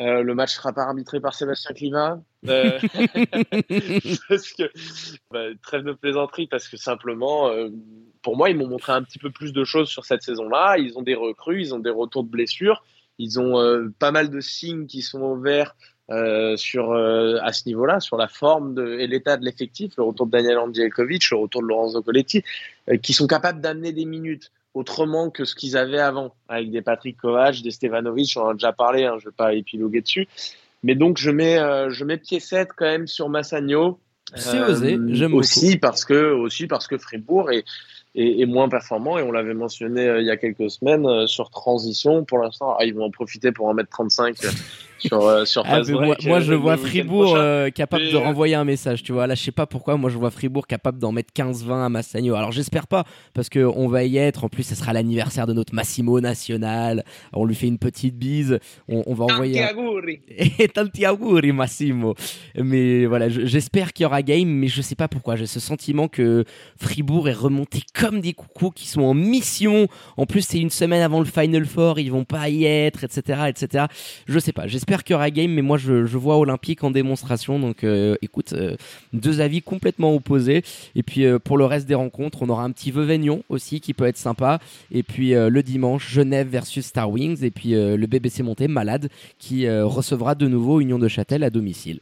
Euh, 0.00 0.22
le 0.22 0.34
match 0.34 0.54
sera 0.54 0.72
pas 0.72 0.82
arbitré 0.82 1.20
par 1.20 1.34
Sébastien 1.34 1.72
Cliva. 1.72 2.20
Euh, 2.48 2.78
parce 4.28 4.52
que, 4.52 4.70
bah, 5.30 5.44
trêve 5.62 5.84
de 5.84 5.92
plaisanterie, 5.92 6.48
parce 6.48 6.68
que 6.68 6.76
simplement, 6.76 7.48
euh, 7.48 7.68
pour 8.22 8.36
moi, 8.36 8.50
ils 8.50 8.56
m'ont 8.56 8.66
montré 8.66 8.92
un 8.92 9.02
petit 9.02 9.18
peu 9.18 9.30
plus 9.30 9.52
de 9.52 9.64
choses 9.64 9.88
sur 9.88 10.04
cette 10.04 10.22
saison-là. 10.22 10.78
Ils 10.78 10.98
ont 10.98 11.02
des 11.02 11.14
recrues, 11.14 11.60
ils 11.60 11.74
ont 11.74 11.78
des 11.78 11.90
retours 11.90 12.24
de 12.24 12.28
blessures, 12.28 12.82
ils 13.18 13.38
ont 13.38 13.92
pas 14.00 14.10
mal 14.10 14.30
de 14.30 14.40
signes 14.40 14.86
qui 14.86 15.02
sont 15.02 15.22
ouverts 15.22 15.76
sur 16.56 16.92
à 16.94 17.52
ce 17.52 17.66
niveau-là, 17.66 18.00
sur 18.00 18.16
la 18.16 18.26
forme 18.26 18.74
de, 18.74 18.98
et 18.98 19.06
l'état 19.06 19.36
de 19.36 19.44
l'effectif, 19.44 19.92
le 19.96 20.02
retour 20.02 20.26
de 20.26 20.32
Daniel 20.32 20.58
Andjelkovic, 20.58 21.30
le 21.30 21.36
retour 21.36 21.62
de 21.62 21.68
Lorenzo 21.68 22.02
Coletti, 22.02 22.42
qui 23.02 23.12
sont 23.12 23.28
capables 23.28 23.60
d'amener 23.60 23.92
des 23.92 24.04
minutes 24.04 24.50
autrement 24.74 25.30
que 25.30 25.44
ce 25.44 25.54
qu'ils 25.54 25.76
avaient 25.76 26.00
avant, 26.00 26.34
avec 26.48 26.70
des 26.70 26.82
Patrick 26.82 27.16
Kovac, 27.16 27.62
des 27.62 27.70
Stevanovic, 27.70 28.34
on 28.36 28.42
en 28.42 28.48
a 28.50 28.52
déjà 28.54 28.72
parlé, 28.72 29.04
hein, 29.04 29.16
je 29.18 29.26
ne 29.26 29.30
vais 29.30 29.36
pas 29.36 29.54
épiloguer 29.54 30.00
dessus. 30.00 30.28
Mais 30.82 30.94
donc, 30.94 31.16
je 31.16 31.30
mets, 31.30 31.58
euh, 31.58 31.90
je 31.90 32.04
mets 32.04 32.20
7 32.22 32.68
quand 32.76 32.84
même 32.84 33.06
sur 33.06 33.28
Massagno. 33.28 33.98
C'est 34.36 34.60
osé, 34.60 34.94
euh, 34.94 35.08
j'aime 35.10 35.34
aussi 35.34 35.76
parce 35.76 36.04
que 36.04 36.32
aussi 36.32 36.66
parce 36.66 36.88
que 36.88 36.96
Fribourg 36.98 37.52
est, 37.52 37.64
est, 38.14 38.46
moins 38.46 38.68
performant 38.70 39.18
et 39.18 39.22
on 39.22 39.30
l'avait 39.30 39.54
mentionné 39.54 40.08
euh, 40.08 40.20
il 40.20 40.26
y 40.26 40.30
a 40.30 40.38
quelques 40.38 40.70
semaines 40.70 41.26
sur 41.26 41.50
transition 41.50 42.24
pour 42.24 42.38
l'instant 42.38 42.74
ah, 42.78 42.86
ils 42.86 42.94
vont 42.94 43.04
en 43.04 43.10
profiter 43.10 43.52
pour 43.52 43.66
en 43.66 43.74
mettre 43.74 43.90
35 43.90 44.34
sur, 45.06 45.26
euh, 45.26 45.44
sur 45.44 45.62
ah, 45.66 45.82
moi, 46.24 46.40
je 46.40 46.54
vois 46.54 46.76
Fribourg 46.76 47.34
euh, 47.36 47.70
capable 47.70 48.10
de 48.10 48.16
renvoyer 48.16 48.54
un 48.54 48.64
message, 48.64 49.02
tu 49.02 49.12
vois. 49.12 49.26
Là, 49.26 49.34
je 49.34 49.42
sais 49.42 49.52
pas 49.52 49.66
pourquoi, 49.66 49.96
moi 49.96 50.10
je 50.10 50.16
vois 50.16 50.30
Fribourg 50.30 50.66
capable 50.66 50.98
d'en 50.98 51.12
mettre 51.12 51.32
15-20 51.34 51.84
à 51.84 51.88
Massagno. 51.88 52.34
Alors 52.34 52.52
j'espère 52.52 52.86
pas, 52.86 53.04
parce 53.34 53.48
qu'on 53.48 53.88
va 53.88 54.04
y 54.04 54.16
être. 54.16 54.44
En 54.44 54.48
plus, 54.48 54.62
ce 54.62 54.74
sera 54.74 54.92
l'anniversaire 54.92 55.46
de 55.46 55.52
notre 55.52 55.74
Massimo 55.74 56.20
national. 56.20 57.04
On 57.32 57.44
lui 57.44 57.54
fait 57.54 57.66
une 57.66 57.78
petite 57.78 58.16
bise. 58.16 58.58
On, 58.88 59.14
va 59.14 59.24
envoyer. 59.24 59.60
Tanti 59.60 59.74
auguri. 59.74 60.20
Et 60.58 60.68
tanti 60.68 61.06
auguri, 61.06 61.52
Massimo. 61.52 62.14
Mais 62.56 63.06
voilà, 63.06 63.28
j'espère 63.28 63.92
qu'il 63.92 64.04
y 64.04 64.06
aura 64.06 64.22
game, 64.22 64.48
mais 64.48 64.68
je 64.68 64.82
sais 64.82 64.94
pas 64.94 65.08
pourquoi. 65.08 65.36
J'ai 65.36 65.46
ce 65.46 65.60
sentiment 65.60 66.08
que 66.08 66.44
Fribourg 66.78 67.28
est 67.28 67.32
remonté 67.32 67.82
comme 67.94 68.20
des 68.20 68.32
coucous 68.32 68.70
qui 68.70 68.88
sont 68.88 69.02
en 69.02 69.14
mission. 69.14 69.88
En 70.16 70.26
plus, 70.26 70.42
c'est 70.42 70.58
une 70.60 70.70
semaine 70.70 71.02
avant 71.02 71.18
le 71.18 71.26
Final 71.26 71.66
Four, 71.66 71.98
ils 71.98 72.10
vont 72.10 72.24
pas 72.24 72.48
y 72.48 72.64
être, 72.64 73.04
etc., 73.04 73.44
etc. 73.48 73.86
Je 74.26 74.38
sais 74.38 74.52
pas. 74.52 74.66
J'espère 74.66 74.93
qu'il 75.02 75.14
y 75.14 75.16
aura 75.16 75.30
game, 75.30 75.50
mais 75.50 75.62
moi 75.62 75.78
je, 75.78 76.16
vois 76.16 76.38
Olympique 76.38 76.84
en 76.84 76.90
démonstration. 76.90 77.58
Donc 77.58 77.84
euh, 77.84 78.16
écoute, 78.22 78.52
euh, 78.52 78.76
deux 79.12 79.40
avis 79.40 79.62
complètement 79.62 80.14
opposés. 80.14 80.62
Et 80.94 81.02
puis 81.02 81.24
euh, 81.24 81.38
pour 81.38 81.58
le 81.58 81.64
reste 81.64 81.86
des 81.86 81.94
rencontres, 81.94 82.42
on 82.42 82.48
aura 82.48 82.64
un 82.64 82.70
petit 82.70 82.90
Veuvaignon 82.90 83.42
aussi 83.48 83.80
qui 83.80 83.94
peut 83.94 84.06
être 84.06 84.18
sympa. 84.18 84.60
Et 84.92 85.02
puis 85.02 85.32
le 85.32 85.62
dimanche, 85.62 86.10
Genève 86.10 86.48
versus 86.48 86.86
Star 86.86 87.10
Wings. 87.10 87.42
Et 87.42 87.50
puis 87.50 87.70
le 87.72 88.06
BBC 88.06 88.42
Monté, 88.42 88.68
malade, 88.68 89.08
qui 89.38 89.68
recevra 89.68 90.34
de 90.34 90.46
nouveau 90.46 90.80
Union 90.80 90.98
de 90.98 91.08
Châtel 91.08 91.42
à 91.42 91.50
domicile. 91.50 92.00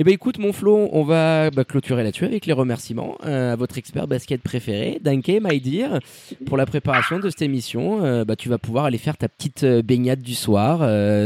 Eh 0.00 0.04
ben 0.04 0.14
écoute 0.14 0.38
mon 0.38 0.52
Flo, 0.52 0.88
on 0.92 1.02
va 1.02 1.50
bah, 1.50 1.64
clôturer 1.64 2.04
là-dessus 2.04 2.24
avec 2.24 2.46
les 2.46 2.52
remerciements 2.52 3.18
euh, 3.26 3.54
à 3.54 3.56
votre 3.56 3.78
expert 3.78 4.06
basket 4.06 4.40
préféré, 4.40 5.00
Danke 5.02 5.40
my 5.42 5.60
dear, 5.60 5.98
pour 6.46 6.56
la 6.56 6.66
préparation 6.66 7.18
de 7.18 7.28
cette 7.28 7.42
émission. 7.42 8.04
Euh, 8.04 8.24
bah, 8.24 8.36
tu 8.36 8.48
vas 8.48 8.58
pouvoir 8.58 8.84
aller 8.84 8.98
faire 8.98 9.16
ta 9.16 9.28
petite 9.28 9.64
euh, 9.64 9.82
baignade 9.82 10.22
du 10.22 10.36
soir 10.36 10.78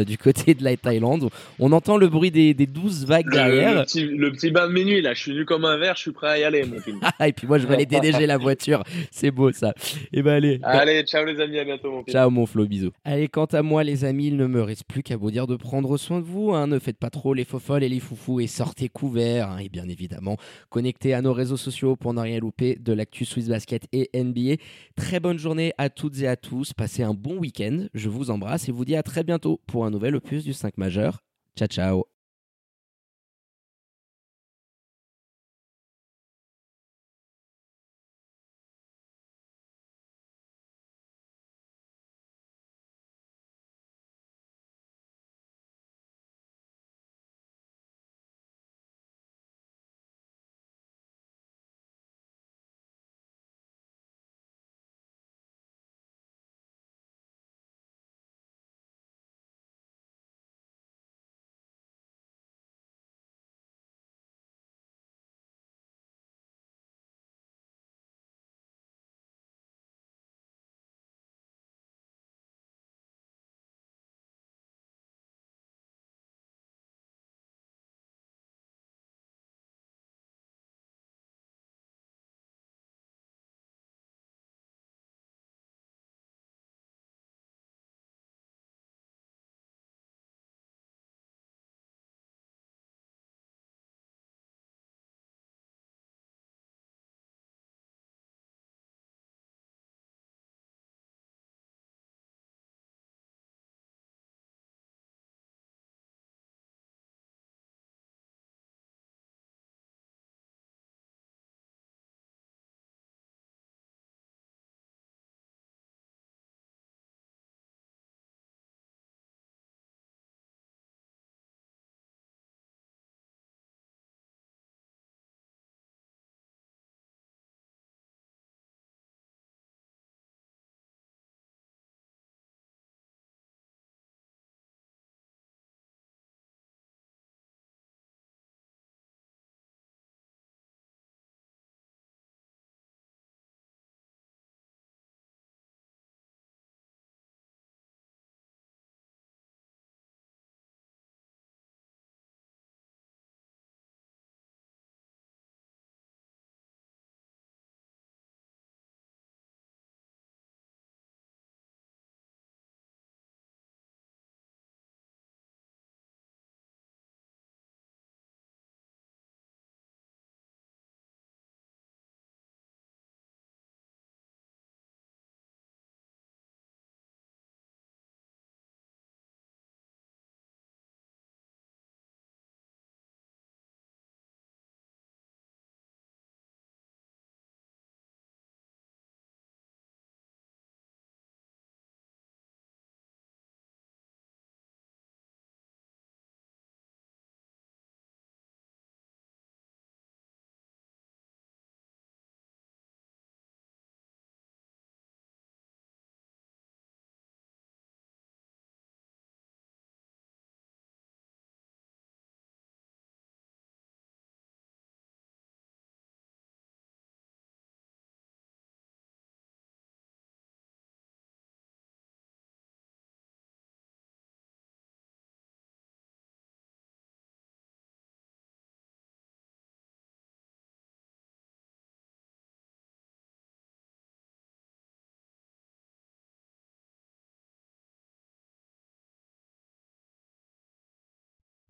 du 0.06 0.16
côté 0.24 0.54
de 0.54 0.64
la 0.64 0.74
Thaïlande. 0.74 1.28
On 1.58 1.70
entend 1.72 1.98
le 1.98 2.08
bruit 2.08 2.30
des, 2.30 2.54
des 2.54 2.64
douze 2.64 3.04
vagues 3.04 3.30
derrière. 3.30 3.84
Le, 3.94 4.30
petit, 4.30 4.50
bain 4.50 4.66
de 4.68 4.72
minuit 4.72 5.02
là, 5.02 5.12
je 5.12 5.20
suis 5.20 5.34
nu 5.34 5.44
comme 5.44 5.66
un 5.66 5.76
verre, 5.76 5.96
je 5.96 6.00
suis 6.00 6.12
prêt 6.12 6.28
à 6.28 6.38
y 6.38 6.44
aller 6.44 6.64
mon 6.64 6.80
film. 6.80 6.98
Ah, 7.02 7.12
et 7.28 7.34
puis 7.34 7.46
moi 7.46 7.58
je 7.58 7.66
vais 7.66 7.74
aller 7.74 7.84
déneiger 8.00 8.24
la 8.24 8.38
voiture, 8.38 8.84
c'est 9.10 9.30
beau 9.30 9.52
ça. 9.52 9.74
Et 10.14 10.20
eh 10.20 10.22
ben 10.22 10.32
allez. 10.32 10.60
Allez, 10.62 11.02
ciao 11.02 11.26
les 11.26 11.38
amis, 11.42 11.58
à 11.58 11.64
bientôt 11.64 11.92
mon 11.92 12.04
Ciao 12.04 12.30
mon 12.30 12.46
Flo, 12.46 12.64
bisous. 12.64 12.92
Allez, 13.04 13.28
quant 13.28 13.44
à 13.44 13.60
moi 13.60 13.84
les 13.84 14.06
amis, 14.06 14.28
il 14.28 14.38
ne 14.38 14.46
me 14.46 14.62
reste 14.62 14.84
plus 14.84 15.02
qu'à 15.02 15.18
vous 15.18 15.30
dire 15.30 15.46
de 15.46 15.56
prendre 15.56 15.98
soin 15.98 16.20
de 16.20 16.24
vous. 16.24 16.54
Hein. 16.54 16.68
Ne 16.68 16.78
faites 16.78 16.96
pas 16.96 17.10
trop 17.10 17.34
les 17.34 17.44
faux 17.44 17.58
folles 17.58 17.84
et 17.84 17.90
les 17.90 18.00
foufous 18.00 18.40
et 18.40 18.46
sortez 18.62 18.88
couvert 18.88 19.50
hein, 19.50 19.58
et 19.58 19.68
bien 19.68 19.88
évidemment 19.88 20.36
connectez 20.70 21.14
à 21.14 21.20
nos 21.20 21.32
réseaux 21.32 21.56
sociaux 21.56 21.96
pour 21.96 22.14
ne 22.14 22.20
rien 22.20 22.38
louper 22.38 22.76
de 22.76 22.92
l'actu 22.92 23.24
Swiss 23.24 23.48
Basket 23.48 23.88
et 23.92 24.08
NBA. 24.14 24.62
Très 24.94 25.18
bonne 25.18 25.38
journée 25.38 25.72
à 25.78 25.90
toutes 25.90 26.20
et 26.20 26.28
à 26.28 26.36
tous, 26.36 26.72
passez 26.72 27.02
un 27.02 27.14
bon 27.14 27.38
week-end, 27.38 27.86
je 27.92 28.08
vous 28.08 28.30
embrasse 28.30 28.68
et 28.68 28.72
vous 28.72 28.84
dis 28.84 28.94
à 28.94 29.02
très 29.02 29.24
bientôt 29.24 29.60
pour 29.66 29.84
un 29.84 29.90
nouvel 29.90 30.14
opus 30.14 30.44
du 30.44 30.52
5 30.52 30.78
majeur. 30.78 31.24
Ciao 31.56 31.66
ciao 31.66 32.11